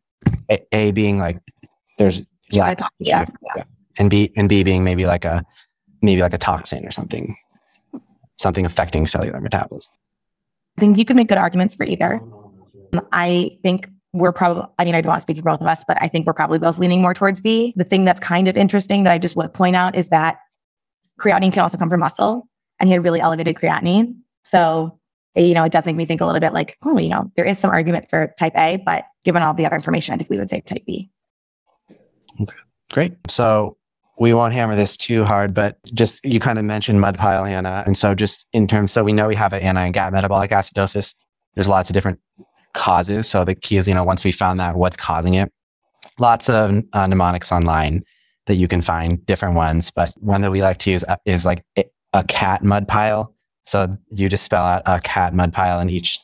A, 0.51 0.65
a 0.73 0.93
being 0.93 1.19
like 1.19 1.39
there's 1.99 2.25
yeah, 2.51 2.75
yeah, 2.99 3.27
yeah, 3.57 3.65
and 3.99 4.11
B 4.11 4.33
and 4.37 4.49
B 4.49 4.63
being 4.63 4.85
maybe 4.85 5.07
like 5.07 5.25
a 5.25 5.45
maybe 6.03 6.21
like 6.21 6.35
a 6.35 6.39
toxin 6.39 6.87
or 6.87 6.91
something, 6.91 7.37
something 8.39 8.67
affecting 8.67 9.07
cellular 9.07 9.41
metabolism. 9.41 9.93
I 10.77 10.81
think 10.81 10.99
you 10.99 11.05
can 11.05 11.17
make 11.17 11.29
good 11.29 11.39
arguments 11.39 11.75
for 11.77 11.85
either. 11.85 12.21
I 13.13 13.59
think 13.63 13.89
we're 14.15 14.33
probably, 14.33 14.63
I 14.79 14.85
mean, 14.85 14.95
I 14.95 15.01
don't 15.01 15.09
want 15.09 15.19
to 15.19 15.23
speak 15.23 15.37
for 15.39 15.43
both 15.43 15.61
of 15.61 15.67
us, 15.67 15.85
but 15.87 16.01
I 16.01 16.07
think 16.07 16.27
we're 16.27 16.35
probably 16.35 16.61
both 16.61 16.79
leaning 16.79 17.03
more 17.03 17.15
towards 17.15 17.41
B. 17.41 17.75
The 17.77 17.85
thing 17.85 18.05
that's 18.05 18.21
kind 18.21 18.47
of 18.47 18.57
interesting 18.57 19.03
that 19.03 19.13
I 19.13 19.19
just 19.19 19.35
would 19.35 19.53
point 19.53 19.75
out 19.75 19.97
is 19.97 20.09
that 20.09 20.39
creatinine 21.21 21.53
can 21.53 21.63
also 21.63 21.77
come 21.77 21.91
from 21.91 22.01
muscle 22.01 22.49
and 22.79 22.89
he 22.89 22.93
had 22.93 23.03
really 23.03 23.21
elevated 23.21 23.57
creatinine. 23.57 24.15
So, 24.45 25.01
you 25.35 25.53
know, 25.53 25.65
it 25.65 25.73
does 25.73 25.85
make 25.85 25.97
me 25.97 26.05
think 26.05 26.21
a 26.21 26.27
little 26.27 26.41
bit 26.41 26.53
like, 26.53 26.79
oh, 26.85 26.97
you 26.97 27.09
know, 27.09 27.33
there 27.35 27.45
is 27.45 27.59
some 27.59 27.71
argument 27.71 28.09
for 28.09 28.33
type 28.39 28.53
A, 28.57 28.77
but 28.87 29.05
given 29.25 29.43
all 29.43 29.53
the 29.53 29.67
other 29.67 29.75
information, 29.75 30.15
I 30.15 30.17
think 30.17 30.31
we 30.31 30.39
would 30.39 30.49
say 30.49 30.61
type 30.61 30.85
B. 30.87 31.11
Okay, 32.41 32.55
great. 32.93 33.17
So 33.29 33.77
we 34.21 34.33
won't 34.33 34.53
hammer 34.53 34.77
this 34.77 34.97
too 34.97 35.25
hard, 35.25 35.55
but 35.55 35.79
just 35.93 36.25
you 36.25 36.39
kind 36.39 36.61
of 36.61 36.65
mentioned 36.65 37.01
mud 37.01 37.19
pile, 37.19 37.45
Hannah. 37.45 37.83
And 37.85 37.99
so 37.99 38.15
just 38.15 38.47
in 38.53 38.69
terms, 38.69 38.93
so 38.93 39.03
we 39.03 39.13
know 39.13 39.27
we 39.27 39.35
have 39.35 39.53
an 39.53 39.61
anion 39.61 39.91
gap 39.91 40.13
metabolic 40.13 40.53
acidosis. 40.53 41.17
There's 41.57 41.69
lots 41.69 41.91
of 41.91 41.95
different 41.95 42.21
causes. 42.75 43.29
So 43.29 43.45
the 43.45 43.55
key 43.55 43.77
is, 43.77 43.89
you 43.89 43.95
know, 43.95 44.05
once 44.05 44.25
we 44.25 44.33
found 44.33 44.61
that, 44.61 44.77
what's 44.77 44.97
causing 44.97 45.35
it? 45.35 45.51
Lots 46.19 46.49
of 46.49 46.83
uh, 46.93 47.07
mnemonics 47.07 47.51
online 47.51 48.05
that 48.47 48.57
you 48.57 48.69
can 48.69 48.83
find 48.83 49.25
different 49.25 49.55
ones, 49.55 49.91
but 49.91 50.13
one 50.19 50.43
that 50.43 50.51
we 50.51 50.61
like 50.61 50.79
to 50.79 50.91
use 50.91 51.05
uh, 51.05 51.17
is 51.25 51.45
like 51.45 51.65
a 52.13 52.25
cat 52.25 52.63
MUDPILE. 52.63 53.33
So 53.67 53.97
you 54.11 54.29
just 54.29 54.45
spell 54.45 54.65
out 54.65 54.83
a 54.85 55.01
cat 55.01 55.33
MUDPILE 55.33 55.81
and 55.81 55.91
each 55.91 56.21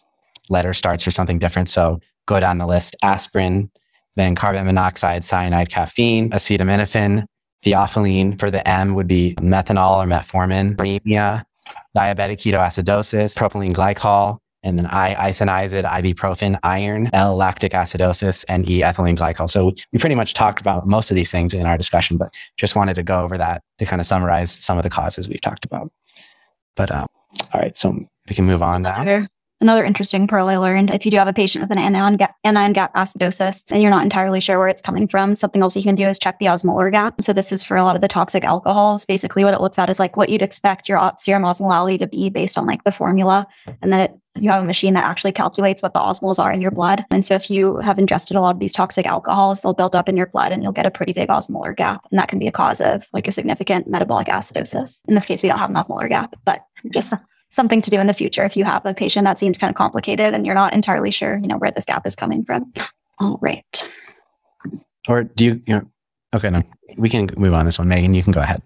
letter 0.51 0.75
starts 0.75 1.03
for 1.03 1.11
something 1.11 1.39
different. 1.39 1.71
So 1.71 2.01
go 2.27 2.39
down 2.39 2.59
the 2.59 2.67
list, 2.67 2.95
aspirin, 3.03 3.71
then 4.17 4.35
carbon 4.35 4.67
monoxide, 4.67 5.25
cyanide, 5.25 5.71
caffeine, 5.71 6.31
acetaminophen, 6.31 7.25
Theophylline 7.65 8.39
for 8.39 8.51
the 8.51 8.67
M 8.67 8.95
would 8.95 9.07
be 9.07 9.35
methanol 9.37 10.03
or 10.03 10.07
metformin, 10.07 10.77
uremia, 10.77 11.45
diabetic 11.95 12.39
ketoacidosis, 12.39 13.37
propylene 13.37 13.75
glycol, 13.75 14.39
and 14.63 14.79
then 14.79 14.87
I, 14.87 15.31
isoniazid, 15.31 15.85
ibuprofen, 15.85 16.59
iron, 16.63 17.11
L, 17.13 17.37
lactic 17.37 17.73
acidosis, 17.73 18.45
and 18.49 18.69
E, 18.69 18.83
ethylene 18.83 19.17
glycol. 19.17 19.49
So 19.49 19.73
we 19.93 19.99
pretty 19.99 20.15
much 20.15 20.35
talked 20.35 20.61
about 20.61 20.87
most 20.87 21.11
of 21.11 21.15
these 21.15 21.31
things 21.31 21.55
in 21.55 21.67
our 21.67 21.79
discussion, 21.79 22.17
but 22.17 22.35
just 22.57 22.77
wanted 22.77 22.95
to 22.95 23.03
go 23.03 23.23
over 23.23 23.39
that 23.39 23.63
to 23.79 23.87
kind 23.87 24.01
of 24.01 24.07
summarize 24.07 24.53
some 24.53 24.79
of 24.79 24.83
the 24.83 24.91
causes 24.91 25.29
we've 25.29 25.41
talked 25.41 25.65
about. 25.65 25.91
But 26.77 26.91
um, 26.91 27.07
all 27.53 27.61
right, 27.61 27.77
so 27.77 27.93
we 28.29 28.35
can 28.35 28.45
move 28.45 28.63
on 28.63 28.83
now. 28.83 29.27
Another 29.63 29.85
interesting 29.85 30.27
pearl 30.27 30.49
I 30.49 30.57
learned 30.57 30.91
if 30.91 31.05
you 31.05 31.11
do 31.11 31.19
have 31.19 31.29
a 31.29 31.35
patient 31.35 31.63
with 31.63 31.71
an 31.71 31.79
anion 31.79 32.17
gap, 32.17 32.35
anion 32.45 32.73
gap 32.73 32.95
acidosis 32.95 33.63
and 33.71 33.83
you're 33.83 33.91
not 33.91 34.05
entirely 34.05 34.41
sure 34.41 34.59
where 34.59 34.69
it's 34.69 34.81
coming 34.81 35.07
from, 35.07 35.35
something 35.35 35.61
else 35.61 35.77
you 35.77 35.83
can 35.83 35.95
do 35.95 36.07
is 36.07 36.19
check 36.19 36.39
the 36.39 36.47
osmolar 36.47 36.91
gap. 36.91 37.23
So, 37.23 37.35
this 37.35 37.53
is 37.53 37.63
for 37.63 37.77
a 37.77 37.85
lot 37.85 37.95
of 37.95 38.01
the 38.01 38.09
toxic 38.09 38.43
alcohols. 38.43 39.05
Basically, 39.05 39.45
what 39.45 39.53
it 39.53 39.61
looks 39.61 39.79
at 39.79 39.91
is 39.91 39.99
like 39.99 40.17
what 40.17 40.31
you'd 40.31 40.41
expect 40.41 40.89
your 40.89 41.13
serum 41.19 41.43
osmolality 41.43 41.99
to 41.99 42.07
be 42.07 42.31
based 42.31 42.57
on 42.57 42.65
like 42.65 42.85
the 42.85 42.93
formula. 42.93 43.47
And 43.83 43.93
then 43.93 44.01
it, 44.01 44.19
you 44.41 44.49
have 44.49 44.63
a 44.63 44.67
machine 44.67 44.95
that 44.95 45.05
actually 45.05 45.33
calculates 45.33 45.83
what 45.83 45.93
the 45.93 46.01
osmoles 46.01 46.39
are 46.39 46.53
in 46.53 46.63
your 46.63 46.71
blood. 46.71 47.05
And 47.11 47.23
so, 47.23 47.35
if 47.35 47.51
you 47.51 47.77
have 47.79 47.99
ingested 47.99 48.39
a 48.39 48.41
lot 48.41 48.55
of 48.55 48.61
these 48.61 48.73
toxic 48.73 49.05
alcohols, 49.05 49.61
they'll 49.61 49.75
build 49.75 49.95
up 49.95 50.09
in 50.09 50.17
your 50.17 50.29
blood 50.29 50.53
and 50.53 50.63
you'll 50.63 50.73
get 50.73 50.87
a 50.87 50.91
pretty 50.91 51.13
big 51.13 51.29
osmolar 51.29 51.77
gap. 51.77 52.01
And 52.11 52.19
that 52.19 52.29
can 52.29 52.39
be 52.39 52.47
a 52.47 52.53
cause 52.53 52.81
of 52.81 53.07
like 53.13 53.29
a 53.29 53.33
significant 53.33 53.89
metabolic 53.89 54.29
acidosis. 54.29 55.03
In 55.07 55.17
this 55.17 55.27
case, 55.27 55.43
we 55.43 55.51
don't 55.51 55.59
have 55.59 55.69
an 55.69 55.77
osmolar 55.77 56.09
gap, 56.09 56.35
but 56.47 56.65
just 56.95 57.13
something 57.51 57.83
to 57.83 57.91
do 57.91 58.01
in 58.01 58.07
the 58.07 58.15
future 58.15 58.45
if 58.45 58.57
you 58.57 58.65
have 58.65 58.87
a 58.87 58.95
patient 58.95 59.25
that 59.25 59.39
seems 59.39 59.59
kind 59.59 59.71
of 59.71 59.77
complicated 59.77 60.35
and 60.35 60.47
you're 60.47 60.55
not 60.55 60.73
entirely 60.73 61.11
sure, 61.11 61.39
you 61.39 61.49
know, 61.49 61.59
where 61.59 61.71
this 61.71 61.85
gap 61.85 62.07
is 62.07 62.17
coming 62.17 62.45
from. 62.45 62.73
All 63.19 63.39
right. 63.43 63.89
Or 65.09 65.25
do 65.25 65.45
you, 65.45 65.63
you 65.67 65.75
know, 65.75 65.91
okay, 66.35 66.51
no, 66.51 66.63
we 66.97 67.09
can 67.09 67.29
move 67.37 67.55
on 67.55 67.65
this 67.65 67.79
one. 67.79 67.89
Megan, 67.89 68.15
you 68.15 68.23
can 68.23 68.33
go 68.33 68.41
ahead. 68.41 68.63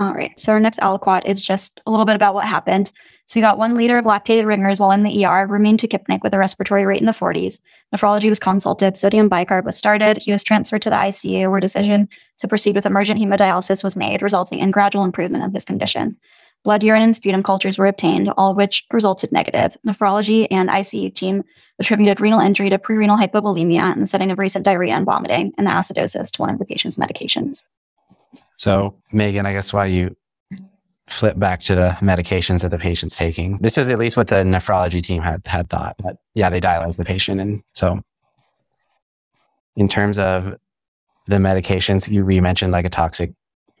All 0.00 0.14
right. 0.14 0.38
So 0.38 0.52
our 0.52 0.60
next 0.60 0.78
aliquot 0.78 1.24
is 1.24 1.42
just 1.42 1.80
a 1.84 1.90
little 1.90 2.04
bit 2.04 2.14
about 2.14 2.32
what 2.32 2.44
happened. 2.44 2.92
So 3.24 3.32
we 3.34 3.40
got 3.40 3.58
one 3.58 3.74
liter 3.74 3.98
of 3.98 4.04
lactated 4.04 4.46
Ringer's 4.46 4.78
while 4.78 4.92
in 4.92 5.02
the 5.02 5.24
ER, 5.24 5.46
remained 5.48 5.80
tachypneic 5.80 6.22
with 6.22 6.32
a 6.32 6.38
respiratory 6.38 6.86
rate 6.86 7.00
in 7.00 7.06
the 7.06 7.12
40s. 7.12 7.58
Nephrology 7.92 8.28
was 8.28 8.38
consulted. 8.38 8.96
Sodium 8.96 9.28
bicarb 9.28 9.64
was 9.64 9.76
started. 9.76 10.18
He 10.18 10.30
was 10.30 10.44
transferred 10.44 10.82
to 10.82 10.90
the 10.90 10.96
ICU 10.96 11.50
where 11.50 11.58
decision 11.58 12.08
to 12.38 12.46
proceed 12.46 12.76
with 12.76 12.86
emergent 12.86 13.20
hemodialysis 13.20 13.82
was 13.82 13.96
made, 13.96 14.22
resulting 14.22 14.60
in 14.60 14.70
gradual 14.70 15.04
improvement 15.04 15.42
of 15.42 15.52
his 15.52 15.64
condition. 15.64 16.16
Blood, 16.64 16.84
urine, 16.84 17.02
and 17.02 17.16
sputum 17.16 17.42
cultures 17.42 17.78
were 17.78 17.86
obtained, 17.86 18.30
all 18.36 18.50
of 18.50 18.56
which 18.56 18.84
resulted 18.92 19.32
negative. 19.32 19.76
Nephrology 19.86 20.46
and 20.50 20.68
ICU 20.68 21.14
team 21.14 21.44
attributed 21.78 22.20
renal 22.20 22.40
injury 22.40 22.68
to 22.70 22.78
prerenal 22.78 23.18
hypovolemia 23.18 23.92
in 23.94 24.00
the 24.00 24.06
setting 24.06 24.30
of 24.30 24.38
recent 24.38 24.64
diarrhea 24.64 24.94
and 24.94 25.06
vomiting 25.06 25.52
and 25.56 25.66
the 25.66 25.70
acidosis 25.70 26.30
to 26.32 26.42
one 26.42 26.50
of 26.50 26.58
the 26.58 26.64
patient's 26.64 26.96
medications. 26.96 27.64
So, 28.56 28.96
Megan, 29.12 29.46
I 29.46 29.52
guess 29.52 29.72
why 29.72 29.86
you 29.86 30.16
flip 31.08 31.38
back 31.38 31.62
to 31.62 31.74
the 31.74 31.96
medications 32.00 32.62
that 32.62 32.70
the 32.70 32.78
patient's 32.78 33.16
taking. 33.16 33.58
This 33.58 33.78
is 33.78 33.88
at 33.88 33.98
least 33.98 34.16
what 34.16 34.28
the 34.28 34.36
nephrology 34.36 35.02
team 35.02 35.22
had 35.22 35.46
had 35.46 35.70
thought. 35.70 35.96
But 35.98 36.18
yeah, 36.34 36.50
they 36.50 36.60
dialyzed 36.60 36.96
the 36.98 37.04
patient, 37.04 37.40
and 37.40 37.62
so 37.74 38.00
in 39.76 39.88
terms 39.88 40.18
of 40.18 40.56
the 41.26 41.36
medications, 41.36 42.10
you 42.10 42.24
re 42.24 42.40
mentioned 42.40 42.72
like 42.72 42.84
a 42.84 42.90
toxic 42.90 43.32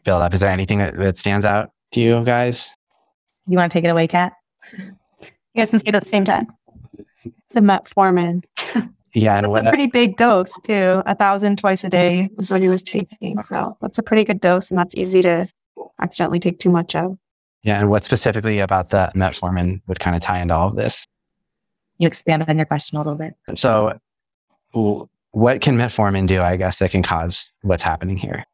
buildup. 0.04 0.32
Is 0.32 0.40
there 0.40 0.50
anything 0.50 0.78
that, 0.78 0.96
that 0.96 1.18
stands 1.18 1.44
out 1.44 1.70
to 1.92 2.00
you 2.00 2.24
guys? 2.24 2.70
You 3.46 3.56
want 3.56 3.70
to 3.72 3.76
take 3.76 3.84
it 3.84 3.88
away, 3.88 4.06
Kat? 4.06 4.32
You 4.76 4.92
guys 5.56 5.70
can 5.70 5.78
say 5.78 5.88
it 5.88 5.94
at 5.94 6.02
the 6.02 6.08
same 6.08 6.24
time. 6.24 6.46
The 7.50 7.60
metformin. 7.60 8.44
Yeah, 9.14 9.36
and 9.36 9.44
That's 9.44 9.50
what 9.50 9.66
a 9.66 9.70
pretty 9.70 9.86
big 9.86 10.16
dose 10.16 10.52
too. 10.64 11.02
A 11.06 11.14
thousand 11.14 11.56
twice 11.58 11.82
a 11.82 11.88
day 11.88 12.28
is 12.38 12.50
what 12.50 12.60
he 12.60 12.68
was 12.68 12.82
taking. 12.82 13.42
So 13.44 13.76
that's 13.80 13.98
a 13.98 14.02
pretty 14.02 14.22
good 14.22 14.38
dose, 14.38 14.70
and 14.70 14.78
that's 14.78 14.94
easy 14.94 15.22
to 15.22 15.50
accidentally 15.98 16.38
take 16.38 16.58
too 16.58 16.68
much 16.70 16.94
of. 16.94 17.18
yeah, 17.62 17.80
and 17.80 17.88
what 17.88 18.04
specifically 18.04 18.60
about 18.60 18.90
the 18.90 19.10
metformin 19.16 19.80
would 19.88 19.98
kind 19.98 20.14
of 20.14 20.20
tie 20.20 20.40
into 20.40 20.54
all 20.54 20.68
of 20.68 20.76
this? 20.76 21.06
You 21.96 22.06
expand 22.06 22.44
on 22.46 22.58
your 22.58 22.66
question 22.66 22.96
a 22.96 23.00
little 23.00 23.14
bit. 23.16 23.34
So, 23.56 23.98
what 24.72 25.62
can 25.62 25.78
metformin 25.78 26.26
do? 26.26 26.42
I 26.42 26.56
guess 26.56 26.78
that 26.78 26.90
can 26.90 27.02
cause 27.02 27.50
what's 27.62 27.82
happening 27.82 28.18
here. 28.18 28.44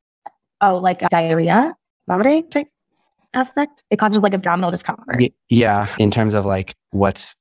Oh, 0.60 0.78
like 0.78 1.00
diarrhea, 1.10 1.76
vomiting 2.06 2.48
type 2.48 2.68
aspect. 3.34 3.84
It 3.90 3.98
causes 3.98 4.18
like 4.18 4.34
abdominal 4.34 4.70
discomfort. 4.70 5.16
Y- 5.18 5.30
Yeah, 5.50 5.86
in 5.98 6.10
terms 6.10 6.34
of 6.34 6.44
like 6.46 6.74
what's 6.90 7.34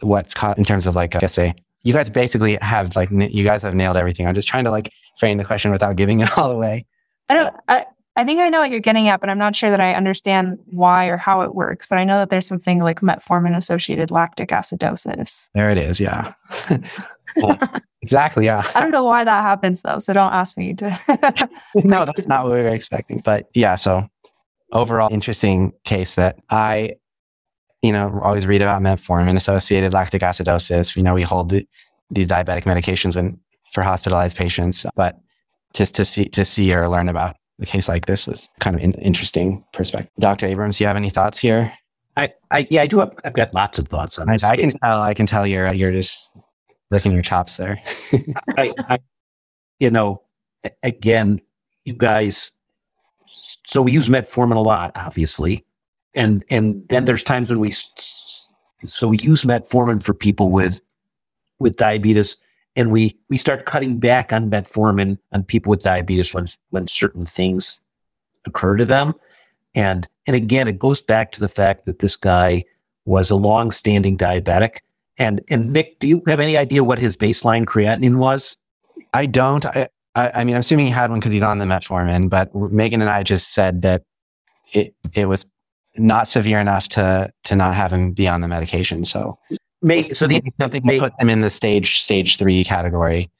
what's 0.00 0.34
caught 0.34 0.58
in 0.58 0.64
terms 0.64 0.86
of 0.86 0.94
like 0.94 1.16
I 1.16 1.18
guess 1.18 1.34
say 1.34 1.54
you 1.82 1.92
guys 1.92 2.10
basically 2.10 2.56
have 2.62 2.94
like 2.96 3.10
n- 3.12 3.30
you 3.32 3.44
guys 3.44 3.62
have 3.62 3.74
nailed 3.74 3.96
everything. 3.96 4.26
I'm 4.26 4.34
just 4.34 4.48
trying 4.48 4.64
to 4.64 4.70
like 4.70 4.90
frame 5.18 5.38
the 5.38 5.44
question 5.44 5.70
without 5.70 5.96
giving 5.96 6.20
it 6.20 6.28
all 6.38 6.50
away. 6.52 6.86
I 7.28 7.34
don't. 7.34 7.54
I, 7.68 7.86
I 8.16 8.24
think 8.24 8.40
I 8.40 8.48
know 8.48 8.58
what 8.58 8.70
you're 8.70 8.80
getting 8.80 9.06
at, 9.08 9.20
but 9.20 9.30
I'm 9.30 9.38
not 9.38 9.54
sure 9.54 9.70
that 9.70 9.78
I 9.80 9.94
understand 9.94 10.58
why 10.66 11.06
or 11.06 11.16
how 11.16 11.42
it 11.42 11.54
works. 11.54 11.86
But 11.86 11.98
I 11.98 12.04
know 12.04 12.18
that 12.18 12.30
there's 12.30 12.46
something 12.48 12.80
like 12.80 13.00
metformin 13.00 13.56
associated 13.56 14.10
lactic 14.10 14.48
acidosis. 14.48 15.48
There 15.54 15.70
it 15.70 15.78
is. 15.78 16.00
Yeah, 16.00 16.32
exactly. 18.02 18.44
Yeah. 18.46 18.68
I 18.74 18.80
don't 18.80 18.90
know 18.90 19.04
why 19.04 19.24
that 19.24 19.42
happens 19.42 19.82
though, 19.82 19.98
so 19.98 20.12
don't 20.12 20.32
ask 20.32 20.56
me 20.56 20.74
to. 20.74 21.48
no, 21.76 22.04
that's 22.04 22.26
not 22.28 22.44
what 22.44 22.54
we 22.54 22.60
were 22.62 22.68
expecting. 22.68 23.20
But 23.24 23.48
yeah, 23.54 23.76
so 23.76 24.08
overall, 24.72 25.12
interesting 25.12 25.72
case 25.84 26.14
that 26.16 26.38
I, 26.50 26.96
you 27.82 27.92
know, 27.92 28.20
always 28.22 28.46
read 28.46 28.62
about 28.62 28.82
metformin 28.82 29.36
associated 29.36 29.92
lactic 29.92 30.22
acidosis. 30.22 30.96
We 30.96 31.02
know 31.02 31.14
we 31.14 31.22
hold 31.22 31.50
the, 31.50 31.66
these 32.10 32.28
diabetic 32.28 32.64
medications 32.64 33.16
when 33.16 33.38
for 33.72 33.82
hospitalized 33.82 34.36
patients, 34.36 34.86
but 34.96 35.18
just 35.74 35.94
to 35.96 36.04
see 36.04 36.26
to 36.30 36.44
see 36.44 36.72
or 36.72 36.88
learn 36.88 37.08
about 37.08 37.36
a 37.60 37.66
case 37.66 37.88
like 37.88 38.06
this 38.06 38.26
was 38.26 38.48
kind 38.60 38.76
of 38.76 38.82
an 38.82 38.92
interesting 38.94 39.64
perspective. 39.72 40.10
Dr. 40.18 40.46
Abrams, 40.46 40.78
do 40.78 40.84
you 40.84 40.88
have 40.88 40.96
any 40.96 41.10
thoughts 41.10 41.38
here? 41.38 41.72
I, 42.16 42.32
I 42.50 42.66
yeah, 42.70 42.82
I 42.82 42.86
do 42.86 42.98
have 42.98 43.14
I've 43.24 43.34
got 43.34 43.54
lots 43.54 43.78
of 43.78 43.88
thoughts 43.88 44.18
on 44.18 44.28
I, 44.28 44.32
this. 44.32 44.42
I 44.42 44.56
can 44.56 44.70
tell. 44.70 45.00
I 45.00 45.14
can 45.14 45.26
tell 45.26 45.46
you're 45.46 45.72
you're 45.72 45.92
just 45.92 46.36
licking 46.90 47.12
your 47.12 47.22
chops 47.22 47.56
there. 47.56 47.80
I, 48.56 48.72
I, 48.88 48.98
you 49.78 49.90
know, 49.90 50.22
again, 50.82 51.40
you 51.84 51.94
guys. 51.94 52.52
So 53.66 53.82
we 53.82 53.92
use 53.92 54.08
metformin 54.08 54.56
a 54.56 54.60
lot, 54.60 54.92
obviously, 54.94 55.64
and 56.14 56.44
and 56.50 56.86
then 56.88 57.04
there's 57.04 57.24
times 57.24 57.50
when 57.50 57.60
we. 57.60 57.72
So 58.84 59.08
we 59.08 59.18
use 59.18 59.44
metformin 59.44 60.02
for 60.02 60.14
people 60.14 60.50
with, 60.50 60.80
with 61.58 61.76
diabetes, 61.76 62.36
and 62.76 62.92
we 62.92 63.18
we 63.28 63.36
start 63.36 63.66
cutting 63.66 63.98
back 63.98 64.32
on 64.32 64.50
metformin 64.50 65.18
on 65.32 65.42
people 65.42 65.70
with 65.70 65.80
diabetes 65.80 66.32
when 66.32 66.46
when 66.70 66.86
certain 66.86 67.26
things 67.26 67.80
occur 68.46 68.76
to 68.76 68.84
them, 68.84 69.14
and 69.74 70.08
and 70.26 70.36
again, 70.36 70.68
it 70.68 70.78
goes 70.78 71.00
back 71.00 71.32
to 71.32 71.40
the 71.40 71.48
fact 71.48 71.86
that 71.86 71.98
this 71.98 72.16
guy 72.16 72.64
was 73.04 73.30
a 73.30 73.36
long-standing 73.36 74.16
diabetic. 74.16 74.78
And 75.16 75.40
and 75.50 75.72
Nick, 75.72 75.98
do 75.98 76.06
you 76.06 76.22
have 76.26 76.40
any 76.40 76.56
idea 76.56 76.84
what 76.84 76.98
his 76.98 77.16
baseline 77.16 77.64
creatinine 77.64 78.16
was? 78.16 78.56
I 79.14 79.26
don't. 79.26 79.64
I, 79.64 79.88
I, 80.14 80.30
I 80.36 80.44
mean, 80.44 80.54
I'm 80.54 80.60
assuming 80.60 80.86
he 80.86 80.92
had 80.92 81.10
one 81.10 81.20
because 81.20 81.32
he's 81.32 81.42
on 81.42 81.58
the 81.58 81.64
metformin, 81.64 82.28
but 82.30 82.54
Megan 82.54 83.00
and 83.00 83.10
I 83.10 83.22
just 83.22 83.52
said 83.54 83.82
that 83.82 84.02
it 84.72 84.94
it 85.14 85.26
was 85.26 85.46
not 85.96 86.28
severe 86.28 86.58
enough 86.60 86.88
to 86.90 87.30
to 87.44 87.56
not 87.56 87.74
have 87.74 87.92
him 87.92 88.12
be 88.12 88.26
on 88.28 88.40
the 88.40 88.48
medication. 88.48 89.04
So, 89.04 89.38
Maybe 89.82 90.12
so. 90.14 90.26
The, 90.26 90.42
something 90.58 90.82
may, 90.84 90.98
puts 90.98 91.18
him 91.20 91.28
in 91.30 91.40
the 91.40 91.50
stage 91.50 92.00
stage 92.00 92.36
three 92.36 92.64
category. 92.64 93.30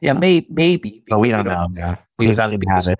yeah, 0.00 0.12
may, 0.12 0.46
maybe, 0.50 1.02
But 1.08 1.20
we 1.20 1.30
don't 1.30 1.46
know. 1.46 1.68
Yeah, 1.74 1.96
we 2.18 2.26
Because- 2.26 2.36
don't 2.36 2.52
even 2.52 2.68
have 2.68 2.86
it. 2.88 2.98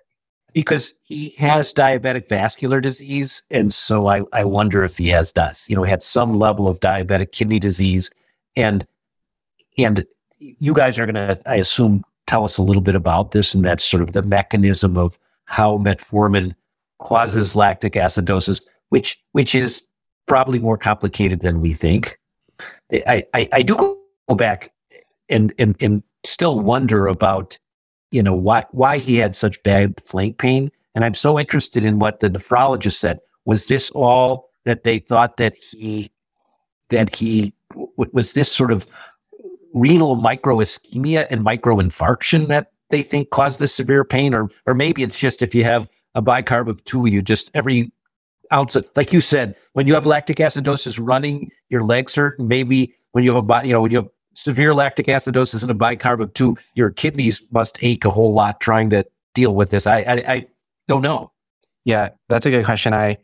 because 0.55 0.95
he 1.03 1.31
has 1.37 1.75
diabetic 1.75 2.29
vascular 2.29 2.81
disease, 2.81 3.43
and 3.51 3.73
so 3.75 4.07
I 4.07 4.23
I 4.33 4.45
wonder 4.45 4.83
if 4.85 4.97
he 4.97 5.09
has 5.09 5.31
does. 5.33 5.69
You 5.69 5.77
know, 5.77 5.83
he 5.83 5.91
had 5.91 6.03
some 6.03 6.39
level 6.39 6.69
of 6.69 6.81
diabetic 6.81 7.33
kidney 7.33 7.59
disease, 7.59 8.11
and 8.57 8.87
and 9.77 10.07
you 10.39 10.73
guys 10.73 10.99
are 10.99 11.05
gonna, 11.07 11.39
I 11.45 11.57
assume, 11.57 12.03
tell 12.27 12.45
us 12.45 12.59
a 12.59 12.63
little 12.63 12.83
bit 12.83 12.95
about 12.95 13.33
this, 13.33 13.55
and 13.55 13.65
that's 13.65 13.85
sort 13.85 14.03
of 14.03 14.13
the 14.13 14.23
mechanism 14.23 14.97
of 14.97 15.19
how 15.45 15.79
metformin 15.79 16.55
causes 17.01 17.57
lactic 17.57 17.95
acidosis, 17.95 18.63
which 18.89 19.21
which 19.33 19.55
is 19.55 19.83
probably 20.27 20.59
more 20.59 20.79
complicated 20.79 21.41
than 21.41 21.61
we 21.61 21.73
think. 21.73 22.19
I 22.93 23.25
I, 23.35 23.49
I 23.53 23.63
do 23.63 23.77
go 24.29 24.35
back 24.35 24.73
and 25.29 25.53
and 25.59 25.77
and 25.81 26.03
still 26.25 26.61
wonder 26.61 27.07
about 27.07 27.59
you 28.11 28.23
know 28.23 28.35
why 28.35 28.65
why 28.71 28.99
he 28.99 29.17
had 29.17 29.37
such 29.37 29.63
bad 29.63 30.01
flank 30.05 30.39
pain, 30.39 30.71
and 30.95 31.05
I'm 31.05 31.15
so 31.15 31.39
interested 31.39 31.85
in 31.85 31.99
what 31.99 32.21
the 32.21 32.31
nephrologist 32.31 32.95
said. 32.95 33.21
Was 33.45 33.67
this 33.67 33.91
all 33.91 34.51
that 34.65 34.83
they 34.83 34.99
thought 34.99 35.37
that 35.37 35.55
he 35.57 36.11
that 36.91 37.15
he 37.15 37.53
was 37.97 38.33
this 38.33 38.51
sort 38.51 38.73
of 38.73 38.87
renal 39.77 40.17
microischemia 40.17 41.27
and 41.31 41.45
microinfarction 41.45 42.49
that 42.49 42.73
they 42.91 43.03
think 43.03 43.31
caused 43.31 43.61
this 43.61 43.75
severe 43.75 44.05
pain, 44.05 44.35
or 44.35 44.49
or 44.67 44.75
maybe 44.75 45.03
it's 45.03 45.19
just 45.19 45.43
if 45.43 45.55
you 45.55 45.65
have 45.65 45.89
a 46.15 46.23
bicarb 46.23 46.69
of 46.69 46.83
two, 46.85 47.07
you 47.07 47.23
just 47.23 47.51
every 47.55 47.93
ounce 48.53 48.75
of, 48.75 48.89
like 48.97 49.13
you 49.13 49.21
said, 49.21 49.55
when 49.75 49.87
you 49.87 49.95
have 49.95 50.07
lactic 50.07 50.39
acidosis 50.39 50.99
running, 51.01 51.51
your 51.69 51.85
legs 51.85 52.15
hurt. 52.15 52.41
Maybe 52.41 52.95
when 53.13 53.23
you 53.23 53.35
have 53.35 53.49
a 53.49 53.67
you 53.67 53.73
know 53.73 53.83
when 53.83 53.91
you 53.91 53.99
have 53.99 54.09
severe 54.35 54.75
lactic 54.75 55.07
acidosis 55.07 55.63
and 55.63 55.71
a 55.71 55.75
bicarb 55.75 56.23
of 56.23 56.33
two, 56.35 56.57
your 56.75 56.91
kidneys 56.91 57.43
must 57.51 57.79
ache 57.83 58.05
a 58.05 58.11
whole 58.11 58.33
lot 58.33 58.61
trying 58.61 58.91
to 58.91 59.05
deal 59.35 59.55
with 59.55 59.71
this. 59.71 59.87
I 59.87 59.99
I, 59.99 60.13
I 60.27 60.47
don't 60.89 61.03
know. 61.03 61.33
Yeah, 61.85 62.11
that's 62.29 62.47
a 62.47 62.51
good 62.51 62.65
question. 62.65 62.95
I 62.95 63.19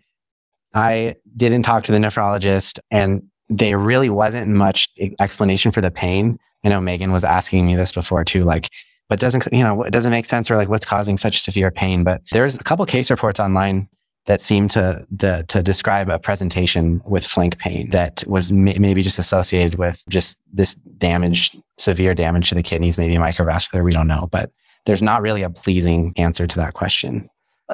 I 0.75 1.17
didn't 1.37 1.63
talk 1.63 1.85
to 1.85 1.93
the 1.93 1.99
nephrologist, 1.99 2.79
and 2.91 3.23
there 3.57 3.79
really 3.79 4.11
wasn't 4.11 4.49
much 4.49 4.89
explanation 5.21 5.73
for 5.73 5.81
the 5.81 5.91
pain. 5.91 6.39
I 6.65 6.69
know 6.69 6.81
Megan 6.81 7.13
was 7.13 7.25
asking 7.25 7.67
me 7.67 7.77
this 7.77 7.93
before 7.93 8.25
too, 8.25 8.45
like, 8.45 8.71
but 9.09 9.21
doesn't 9.21 9.47
you 9.53 9.63
know 9.63 9.83
it 9.83 9.91
doesn't 9.91 10.11
make 10.11 10.25
sense 10.25 10.51
or 10.51 10.57
like 10.57 10.69
what's 10.69 10.87
causing 10.87 11.19
such 11.19 11.43
severe 11.43 11.71
pain? 11.71 12.05
But 12.05 12.23
there's 12.31 12.57
a 12.57 12.63
couple 12.65 12.87
case 12.87 13.11
reports 13.11 13.41
online 13.41 13.89
that 14.27 14.41
seem 14.41 14.69
to 14.69 15.05
the, 15.11 15.45
to 15.49 15.63
describe 15.63 16.09
a 16.09 16.19
presentation 16.19 17.03
with 17.05 17.27
flank 17.27 17.59
pain 17.59 17.91
that 17.91 18.23
was 18.27 18.53
may, 18.53 18.79
maybe 18.79 19.03
just 19.03 19.19
associated 19.19 19.79
with 19.79 20.05
just 20.09 20.39
this 20.53 20.75
damage, 20.75 21.57
severe 21.79 22.15
damage 22.15 22.51
to 22.51 22.55
the 22.55 22.63
kidneys, 22.63 22.99
maybe 22.99 23.17
microvascular. 23.17 23.83
We 23.83 23.93
don't 23.93 24.07
know, 24.07 24.29
but 24.31 24.53
there's 24.87 25.03
not 25.03 25.23
really 25.23 25.43
a 25.43 25.51
pleasing 25.51 26.13
answer 26.17 26.47
to 26.47 26.57
that 26.57 26.75
question. 26.75 27.29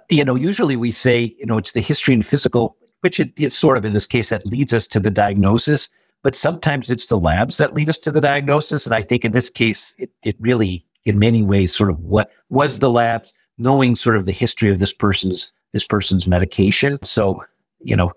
You 0.09 0.25
know, 0.25 0.35
usually 0.35 0.77
we 0.77 0.91
say 0.91 1.35
you 1.39 1.47
know 1.47 1.59
it's 1.59 1.73
the 1.73 1.81
history 1.81 2.15
and 2.15 2.25
physical, 2.25 2.77
which 3.01 3.21
it, 3.21 3.33
it's 3.37 3.57
sort 3.57 3.79
of 3.79 3.85
in 3.85 3.93
this 3.93 4.07
case 4.07 4.31
that 4.31 4.47
leads 4.47 4.75
us 4.75 4.87
to 4.89 5.01
the 5.01 5.11
diagnosis. 5.11 5.89
But 6.23 6.35
sometimes 6.35 6.91
it's 6.91 7.07
the 7.07 7.19
labs 7.19 7.59
that 7.59 7.75
lead 7.75 7.89
us 7.89 7.99
to 8.01 8.11
the 8.11 8.21
diagnosis, 8.21 8.87
and 8.87 8.95
I 8.95 9.03
think 9.03 9.25
in 9.25 9.33
this 9.33 9.51
case, 9.51 9.95
it, 9.99 10.11
it 10.25 10.37
really, 10.41 10.85
in 11.05 11.19
many 11.19 11.43
ways, 11.43 11.75
sort 11.75 11.91
of 11.91 12.01
what 12.01 12.31
was 12.49 12.81
the 12.81 12.91
labs, 12.91 13.33
knowing 13.57 13.95
sort 13.95 14.17
of 14.17 14.27
the 14.27 14.33
history 14.33 14.71
of 14.71 14.79
this 14.79 14.93
person's 14.93 15.53
this 15.73 15.87
person's 15.87 16.27
medication. 16.27 16.99
So, 17.03 17.45
you 17.81 17.95
know, 17.95 18.13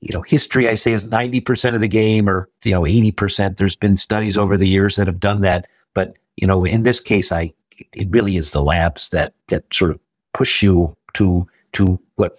you 0.00 0.10
know, 0.12 0.22
history 0.22 0.68
I 0.68 0.74
say 0.74 0.92
is 0.92 1.06
90% 1.06 1.74
of 1.74 1.80
the 1.80 1.88
game 1.88 2.28
or, 2.28 2.48
you 2.64 2.72
know, 2.72 2.82
80%. 2.82 3.56
There's 3.56 3.76
been 3.76 3.96
studies 3.96 4.36
over 4.36 4.56
the 4.56 4.68
years 4.68 4.96
that 4.96 5.06
have 5.06 5.20
done 5.20 5.40
that. 5.40 5.66
But, 5.94 6.16
you 6.36 6.46
know, 6.46 6.64
in 6.64 6.84
this 6.84 7.00
case, 7.00 7.32
I, 7.32 7.52
it 7.96 8.08
really 8.10 8.36
is 8.36 8.52
the 8.52 8.62
labs 8.62 9.08
that, 9.10 9.34
that 9.48 9.64
sort 9.72 9.90
of 9.90 10.00
push 10.34 10.62
you 10.62 10.96
to, 11.14 11.46
to 11.72 12.00
what 12.14 12.38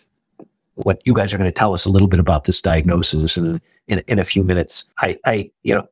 what 0.83 1.01
you 1.05 1.13
guys 1.13 1.33
are 1.33 1.37
going 1.37 1.49
to 1.49 1.51
tell 1.51 1.73
us 1.73 1.85
a 1.85 1.89
little 1.89 2.07
bit 2.07 2.19
about 2.19 2.45
this 2.45 2.61
diagnosis 2.61 3.37
in, 3.37 3.61
in, 3.87 4.03
in 4.07 4.19
a 4.19 4.23
few 4.23 4.43
minutes. 4.43 4.85
I, 4.99 5.17
I, 5.25 5.51
you 5.63 5.75
know, 5.75 5.87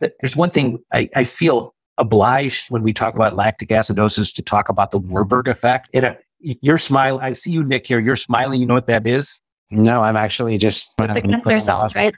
there's 0.00 0.36
one 0.36 0.50
thing 0.50 0.78
I, 0.92 1.08
I 1.16 1.24
feel 1.24 1.74
obliged 1.98 2.70
when 2.70 2.82
we 2.82 2.92
talk 2.92 3.14
about 3.14 3.34
lactic 3.34 3.70
acidosis 3.70 4.34
to 4.34 4.42
talk 4.42 4.68
about 4.68 4.90
the 4.90 4.98
Warburg 4.98 5.48
effect. 5.48 5.94
Uh, 5.94 6.14
you're 6.40 6.78
smiling. 6.78 7.22
I 7.22 7.32
see 7.32 7.50
you, 7.50 7.64
Nick, 7.64 7.86
here. 7.86 7.98
You're 7.98 8.16
smiling. 8.16 8.60
You 8.60 8.66
know 8.66 8.74
what 8.74 8.86
that 8.86 9.06
is? 9.06 9.40
No, 9.70 10.02
I'm 10.02 10.16
actually 10.16 10.58
just 10.58 10.96
The 10.96 11.06
cancer 11.20 11.60
cells, 11.60 11.94
right? 11.94 12.14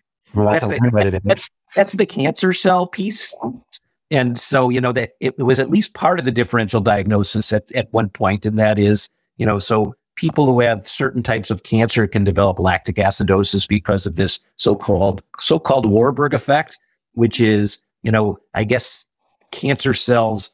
That's, 1.24 1.48
that's 1.74 1.94
the 1.94 2.06
cancer 2.06 2.52
cell 2.52 2.86
piece. 2.86 3.34
And 4.10 4.36
so, 4.38 4.68
you 4.68 4.80
know, 4.80 4.92
that 4.92 5.12
it 5.20 5.38
was 5.38 5.58
at 5.58 5.70
least 5.70 5.94
part 5.94 6.18
of 6.18 6.24
the 6.24 6.32
differential 6.32 6.80
diagnosis 6.80 7.52
at, 7.52 7.70
at 7.72 7.92
one 7.92 8.08
point, 8.08 8.46
and 8.46 8.58
that 8.58 8.78
is, 8.78 9.08
you 9.36 9.46
know, 9.46 9.58
so 9.58 9.94
people 10.16 10.46
who 10.46 10.60
have 10.60 10.88
certain 10.88 11.22
types 11.22 11.50
of 11.50 11.62
cancer 11.62 12.06
can 12.06 12.24
develop 12.24 12.58
lactic 12.58 12.96
acidosis 12.96 13.68
because 13.68 14.06
of 14.06 14.16
this 14.16 14.40
so-called 14.56 15.22
so-called 15.38 15.86
Warburg 15.86 16.34
effect, 16.34 16.78
which 17.12 17.40
is, 17.40 17.78
you 18.02 18.10
know, 18.10 18.38
I 18.54 18.64
guess 18.64 19.04
cancer 19.52 19.94
cells, 19.94 20.50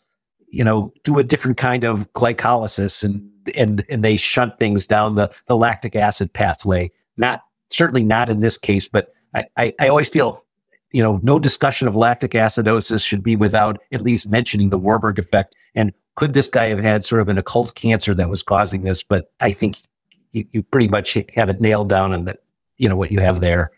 you 0.48 0.64
know, 0.64 0.92
do 1.04 1.18
a 1.18 1.24
different 1.24 1.56
kind 1.56 1.84
of 1.84 2.12
glycolysis 2.12 3.02
and 3.02 3.28
and 3.56 3.84
and 3.88 4.04
they 4.04 4.16
shunt 4.16 4.58
things 4.58 4.86
down 4.86 5.14
the, 5.14 5.30
the 5.46 5.56
lactic 5.56 5.96
acid 5.96 6.32
pathway. 6.32 6.90
Not 7.16 7.42
certainly 7.70 8.04
not 8.04 8.28
in 8.28 8.40
this 8.40 8.58
case, 8.58 8.88
but 8.88 9.12
I, 9.34 9.46
I, 9.56 9.74
I 9.80 9.88
always 9.88 10.08
feel, 10.08 10.44
you 10.92 11.02
know, 11.02 11.20
no 11.22 11.38
discussion 11.38 11.88
of 11.88 11.96
lactic 11.96 12.32
acidosis 12.32 13.04
should 13.04 13.22
be 13.22 13.36
without 13.36 13.80
at 13.92 14.02
least 14.02 14.28
mentioning 14.28 14.70
the 14.70 14.78
Warburg 14.78 15.18
effect. 15.18 15.56
And 15.74 15.92
could 16.16 16.34
this 16.34 16.48
guy 16.48 16.68
have 16.68 16.78
had 16.78 17.04
sort 17.04 17.20
of 17.20 17.28
an 17.28 17.38
occult 17.38 17.74
cancer 17.74 18.14
that 18.14 18.28
was 18.28 18.42
causing 18.42 18.82
this? 18.82 19.02
But 19.02 19.30
I 19.40 19.52
think 19.52 19.76
you, 20.32 20.44
you 20.52 20.62
pretty 20.62 20.88
much 20.88 21.16
have 21.34 21.48
it 21.48 21.60
nailed 21.60 21.88
down 21.88 22.12
and 22.12 22.26
that, 22.28 22.38
you 22.76 22.88
know, 22.88 22.96
what 22.96 23.12
you 23.12 23.20
have 23.20 23.40
there. 23.40 23.70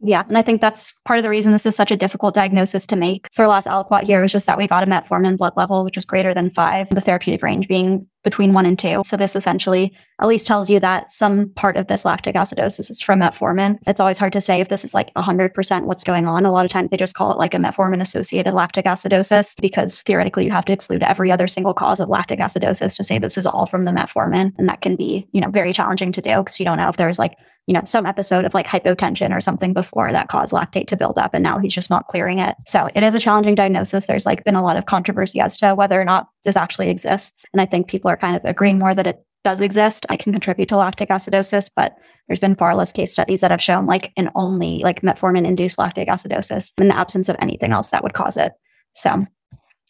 Yeah. 0.00 0.22
And 0.28 0.38
I 0.38 0.42
think 0.42 0.60
that's 0.60 0.92
part 1.04 1.18
of 1.18 1.24
the 1.24 1.28
reason 1.28 1.52
this 1.52 1.66
is 1.66 1.74
such 1.74 1.90
a 1.90 1.96
difficult 1.96 2.34
diagnosis 2.34 2.86
to 2.86 2.96
make. 2.96 3.26
So 3.32 3.42
our 3.42 3.48
last 3.48 3.66
aliquot 3.66 4.04
here 4.04 4.22
was 4.22 4.30
just 4.30 4.46
that 4.46 4.56
we 4.56 4.68
got 4.68 4.84
a 4.84 4.86
metformin 4.86 5.36
blood 5.36 5.54
level, 5.56 5.84
which 5.84 5.96
was 5.96 6.04
greater 6.04 6.32
than 6.32 6.50
five, 6.50 6.88
the 6.88 7.00
therapeutic 7.00 7.42
range 7.42 7.66
being 7.66 8.06
between 8.24 8.52
one 8.52 8.66
and 8.66 8.78
two. 8.78 9.02
So 9.04 9.16
this 9.16 9.36
essentially 9.36 9.94
at 10.20 10.26
least 10.26 10.46
tells 10.46 10.68
you 10.68 10.80
that 10.80 11.10
some 11.10 11.50
part 11.50 11.76
of 11.76 11.86
this 11.86 12.04
lactic 12.04 12.34
acidosis 12.34 12.90
is 12.90 13.00
from 13.00 13.20
metformin. 13.20 13.78
It's 13.86 14.00
always 14.00 14.18
hard 14.18 14.32
to 14.32 14.40
say 14.40 14.60
if 14.60 14.68
this 14.68 14.84
is 14.84 14.92
like 14.92 15.14
100% 15.14 15.84
what's 15.84 16.04
going 16.04 16.26
on. 16.26 16.44
A 16.44 16.50
lot 16.50 16.64
of 16.64 16.70
times 16.70 16.90
they 16.90 16.96
just 16.96 17.14
call 17.14 17.30
it 17.30 17.38
like 17.38 17.54
a 17.54 17.58
metformin 17.58 18.00
associated 18.00 18.52
lactic 18.52 18.86
acidosis 18.86 19.60
because 19.60 20.02
theoretically 20.02 20.44
you 20.44 20.50
have 20.50 20.64
to 20.64 20.72
exclude 20.72 21.02
every 21.02 21.30
other 21.30 21.46
single 21.46 21.74
cause 21.74 22.00
of 22.00 22.08
lactic 22.08 22.40
acidosis 22.40 22.96
to 22.96 23.04
say 23.04 23.18
this 23.18 23.38
is 23.38 23.46
all 23.46 23.66
from 23.66 23.84
the 23.84 23.92
metformin. 23.92 24.52
And 24.58 24.68
that 24.68 24.80
can 24.80 24.96
be, 24.96 25.28
you 25.32 25.40
know, 25.40 25.50
very 25.50 25.72
challenging 25.72 26.12
to 26.12 26.20
do 26.20 26.38
because 26.38 26.58
you 26.58 26.64
don't 26.64 26.78
know 26.78 26.88
if 26.88 26.96
there's 26.96 27.18
like 27.18 27.36
you 27.68 27.74
know, 27.74 27.82
some 27.84 28.06
episode 28.06 28.46
of 28.46 28.54
like 28.54 28.66
hypotension 28.66 29.30
or 29.30 29.42
something 29.42 29.74
before 29.74 30.10
that 30.10 30.28
caused 30.28 30.54
lactate 30.54 30.86
to 30.86 30.96
build 30.96 31.18
up 31.18 31.34
and 31.34 31.42
now 31.42 31.58
he's 31.58 31.74
just 31.74 31.90
not 31.90 32.06
clearing 32.08 32.38
it. 32.38 32.56
So 32.66 32.88
it 32.94 33.02
is 33.02 33.12
a 33.12 33.20
challenging 33.20 33.54
diagnosis. 33.54 34.06
There's 34.06 34.24
like 34.24 34.42
been 34.42 34.54
a 34.54 34.62
lot 34.62 34.78
of 34.78 34.86
controversy 34.86 35.38
as 35.38 35.58
to 35.58 35.74
whether 35.74 36.00
or 36.00 36.04
not 36.06 36.28
this 36.48 36.56
actually 36.56 36.88
exists. 36.88 37.44
And 37.52 37.60
I 37.60 37.66
think 37.66 37.88
people 37.88 38.10
are 38.10 38.16
kind 38.16 38.34
of 38.34 38.42
agreeing 38.46 38.78
more 38.78 38.94
that 38.94 39.06
it 39.06 39.22
does 39.44 39.60
exist. 39.60 40.06
I 40.08 40.16
can 40.16 40.32
contribute 40.32 40.70
to 40.70 40.78
lactic 40.78 41.10
acidosis, 41.10 41.70
but 41.76 41.94
there's 42.26 42.40
been 42.40 42.56
far 42.56 42.74
less 42.74 42.90
case 42.90 43.12
studies 43.12 43.42
that 43.42 43.50
have 43.50 43.60
shown 43.60 43.84
like 43.84 44.12
an 44.16 44.30
only 44.34 44.80
like 44.82 45.02
metformin 45.02 45.46
induced 45.46 45.78
lactic 45.78 46.08
acidosis 46.08 46.72
in 46.80 46.88
the 46.88 46.96
absence 46.96 47.28
of 47.28 47.36
anything 47.38 47.72
else 47.72 47.90
that 47.90 48.02
would 48.02 48.14
cause 48.14 48.38
it. 48.38 48.52
So 48.94 49.24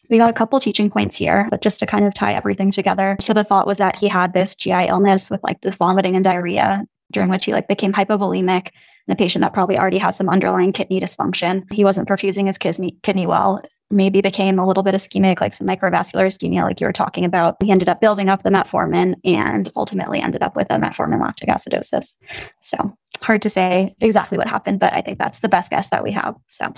we 0.09 0.17
got 0.17 0.29
a 0.29 0.33
couple 0.33 0.59
teaching 0.59 0.89
points 0.89 1.15
here, 1.15 1.47
but 1.49 1.61
just 1.61 1.79
to 1.79 1.85
kind 1.85 2.03
of 2.03 2.13
tie 2.13 2.33
everything 2.33 2.71
together. 2.71 3.15
So 3.21 3.31
the 3.31 3.45
thought 3.45 3.67
was 3.67 3.77
that 3.77 3.97
he 3.97 4.09
had 4.09 4.33
this 4.33 4.53
GI 4.53 4.87
illness 4.87 5.29
with 5.29 5.41
like 5.43 5.61
this 5.61 5.77
vomiting 5.77 6.17
and 6.17 6.25
diarrhea 6.25 6.85
during 7.13 7.29
which 7.29 7.45
he 7.45 7.53
like 7.53 7.69
became 7.69 7.93
hypovolemic 7.93 8.69
and 9.07 9.13
a 9.13 9.15
patient 9.15 9.43
that 9.43 9.53
probably 9.53 9.77
already 9.77 9.97
has 9.99 10.17
some 10.17 10.29
underlying 10.29 10.73
kidney 10.73 10.99
dysfunction. 10.99 11.71
He 11.71 11.85
wasn't 11.85 12.09
perfusing 12.09 12.47
his 12.47 12.57
kidney, 12.57 12.97
kidney 13.01 13.25
well, 13.25 13.61
maybe 13.91 14.21
became 14.21 14.59
a 14.59 14.67
little 14.67 14.83
bit 14.83 14.95
ischemic, 14.95 15.41
like 15.41 15.53
some 15.53 15.67
microvascular 15.67 16.25
ischemia, 16.27 16.63
like 16.63 16.79
you 16.79 16.87
were 16.87 16.93
talking 16.93 17.25
about. 17.25 17.55
He 17.63 17.71
ended 17.71 17.89
up 17.89 18.01
building 18.01 18.29
up 18.29 18.43
the 18.43 18.49
metformin 18.49 19.15
and 19.23 19.71
ultimately 19.75 20.21
ended 20.21 20.43
up 20.43 20.55
with 20.55 20.67
a 20.69 20.75
metformin 20.75 21.21
lactic 21.21 21.49
acidosis. 21.49 22.17
So 22.61 22.95
hard 23.21 23.41
to 23.41 23.49
say 23.49 23.95
exactly 23.99 24.37
what 24.37 24.47
happened, 24.47 24.79
but 24.79 24.93
I 24.93 25.01
think 25.01 25.17
that's 25.17 25.39
the 25.39 25.49
best 25.49 25.71
guess 25.71 25.89
that 25.89 26.03
we 26.03 26.11
have. 26.11 26.35
So 26.47 26.73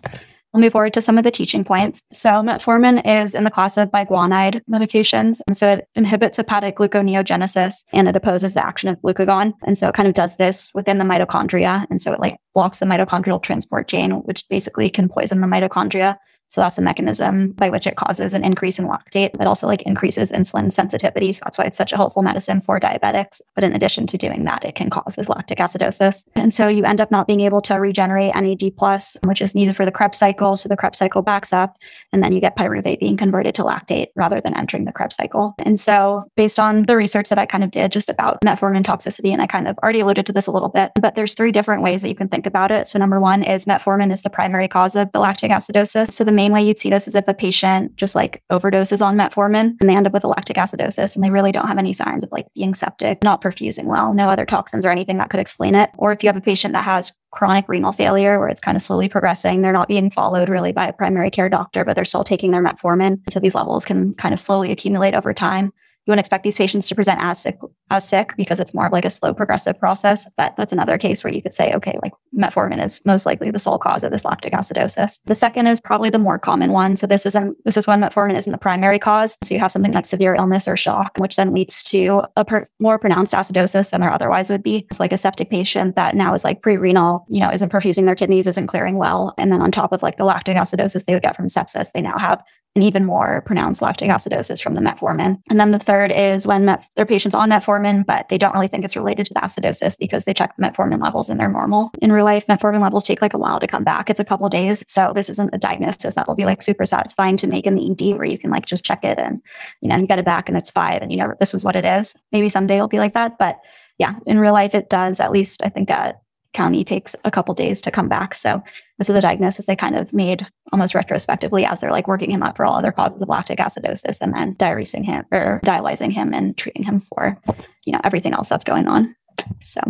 We'll 0.53 0.61
move 0.61 0.73
forward 0.73 0.93
to 0.95 1.01
some 1.01 1.17
of 1.17 1.23
the 1.23 1.31
teaching 1.31 1.63
points. 1.63 2.03
So 2.11 2.29
metformin 2.29 3.01
is 3.05 3.33
in 3.33 3.45
the 3.45 3.51
class 3.51 3.77
of 3.77 3.89
biguanide 3.89 4.61
medications. 4.69 5.39
And 5.47 5.55
so 5.55 5.73
it 5.73 5.87
inhibits 5.95 6.37
hepatic 6.37 6.75
gluconeogenesis 6.75 7.85
and 7.93 8.09
it 8.09 8.17
opposes 8.17 8.53
the 8.53 8.65
action 8.65 8.89
of 8.89 8.99
glucagon. 8.99 9.53
And 9.63 9.77
so 9.77 9.87
it 9.87 9.95
kind 9.95 10.09
of 10.09 10.13
does 10.13 10.35
this 10.35 10.69
within 10.73 10.97
the 10.97 11.05
mitochondria. 11.05 11.87
And 11.89 12.01
so 12.01 12.11
it 12.11 12.19
like 12.19 12.35
blocks 12.53 12.79
the 12.79 12.85
mitochondrial 12.85 13.41
transport 13.41 13.87
chain, 13.87 14.11
which 14.11 14.43
basically 14.49 14.89
can 14.89 15.07
poison 15.07 15.39
the 15.39 15.47
mitochondria. 15.47 16.17
So 16.51 16.59
that's 16.59 16.75
the 16.75 16.81
mechanism 16.81 17.53
by 17.53 17.69
which 17.69 17.87
it 17.87 17.95
causes 17.95 18.33
an 18.33 18.43
increase 18.43 18.77
in 18.77 18.85
lactate. 18.85 19.39
It 19.39 19.47
also 19.47 19.67
like 19.67 19.81
increases 19.83 20.31
insulin 20.31 20.71
sensitivity. 20.71 21.31
So 21.31 21.41
that's 21.45 21.57
why 21.57 21.63
it's 21.63 21.77
such 21.77 21.93
a 21.93 21.95
helpful 21.95 22.21
medicine 22.21 22.59
for 22.59 22.77
diabetics. 22.77 23.41
But 23.55 23.63
in 23.63 23.73
addition 23.73 24.05
to 24.07 24.17
doing 24.17 24.43
that, 24.43 24.65
it 24.65 24.75
can 24.75 24.89
cause 24.89 25.15
this 25.15 25.29
lactic 25.29 25.59
acidosis. 25.59 26.25
And 26.35 26.53
so 26.53 26.67
you 26.67 26.83
end 26.83 26.99
up 26.99 27.09
not 27.09 27.25
being 27.25 27.39
able 27.41 27.61
to 27.61 27.75
regenerate 27.75 28.35
NAD 28.35 28.75
plus, 28.75 29.15
which 29.23 29.41
is 29.41 29.55
needed 29.55 29.77
for 29.77 29.85
the 29.85 29.91
Krebs 29.91 30.17
cycle. 30.17 30.57
So 30.57 30.67
the 30.67 30.75
Krebs 30.75 30.97
cycle 30.97 31.21
backs 31.21 31.53
up 31.53 31.77
and 32.11 32.21
then 32.21 32.33
you 32.33 32.41
get 32.41 32.57
pyruvate 32.57 32.99
being 32.99 33.15
converted 33.15 33.55
to 33.55 33.63
lactate 33.63 34.07
rather 34.17 34.41
than 34.41 34.55
entering 34.57 34.83
the 34.83 34.91
Krebs 34.91 35.15
cycle. 35.15 35.55
And 35.59 35.79
so 35.79 36.25
based 36.35 36.59
on 36.59 36.83
the 36.83 36.97
research 36.97 37.29
that 37.29 37.39
I 37.39 37.45
kind 37.45 37.63
of 37.63 37.71
did 37.71 37.93
just 37.93 38.09
about 38.09 38.41
metformin 38.41 38.83
toxicity, 38.83 39.31
and 39.31 39.41
I 39.41 39.47
kind 39.47 39.69
of 39.69 39.77
already 39.77 40.01
alluded 40.01 40.25
to 40.25 40.33
this 40.33 40.47
a 40.47 40.51
little 40.51 40.67
bit, 40.67 40.91
but 40.99 41.15
there's 41.15 41.33
three 41.33 41.53
different 41.53 41.81
ways 41.81 42.01
that 42.01 42.09
you 42.09 42.15
can 42.15 42.27
think 42.27 42.45
about 42.45 42.71
it. 42.71 42.89
So 42.89 42.99
number 42.99 43.21
one 43.21 43.41
is 43.41 43.65
metformin 43.65 44.11
is 44.11 44.21
the 44.21 44.29
primary 44.29 44.67
cause 44.67 44.97
of 44.97 45.11
the 45.13 45.19
lactic 45.21 45.51
acidosis. 45.51 46.11
So 46.11 46.25
the 46.25 46.40
main 46.41 46.51
way 46.51 46.63
you'd 46.63 46.79
see 46.79 46.89
this 46.89 47.07
is 47.07 47.13
if 47.13 47.27
a 47.27 47.35
patient 47.35 47.95
just 47.97 48.15
like 48.15 48.41
overdoses 48.51 49.05
on 49.05 49.15
metformin 49.15 49.75
and 49.79 49.87
they 49.87 49.95
end 49.95 50.07
up 50.07 50.13
with 50.13 50.23
a 50.23 50.27
lactic 50.27 50.57
acidosis 50.57 51.13
and 51.13 51.23
they 51.23 51.29
really 51.29 51.51
don't 51.51 51.67
have 51.67 51.77
any 51.77 51.93
signs 51.93 52.23
of 52.23 52.31
like 52.31 52.47
being 52.55 52.73
septic, 52.73 53.23
not 53.23 53.41
perfusing 53.41 53.85
well, 53.85 54.13
no 54.13 54.27
other 54.27 54.45
toxins 54.45 54.83
or 54.83 54.89
anything 54.89 55.17
that 55.17 55.29
could 55.29 55.39
explain 55.39 55.75
it. 55.75 55.91
Or 55.99 56.11
if 56.11 56.23
you 56.23 56.29
have 56.29 56.37
a 56.37 56.41
patient 56.41 56.73
that 56.73 56.83
has 56.83 57.11
chronic 57.31 57.65
renal 57.69 57.91
failure 57.91 58.39
where 58.39 58.49
it's 58.49 58.59
kind 58.59 58.75
of 58.75 58.81
slowly 58.81 59.07
progressing, 59.07 59.61
they're 59.61 59.71
not 59.71 59.87
being 59.87 60.09
followed 60.09 60.49
really 60.49 60.71
by 60.71 60.87
a 60.87 60.93
primary 60.93 61.29
care 61.29 61.47
doctor, 61.47 61.85
but 61.85 61.95
they're 61.95 62.05
still 62.05 62.23
taking 62.23 62.49
their 62.51 62.63
metformin. 62.63 63.19
So 63.29 63.39
these 63.39 63.55
levels 63.55 63.85
can 63.85 64.15
kind 64.15 64.33
of 64.33 64.39
slowly 64.39 64.71
accumulate 64.71 65.13
over 65.13 65.33
time 65.33 65.71
you 66.05 66.11
wouldn't 66.11 66.21
expect 66.21 66.43
these 66.43 66.57
patients 66.57 66.87
to 66.87 66.95
present 66.95 67.19
as 67.21 67.39
sick, 67.39 67.59
as 67.91 68.07
sick 68.07 68.33
because 68.35 68.59
it's 68.59 68.73
more 68.73 68.87
of 68.87 68.91
like 68.91 69.05
a 69.05 69.09
slow 69.09 69.33
progressive 69.35 69.79
process. 69.79 70.27
But 70.35 70.55
that's 70.57 70.73
another 70.73 70.97
case 70.97 71.23
where 71.23 71.31
you 71.31 71.43
could 71.43 71.53
say, 71.53 71.73
okay, 71.73 71.99
like 72.01 72.13
metformin 72.35 72.83
is 72.83 73.05
most 73.05 73.27
likely 73.27 73.51
the 73.51 73.59
sole 73.59 73.77
cause 73.77 74.03
of 74.03 74.11
this 74.11 74.25
lactic 74.25 74.53
acidosis. 74.53 75.19
The 75.25 75.35
second 75.35 75.67
is 75.67 75.79
probably 75.79 76.09
the 76.09 76.17
more 76.17 76.39
common 76.39 76.71
one. 76.71 76.95
So 76.95 77.05
this 77.05 77.25
isn't 77.27 77.41
um, 77.41 77.55
this 77.65 77.77
is 77.77 77.85
when 77.85 78.01
metformin 78.01 78.35
isn't 78.37 78.51
the 78.51 78.57
primary 78.57 78.97
cause. 78.97 79.37
So 79.43 79.53
you 79.53 79.59
have 79.59 79.71
something 79.71 79.91
like 79.91 80.05
severe 80.05 80.33
illness 80.33 80.67
or 80.67 80.75
shock, 80.75 81.17
which 81.17 81.35
then 81.35 81.53
leads 81.53 81.83
to 81.83 82.23
a 82.35 82.45
per, 82.45 82.67
more 82.79 82.97
pronounced 82.97 83.33
acidosis 83.33 83.91
than 83.91 84.01
there 84.01 84.11
otherwise 84.11 84.49
would 84.49 84.63
be. 84.63 84.87
It's 84.89 84.99
like 84.99 85.11
a 85.11 85.17
septic 85.17 85.49
patient 85.49 85.95
that 85.95 86.15
now 86.15 86.33
is 86.33 86.43
like 86.43 86.61
pre-renal, 86.61 87.25
you 87.29 87.41
know, 87.41 87.51
isn't 87.51 87.71
perfusing 87.71 88.05
their 88.05 88.15
kidneys, 88.15 88.47
isn't 88.47 88.67
clearing 88.67 88.97
well, 88.97 89.33
and 89.37 89.51
then 89.51 89.61
on 89.61 89.71
top 89.71 89.91
of 89.91 90.01
like 90.01 90.17
the 90.17 90.25
lactic 90.25 90.57
acidosis 90.57 91.05
they 91.05 91.13
would 91.13 91.23
get 91.23 91.35
from 91.35 91.47
sepsis, 91.47 91.91
they 91.91 92.01
now 92.01 92.17
have 92.17 92.43
an 92.75 92.83
even 92.83 93.05
more 93.05 93.41
pronounced 93.45 93.81
lactic 93.81 94.09
acidosis 94.09 94.61
from 94.61 94.75
the 94.75 94.81
metformin. 94.81 95.37
And 95.49 95.59
then 95.59 95.71
the 95.71 95.79
third 95.79 96.11
is 96.11 96.47
when 96.47 96.65
met- 96.65 96.87
their 96.95 97.05
patients 97.05 97.35
on 97.35 97.49
metformin, 97.49 98.05
but 98.05 98.29
they 98.29 98.37
don't 98.37 98.53
really 98.53 98.69
think 98.69 98.85
it's 98.85 98.95
related 98.95 99.25
to 99.25 99.33
the 99.33 99.41
acidosis 99.41 99.97
because 99.99 100.23
they 100.23 100.33
check 100.33 100.55
the 100.55 100.63
metformin 100.63 101.01
levels 101.01 101.27
and 101.27 101.37
they're 101.37 101.49
normal. 101.49 101.91
In 102.01 102.13
real 102.13 102.23
life, 102.23 102.47
metformin 102.47 102.81
levels 102.81 103.05
take 103.05 103.21
like 103.21 103.33
a 103.33 103.37
while 103.37 103.59
to 103.59 103.67
come 103.67 103.83
back. 103.83 104.09
It's 104.09 104.21
a 104.21 104.25
couple 104.25 104.47
days. 104.47 104.85
So 104.87 105.11
this 105.13 105.29
isn't 105.29 105.53
a 105.53 105.57
diagnosis 105.57 106.15
that 106.15 106.27
will 106.27 106.35
be 106.35 106.45
like 106.45 106.61
super 106.61 106.85
satisfying 106.85 107.35
to 107.37 107.47
make 107.47 107.65
in 107.65 107.75
the 107.75 107.91
ED 107.91 108.15
where 108.17 108.25
you 108.25 108.37
can 108.37 108.51
like 108.51 108.65
just 108.65 108.85
check 108.85 109.03
it 109.03 109.19
and, 109.19 109.41
you 109.81 109.89
know, 109.89 109.97
you 109.97 110.07
get 110.07 110.19
it 110.19 110.25
back 110.25 110.47
and 110.47 110.57
it's 110.57 110.69
five 110.69 111.01
and 111.01 111.11
you 111.11 111.17
know, 111.17 111.33
this 111.39 111.51
was 111.51 111.65
what 111.65 111.75
it 111.75 111.83
is. 111.83 112.15
Maybe 112.31 112.47
someday 112.47 112.75
it'll 112.75 112.87
be 112.87 112.99
like 112.99 113.13
that. 113.15 113.37
But 113.37 113.59
yeah, 113.97 114.15
in 114.25 114.39
real 114.39 114.53
life, 114.53 114.73
it 114.75 114.89
does 114.89 115.19
at 115.19 115.31
least, 115.31 115.61
I 115.63 115.69
think 115.69 115.91
at 115.91 116.21
county 116.53 116.83
takes 116.83 117.15
a 117.23 117.31
couple 117.31 117.53
days 117.53 117.81
to 117.81 117.91
come 117.91 118.07
back. 118.09 118.33
So 118.33 118.61
this 118.97 119.07
was 119.07 119.15
the 119.15 119.21
diagnosis 119.21 119.65
they 119.65 119.75
kind 119.75 119.95
of 119.95 120.13
made 120.13 120.47
almost 120.71 120.93
retrospectively 120.93 121.65
as 121.65 121.79
they're 121.79 121.91
like 121.91 122.07
working 122.07 122.29
him 122.29 122.43
up 122.43 122.57
for 122.57 122.65
all 122.65 122.75
other 122.75 122.91
causes 122.91 123.21
of 123.21 123.29
lactic 123.29 123.59
acidosis 123.59 124.19
and 124.21 124.33
then 124.33 124.55
diuresing 124.55 125.05
him 125.05 125.25
or 125.31 125.61
dialyzing 125.63 126.11
him 126.11 126.33
and 126.33 126.57
treating 126.57 126.83
him 126.83 126.99
for, 126.99 127.39
you 127.85 127.93
know, 127.93 128.01
everything 128.03 128.33
else 128.33 128.49
that's 128.49 128.63
going 128.63 128.87
on. 128.87 129.15
So 129.59 129.81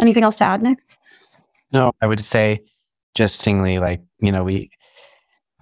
anything 0.00 0.22
else 0.22 0.36
to 0.36 0.44
add, 0.44 0.62
Nick? 0.62 0.78
No, 1.72 1.92
I 2.00 2.06
would 2.06 2.22
say 2.22 2.60
just 3.14 3.40
singly 3.40 3.78
like, 3.78 4.02
you 4.20 4.30
know, 4.30 4.44
we 4.44 4.70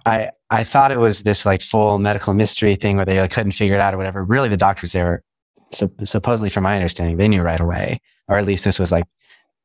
I 0.05 0.29
I 0.49 0.63
thought 0.63 0.91
it 0.91 0.99
was 0.99 1.23
this 1.23 1.45
like 1.45 1.61
full 1.61 1.97
medical 1.99 2.33
mystery 2.33 2.75
thing 2.75 2.97
where 2.97 3.05
they 3.05 3.19
like 3.19 3.31
couldn't 3.31 3.51
figure 3.51 3.75
it 3.75 3.81
out 3.81 3.93
or 3.93 3.97
whatever. 3.97 4.23
Really 4.23 4.49
the 4.49 4.57
doctors 4.57 4.91
there 4.91 5.05
were 5.05 5.23
so, 5.71 5.89
supposedly 6.03 6.49
from 6.49 6.63
my 6.63 6.75
understanding, 6.75 7.17
they 7.17 7.27
knew 7.27 7.41
right 7.41 7.59
away. 7.59 8.01
Or 8.27 8.37
at 8.37 8.45
least 8.45 8.63
this 8.63 8.79
was 8.79 8.91
like 8.91 9.05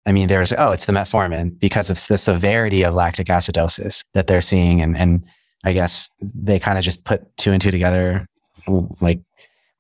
I 0.07 0.13
mean, 0.13 0.29
there's, 0.29 0.53
oh, 0.53 0.71
it's 0.71 0.87
the 0.87 0.93
metformin 0.93 1.59
because 1.59 1.91
of 1.91 2.07
the 2.07 2.19
severity 2.19 2.83
of 2.83 2.95
lactic 2.95 3.27
acidosis 3.27 4.03
that 4.15 4.27
they're 4.27 4.41
seeing. 4.41 4.81
And, 4.81 4.97
and 4.97 5.25
I 5.65 5.73
guess 5.73 6.09
they 6.21 6.59
kind 6.59 6.79
of 6.79 6.85
just 6.85 7.05
put 7.05 7.37
two 7.37 7.53
and 7.53 7.61
two 7.61 7.71
together, 7.71 8.27
like 9.01 9.21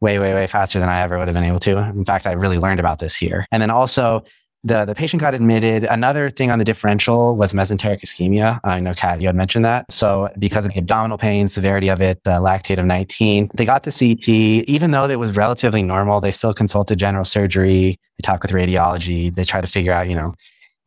way, 0.00 0.18
way, 0.18 0.34
way 0.34 0.46
faster 0.46 0.80
than 0.80 0.88
I 0.88 1.00
ever 1.00 1.18
would 1.18 1.28
have 1.28 1.34
been 1.34 1.44
able 1.44 1.60
to. 1.60 1.78
In 1.78 2.04
fact, 2.04 2.26
I 2.26 2.32
really 2.32 2.58
learned 2.58 2.80
about 2.80 2.98
this 2.98 3.16
here. 3.16 3.46
And 3.50 3.62
then 3.62 3.70
also, 3.70 4.24
the, 4.64 4.84
the 4.84 4.94
patient 4.94 5.20
got 5.20 5.34
admitted. 5.34 5.84
Another 5.84 6.30
thing 6.30 6.50
on 6.50 6.58
the 6.58 6.64
differential 6.64 7.36
was 7.36 7.52
mesenteric 7.52 8.00
ischemia. 8.00 8.60
I 8.64 8.80
know, 8.80 8.92
Kat, 8.92 9.20
you 9.20 9.28
had 9.28 9.36
mentioned 9.36 9.64
that. 9.64 9.90
So, 9.90 10.28
because 10.38 10.66
of 10.66 10.72
the 10.72 10.78
abdominal 10.78 11.16
pain, 11.16 11.48
severity 11.48 11.88
of 11.88 12.00
it, 12.00 12.22
the 12.24 12.32
lactate 12.32 12.78
of 12.78 12.84
19, 12.84 13.50
they 13.54 13.64
got 13.64 13.84
the 13.84 13.92
CT. 13.92 14.28
Even 14.68 14.90
though 14.90 15.08
it 15.08 15.18
was 15.18 15.36
relatively 15.36 15.82
normal, 15.82 16.20
they 16.20 16.32
still 16.32 16.52
consulted 16.52 16.98
general 16.98 17.24
surgery. 17.24 17.98
They 18.18 18.22
talked 18.22 18.42
with 18.42 18.52
radiology. 18.52 19.34
They 19.34 19.44
tried 19.44 19.62
to 19.62 19.68
figure 19.68 19.92
out, 19.92 20.08
you 20.08 20.16
know, 20.16 20.34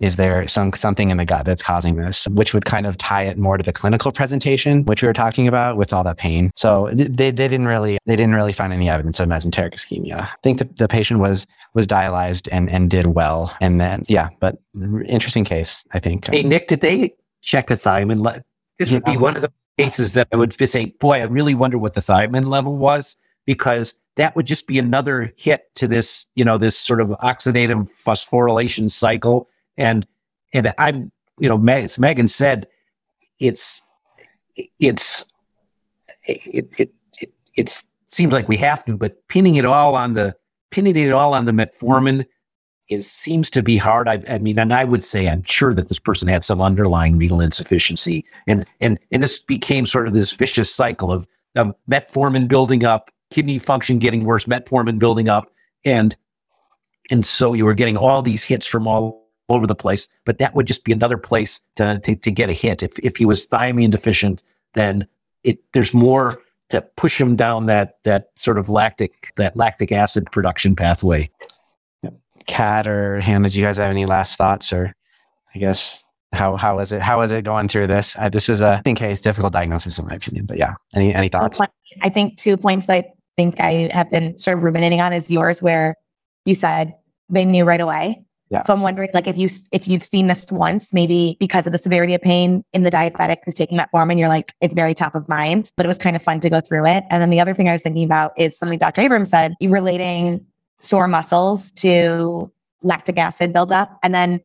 is 0.02 0.16
there 0.18 0.48
some 0.48 0.74
something 0.74 1.10
in 1.10 1.18
the 1.18 1.26
gut 1.26 1.46
that's 1.46 1.64
causing 1.64 1.96
this 1.96 2.28
which 2.30 2.54
would 2.54 2.66
kind 2.66 2.86
of 2.86 2.98
tie 2.98 3.24
it 3.24 3.38
more 3.38 3.58
to 3.58 3.64
the 3.64 3.74
clinical 3.74 4.12
presentation 4.12 4.84
which 4.86 5.02
we 5.02 5.08
were 5.08 5.14
talking 5.14 5.48
about 5.48 5.78
with 5.78 5.94
all 5.94 6.04
that 6.04 6.18
pain 6.18 6.52
so 6.56 6.90
they, 6.94 7.08
they 7.08 7.32
didn't 7.32 7.68
really 7.68 7.98
they 8.06 8.16
didn't 8.16 8.36
really 8.36 8.54
find 8.54 8.74
any 8.74 8.90
evidence 8.90 9.20
of 9.20 9.30
mesenteric 9.30 9.74
ischemia 9.74 10.22
i 10.22 10.36
think 10.44 10.58
the, 10.60 10.66
the 10.78 10.88
patient 10.88 11.20
was 11.20 11.48
was 11.74 11.88
dialyzed 11.88 12.48
and 12.52 12.70
and 12.70 12.90
did 12.90 13.08
well 13.08 13.56
and 13.62 13.80
then 13.80 14.04
yeah 14.08 14.30
but 14.40 14.58
interesting 15.08 15.44
case 15.44 15.86
i 15.92 16.00
think 16.00 16.28
Hey, 16.32 16.44
Nick, 16.44 16.68
did 16.68 16.82
they 16.82 17.14
check 17.42 17.70
a 17.70 17.74
thiamine? 17.74 18.22
Le- 18.24 18.42
this 18.80 18.92
would 18.92 19.04
be 19.04 19.18
one 19.18 19.36
of 19.36 19.42
the 19.42 19.52
cases 19.78 20.14
that 20.14 20.28
I 20.32 20.38
would 20.38 20.54
say, 20.68 20.88
boy, 21.00 21.20
I 21.20 21.24
really 21.24 21.54
wonder 21.54 21.78
what 21.78 21.94
the 21.94 22.02
thiamine 22.02 22.46
level 22.46 22.78
was 22.78 23.16
because 23.46 24.00
that 24.16 24.36
would 24.36 24.46
just 24.46 24.68
be 24.68 24.80
another 24.80 25.34
hit 25.38 25.74
to 25.76 25.88
this, 25.88 26.28
you 26.36 26.46
know, 26.46 26.58
this 26.58 26.78
sort 26.78 27.02
of 27.02 27.10
oxidative 27.10 27.90
phosphorylation 28.06 28.90
cycle. 28.90 29.48
And 29.82 30.06
and 30.54 30.74
I'm, 30.78 31.12
you 31.40 31.50
know, 31.50 31.74
as 31.74 31.98
Megan 31.98 32.28
said, 32.28 32.68
it's 33.40 33.82
it's 34.80 35.26
it 36.28 36.74
it 36.78 36.94
it, 37.20 37.34
it 37.56 37.84
seems 38.06 38.32
like 38.32 38.48
we 38.48 38.58
have 38.58 38.86
to, 38.86 38.96
but 38.96 39.28
pinning 39.28 39.56
it 39.56 39.66
all 39.66 39.96
on 39.96 40.14
the 40.14 40.36
pinning 40.70 40.96
it 40.96 41.12
all 41.12 41.34
on 41.34 41.46
the 41.46 41.52
metformin 41.52 42.26
is 42.90 43.10
seems 43.10 43.50
to 43.50 43.64
be 43.64 43.78
hard. 43.78 44.08
I, 44.08 44.22
I 44.30 44.38
mean, 44.38 44.60
and 44.60 44.72
I 44.72 44.84
would 44.84 45.04
say 45.04 45.28
I'm 45.28 45.44
sure 45.44 45.74
that 45.74 45.88
this 45.88 46.00
person 46.00 46.28
had 46.28 46.46
some 46.46 46.62
underlying 46.62 47.18
renal 47.18 47.42
insufficiency, 47.42 48.24
and 48.46 48.66
and 48.82 49.00
and 49.12 49.24
this 49.24 49.40
became 49.40 49.88
sort 49.88 50.08
of 50.08 50.14
this 50.14 50.34
vicious 50.34 50.74
cycle 50.74 51.12
of 51.12 51.28
um, 51.56 51.74
metformin 51.90 52.48
building 52.48 52.86
up, 52.86 53.10
kidney 53.32 53.58
function 53.58 53.98
getting 53.98 54.26
worse, 54.26 54.46
metformin 54.46 55.00
building 55.00 55.28
up, 55.28 55.52
and 55.84 56.16
and 57.10 57.26
so 57.26 57.54
you 57.54 57.66
were 57.66 57.74
getting 57.74 57.98
all 57.98 58.22
these 58.22 58.44
hits 58.44 58.68
from 58.68 58.88
all 58.88 59.21
over 59.56 59.68
the 59.68 59.76
place. 59.76 60.08
But 60.26 60.40
that 60.40 60.56
would 60.56 60.68
just 60.68 60.84
be 60.84 60.92
another 60.92 61.18
place 61.18 61.62
to 61.76 62.00
to, 62.00 62.16
to 62.16 62.32
get 62.32 62.50
a 62.50 62.54
hit. 62.54 62.84
If 62.84 62.98
if 63.00 63.18
he 63.18 63.26
was 63.26 63.48
thiamine 63.48 63.92
deficient, 63.92 64.44
then 64.74 65.08
it 65.44 65.60
there's 65.74 65.94
more 65.94 66.42
to 66.70 66.82
push 66.82 67.20
him 67.20 67.36
down 67.36 67.66
that 67.66 67.98
that 68.04 68.30
sort 68.36 68.58
of 68.58 68.70
lactic 68.70 69.34
that 69.36 69.56
lactic 69.56 69.92
acid 69.92 70.32
production 70.32 70.76
pathway. 70.76 71.30
kat 72.48 72.88
or 72.88 73.20
hannah 73.22 73.50
do 73.50 73.60
you 73.60 73.64
guys 73.64 73.78
have 73.78 73.92
any 73.92 74.08
last 74.08 74.36
thoughts 74.36 74.74
or 74.74 74.96
i 75.54 75.60
guess 75.60 76.04
how 76.34 76.56
how 76.56 76.80
is 76.80 76.92
it 76.92 77.00
how 77.00 77.22
is 77.22 77.30
it 77.32 77.44
going 77.44 77.68
through 77.68 77.86
this 77.86 78.16
uh, 78.18 78.30
this 78.30 78.50
is 78.50 78.62
a 78.62 78.82
in 78.84 78.96
case 78.96 79.22
difficult 79.22 79.54
diagnosis 79.54 80.00
in 80.00 80.08
my 80.08 80.16
opinion 80.16 80.44
but 80.48 80.58
yeah 80.58 80.74
any 80.96 81.14
any 81.14 81.30
thoughts 81.30 81.62
I 82.02 82.10
think 82.10 82.38
two 82.38 82.58
points 82.58 82.86
that 82.86 83.06
I 83.06 83.12
think 83.36 83.60
I 83.60 83.90
have 83.94 84.10
been 84.10 84.38
sort 84.38 84.58
of 84.58 84.64
ruminating 84.64 85.02
on 85.02 85.14
is 85.14 85.30
yours, 85.30 85.62
where 85.62 85.96
you 86.46 86.56
said 86.56 86.94
they 87.30 87.46
knew 87.46 87.66
right 87.66 87.82
away. 87.82 88.24
Yeah. 88.52 88.64
So 88.64 88.74
I'm 88.74 88.82
wondering, 88.82 89.10
like, 89.14 89.28
if 89.28 89.38
you 89.38 89.48
if 89.72 89.88
you've 89.88 90.04
seen 90.04 90.28
this 90.28 90.46
once, 90.52 90.94
maybe 90.94 91.38
because 91.40 91.66
of 91.66 91.72
the 91.72 91.80
severity 91.80 92.14
of 92.14 92.22
pain 92.22 92.66
in 92.74 92.84
the 92.84 92.92
diabetic 92.92 93.38
who's 93.46 93.54
taking 93.54 93.78
that 93.78 93.90
form, 93.92 94.12
and 94.12 94.20
you're 94.20 94.28
like, 94.28 94.52
it's 94.60 94.74
very 94.74 94.94
top 94.94 95.16
of 95.16 95.28
mind. 95.30 95.72
But 95.78 95.86
it 95.86 95.88
was 95.88 95.98
kind 95.98 96.18
of 96.18 96.22
fun 96.22 96.42
to 96.42 96.50
go 96.50 96.60
through 96.60 96.86
it. 96.86 97.06
And 97.10 97.22
then 97.22 97.30
the 97.30 97.40
other 97.40 97.54
thing 97.54 97.70
I 97.70 97.72
was 97.72 97.82
thinking 97.82 98.04
about 98.04 98.34
is 98.38 98.58
something 98.58 98.78
Dr. 98.78 99.00
Abrams 99.02 99.30
said, 99.30 99.56
relating 99.62 100.46
sore 100.80 101.08
muscles 101.08 101.72
to 101.74 102.52
lactic 102.84 103.18
acid 103.18 103.54
buildup, 103.54 103.98
and 104.04 104.14
then 104.14 104.42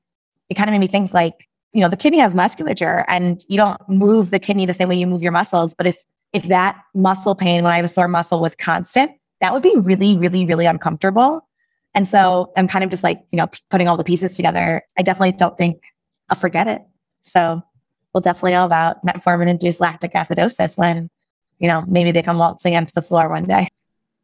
it 0.48 0.54
kind 0.54 0.70
of 0.70 0.72
made 0.72 0.78
me 0.78 0.86
think, 0.86 1.12
like, 1.12 1.48
you 1.72 1.80
know, 1.80 1.88
the 1.88 1.96
kidney 1.96 2.20
has 2.20 2.32
musculature, 2.32 3.04
and 3.08 3.44
you 3.48 3.56
don't 3.56 3.76
move 3.88 4.30
the 4.30 4.38
kidney 4.38 4.66
the 4.66 4.74
same 4.74 4.88
way 4.88 4.94
you 4.94 5.08
move 5.08 5.22
your 5.22 5.32
muscles. 5.32 5.74
But 5.74 5.88
if 5.88 5.98
if 6.32 6.44
that 6.44 6.80
muscle 6.94 7.34
pain 7.34 7.64
when 7.64 7.72
I 7.72 7.76
have 7.76 7.84
a 7.84 7.88
sore 7.88 8.06
muscle 8.08 8.40
was 8.40 8.54
constant, 8.54 9.10
that 9.40 9.52
would 9.52 9.62
be 9.62 9.74
really, 9.76 10.16
really, 10.16 10.46
really 10.46 10.66
uncomfortable. 10.66 11.45
And 11.96 12.06
so 12.06 12.52
I'm 12.56 12.68
kind 12.68 12.84
of 12.84 12.90
just 12.90 13.02
like, 13.02 13.24
you 13.32 13.38
know, 13.38 13.46
p- 13.46 13.58
putting 13.70 13.88
all 13.88 13.96
the 13.96 14.04
pieces 14.04 14.36
together. 14.36 14.82
I 14.98 15.02
definitely 15.02 15.32
don't 15.32 15.56
think 15.56 15.82
I'll 16.28 16.36
forget 16.36 16.68
it. 16.68 16.82
So 17.22 17.62
we'll 18.12 18.20
definitely 18.20 18.52
know 18.52 18.66
about 18.66 19.04
metformin 19.04 19.48
induced 19.48 19.80
lactic 19.80 20.12
acidosis 20.12 20.76
when, 20.76 21.08
you 21.58 21.68
know, 21.68 21.82
maybe 21.88 22.12
they 22.12 22.22
come 22.22 22.36
waltzing 22.36 22.76
onto 22.76 22.92
the 22.94 23.00
floor 23.00 23.30
one 23.30 23.44
day. 23.44 23.68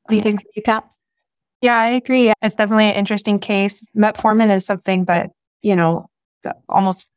What 0.03 0.11
do 0.11 0.17
you 0.17 0.23
think, 0.23 0.45
you 0.55 0.63
Kat? 0.63 0.85
Yeah, 1.63 1.79
I 1.79 1.89
agree. 1.89 2.33
It's 2.43 2.57
definitely 2.57 2.91
an 2.91 2.97
interesting 2.97 3.39
case. 3.39 3.91
Metformin 3.97 4.55
is 4.55 4.67
something 4.67 5.07
that, 5.07 5.31
you 5.63 5.75
know, 5.75 6.11
that 6.43 6.57
almost 6.69 7.09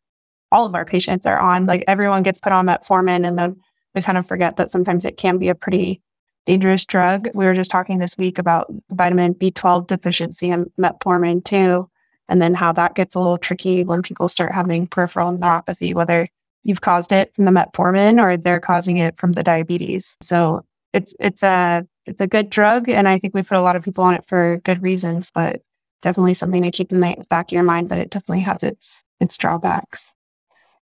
all 0.51 0.65
of 0.65 0.73
our 0.73 0.85
patients 0.85 1.27
are 1.27 1.39
on. 1.39 1.65
Like 1.65 1.83
everyone 1.87 2.23
gets 2.23 2.39
put 2.39 2.53
on 2.53 2.67
metformin 2.67 3.27
and 3.27 3.37
then 3.37 3.57
we 3.93 4.01
kind 4.01 4.17
of 4.17 4.25
forget 4.25 4.55
that 4.55 4.71
sometimes 4.71 5.03
it 5.03 5.17
can 5.17 5.37
be 5.37 5.49
a 5.49 5.55
pretty 5.55 6.01
dangerous 6.45 6.85
drug. 6.85 7.27
We 7.33 7.45
were 7.45 7.53
just 7.53 7.71
talking 7.71 7.99
this 7.99 8.17
week 8.17 8.37
about 8.37 8.71
vitamin 8.91 9.33
B12 9.33 9.87
deficiency 9.87 10.49
and 10.49 10.71
metformin 10.79 11.43
too. 11.43 11.89
And 12.27 12.41
then 12.41 12.55
how 12.55 12.71
that 12.73 12.95
gets 12.95 13.15
a 13.15 13.19
little 13.19 13.37
tricky 13.37 13.83
when 13.83 14.01
people 14.01 14.27
start 14.27 14.51
having 14.51 14.87
peripheral 14.87 15.37
neuropathy, 15.37 15.93
whether 15.93 16.27
you've 16.63 16.81
caused 16.81 17.11
it 17.11 17.33
from 17.35 17.45
the 17.45 17.51
metformin 17.51 18.21
or 18.21 18.37
they're 18.37 18.59
causing 18.59 18.97
it 18.97 19.17
from 19.17 19.33
the 19.33 19.43
diabetes. 19.43 20.17
So 20.21 20.65
it's 20.93 21.13
it's 21.19 21.43
a 21.43 21.85
it's 22.05 22.21
a 22.21 22.27
good 22.27 22.49
drug, 22.49 22.89
and 22.89 23.07
I 23.07 23.17
think 23.17 23.33
we 23.33 23.43
put 23.43 23.57
a 23.57 23.61
lot 23.61 23.75
of 23.75 23.83
people 23.83 24.03
on 24.03 24.15
it 24.15 24.25
for 24.25 24.57
good 24.63 24.81
reasons. 24.81 25.31
But 25.33 25.61
definitely 26.01 26.33
something 26.33 26.61
to 26.63 26.71
keep 26.71 26.91
in 26.91 26.99
the 26.99 27.25
back 27.29 27.49
of 27.49 27.51
your 27.51 27.63
mind 27.63 27.89
that 27.89 27.99
it 27.99 28.09
definitely 28.09 28.41
has 28.41 28.63
its 28.63 29.03
its 29.19 29.37
drawbacks. 29.37 30.13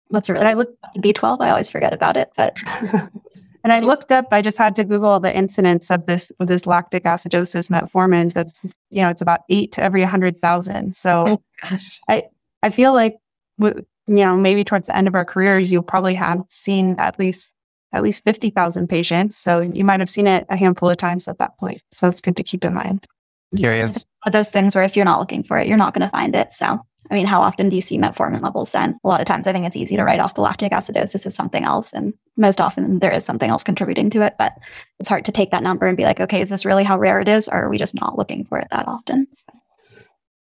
What's 0.07 0.29
a 0.29 0.33
And 0.33 0.47
I 0.47 0.51
really 0.51 0.65
looked 0.65 0.77
B12? 0.97 1.41
I 1.41 1.49
always 1.49 1.69
forget 1.69 1.93
about 1.93 2.17
it, 2.17 2.31
but 2.35 2.57
and 3.63 3.73
I 3.73 3.79
looked 3.79 4.11
up. 4.11 4.27
I 4.31 4.41
just 4.41 4.57
had 4.57 4.75
to 4.75 4.83
Google 4.83 5.19
the 5.19 5.35
incidence 5.35 5.91
of 5.91 6.05
this 6.05 6.31
of 6.39 6.47
this 6.47 6.65
lactic 6.65 7.03
acidosis 7.03 7.69
metformin. 7.69 8.33
That's 8.33 8.65
you 8.89 9.01
know 9.01 9.09
it's 9.09 9.21
about 9.21 9.41
eight 9.49 9.71
to 9.73 9.83
every 9.83 10.03
hundred 10.03 10.39
thousand. 10.39 10.95
So 10.95 11.39
oh, 11.63 11.77
I 12.07 12.23
I 12.63 12.69
feel 12.69 12.93
like 12.93 13.17
you 13.59 13.85
know 14.07 14.35
maybe 14.35 14.63
towards 14.63 14.87
the 14.87 14.95
end 14.95 15.07
of 15.07 15.15
our 15.15 15.25
careers, 15.25 15.71
you'll 15.71 15.83
probably 15.83 16.15
have 16.15 16.41
seen 16.49 16.95
at 16.97 17.19
least 17.19 17.51
at 17.93 18.03
least 18.03 18.23
fifty 18.23 18.49
thousand 18.49 18.87
patients. 18.87 19.37
So 19.37 19.59
you 19.59 19.83
might 19.83 19.99
have 19.99 20.09
seen 20.09 20.27
it 20.27 20.45
a 20.49 20.57
handful 20.57 20.89
of 20.89 20.97
times 20.97 21.27
at 21.27 21.37
that 21.39 21.57
point. 21.57 21.81
So 21.91 22.07
it's 22.07 22.21
good 22.21 22.37
to 22.37 22.43
keep 22.43 22.65
in 22.65 22.73
mind. 22.73 23.07
curious 23.55 24.05
those 24.29 24.49
things 24.49 24.75
where 24.75 24.83
if 24.83 24.95
you're 24.95 25.05
not 25.05 25.19
looking 25.19 25.43
for 25.43 25.57
it, 25.57 25.67
you're 25.67 25.77
not 25.77 25.93
going 25.93 26.07
to 26.07 26.11
find 26.11 26.35
it. 26.35 26.51
So, 26.51 26.79
I 27.09 27.15
mean, 27.15 27.25
how 27.25 27.41
often 27.41 27.67
do 27.69 27.75
you 27.75 27.81
see 27.81 27.97
metformin 27.97 28.41
levels 28.41 28.71
then? 28.71 28.97
A 29.03 29.07
lot 29.07 29.19
of 29.19 29.25
times 29.25 29.47
I 29.47 29.51
think 29.51 29.65
it's 29.65 29.75
easy 29.75 29.95
to 29.97 30.03
write 30.03 30.19
off 30.19 30.35
the 30.35 30.41
lactic 30.41 30.71
acidosis 30.71 31.25
as 31.25 31.35
something 31.35 31.63
else. 31.63 31.91
And 31.93 32.13
most 32.37 32.61
often 32.61 32.99
there 32.99 33.11
is 33.11 33.25
something 33.25 33.49
else 33.49 33.63
contributing 33.63 34.09
to 34.11 34.21
it, 34.21 34.35
but 34.37 34.53
it's 34.99 35.09
hard 35.09 35.25
to 35.25 35.31
take 35.31 35.51
that 35.51 35.63
number 35.63 35.87
and 35.87 35.97
be 35.97 36.03
like, 36.03 36.19
okay, 36.21 36.41
is 36.41 36.49
this 36.49 36.63
really 36.65 36.83
how 36.83 36.97
rare 36.97 37.19
it 37.19 37.27
is? 37.27 37.47
Or 37.49 37.63
are 37.65 37.69
we 37.69 37.77
just 37.77 37.95
not 37.95 38.17
looking 38.17 38.45
for 38.45 38.59
it 38.59 38.67
that 38.71 38.87
often? 38.87 39.27
So, 39.33 39.51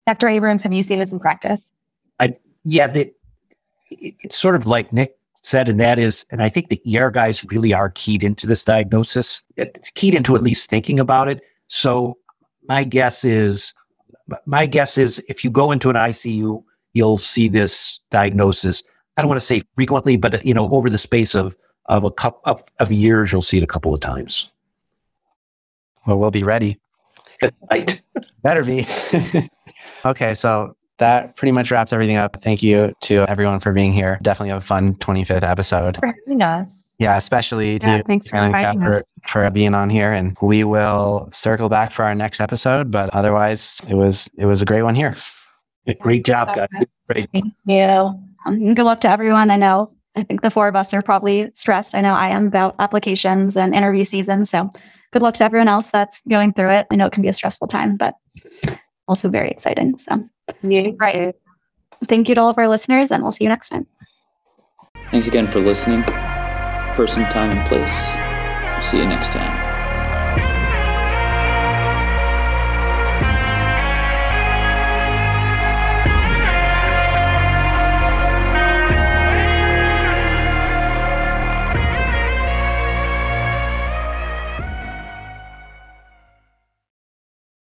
Dr. 0.07 0.29
Abrams, 0.29 0.63
have 0.63 0.73
you 0.73 0.83
seen 0.83 0.99
this 1.01 1.13
in 1.13 1.19
practice? 1.19 1.73
I, 2.21 2.37
yeah, 2.65 2.87
the, 2.87 3.13
it- 3.91 4.15
it's 4.21 4.39
sort 4.39 4.55
of 4.55 4.67
like 4.67 4.93
Nick 4.93 5.17
said, 5.43 5.69
and 5.69 5.79
that 5.81 5.99
is, 5.99 6.25
and 6.31 6.43
I 6.43 6.49
think 6.49 6.69
the 6.71 6.99
ER 6.99 7.11
guys 7.11 7.45
really 7.45 7.73
are 7.73 7.91
keyed 7.91 8.25
into 8.25 8.47
this 8.47 8.65
diagnosis, 8.65 9.43
It's 9.57 9.91
keyed 9.91 10.15
into 10.15 10.35
at 10.37 10.43
least 10.43 10.71
thinking 10.71 10.99
about 10.99 11.29
it. 11.29 11.41
So 11.69 12.17
my 12.69 12.83
guess 12.85 13.25
is, 13.25 13.75
my 14.47 14.67
guess 14.67 14.99
is, 14.99 15.23
if 15.29 15.45
you 15.45 15.51
go 15.51 15.73
into 15.73 15.89
an 15.91 15.97
ICU, 15.97 16.63
you'll 16.95 17.17
see 17.17 17.49
this 17.49 18.01
diagnosis. 18.11 18.83
I 19.17 19.23
don't 19.23 19.29
want 19.29 19.41
to 19.41 19.47
say 19.47 19.63
frequently, 19.77 20.17
but 20.17 20.45
you 20.45 20.55
know, 20.55 20.69
over 20.71 20.91
the 20.91 20.99
space 20.99 21.35
of 21.35 21.57
of 21.87 22.03
a 22.05 22.11
couple 22.11 22.41
of, 22.47 22.63
of 22.81 22.91
years, 22.91 23.31
you'll 23.31 23.43
see 23.43 23.59
it 23.59 23.63
a 23.63 23.67
couple 23.67 23.95
of 23.95 24.01
times. 24.01 24.51
well 26.07 26.19
we'll 26.19 26.31
be 26.33 26.43
ready 26.43 26.79
Right. 27.71 28.01
better 28.43 28.63
be 28.65 28.87
okay 30.05 30.35
so 30.35 30.75
that 30.99 31.37
pretty 31.37 31.53
much 31.53 31.71
wraps 31.71 31.93
everything 31.93 32.17
up 32.17 32.41
thank 32.43 32.63
you 32.63 32.93
to 33.03 33.25
everyone 33.29 33.61
for 33.61 33.73
being 33.73 33.93
here 33.93 34.19
definitely 34.23 34.51
a 34.57 34.61
fun 34.61 34.95
25th 34.95 35.43
episode 35.43 35.97
For 35.99 36.07
having 36.07 36.43
us. 36.43 36.86
Yeah 36.99 37.17
especially 37.17 37.79
to 37.79 37.87
Yeah, 37.87 38.03
thanks 38.07 38.29
for 38.29 38.37
Hannah 38.37 38.47
and 38.47 38.57
inviting 38.57 38.81
Kat 38.81 39.05
for, 39.25 39.43
for 39.43 39.51
being 39.51 39.75
on 39.75 39.91
here 39.91 40.13
and 40.13 40.37
we 40.41 40.65
will 40.65 41.29
circle 41.33 41.69
back 41.69 41.93
for 41.93 42.05
our 42.05 42.15
next 42.15 42.41
episode 42.41 42.91
but 42.91 43.11
otherwise 43.15 43.81
it 43.89 43.95
was 43.95 44.29
it 44.39 44.47
was 44.47 44.63
a 44.63 44.65
great 44.65 44.83
one 44.83 44.95
here 44.95 45.15
Great 45.95 46.25
job, 46.25 46.55
guys. 46.55 46.69
Great. 47.09 47.31
Thank 47.33 47.55
you. 47.65 48.75
good 48.75 48.85
luck 48.85 49.01
to 49.03 49.09
everyone. 49.09 49.51
I 49.51 49.57
know, 49.57 49.93
I 50.17 50.25
think 50.25 50.43
the 50.43 50.51
four 50.51 50.69
of 50.69 50.75
us 50.75 50.93
are 50.93 51.03
probably 51.03 51.51
stressed. 51.55 51.95
I 51.95 52.01
know 52.01 52.15
I 52.15 52.29
am 52.29 52.47
about 52.49 52.75
applications 52.79 53.57
and 53.57 53.75
interview 53.75 54.05
season. 54.05 54.47
So, 54.47 54.69
good 55.13 55.23
luck 55.23 55.35
to 55.35 55.45
everyone 55.45 55.69
else 55.69 55.91
that's 55.91 56.23
going 56.29 56.53
through 56.53 56.71
it. 56.71 56.87
I 56.91 56.97
know 56.97 57.07
it 57.07 57.13
can 57.13 57.23
be 57.23 57.29
a 57.29 57.33
stressful 57.33 57.69
time, 57.69 57.97
but 57.97 58.15
also 59.07 59.29
very 59.29 59.51
exciting. 59.51 59.97
So, 59.99 60.25
Yeah, 60.63 60.91
right. 60.99 61.35
thank 62.05 62.29
you 62.29 62.35
to 62.35 62.41
all 62.41 62.51
of 62.51 62.59
our 62.59 62.69
listeners, 62.69 63.13
and 63.13 63.23
we'll 63.23 63.33
see 63.33 63.45
you 63.45 63.51
next 63.51 63.69
time. 63.69 63.87
Thanks 65.13 65.29
again 65.29 65.47
for 65.47 65.61
listening. 65.61 66.03
Person, 66.97 67.25
time, 67.25 67.55
and 67.55 67.67
place. 67.69 67.93
See 68.83 68.97
you 68.97 69.05
next 69.05 69.31
time. 69.31 69.66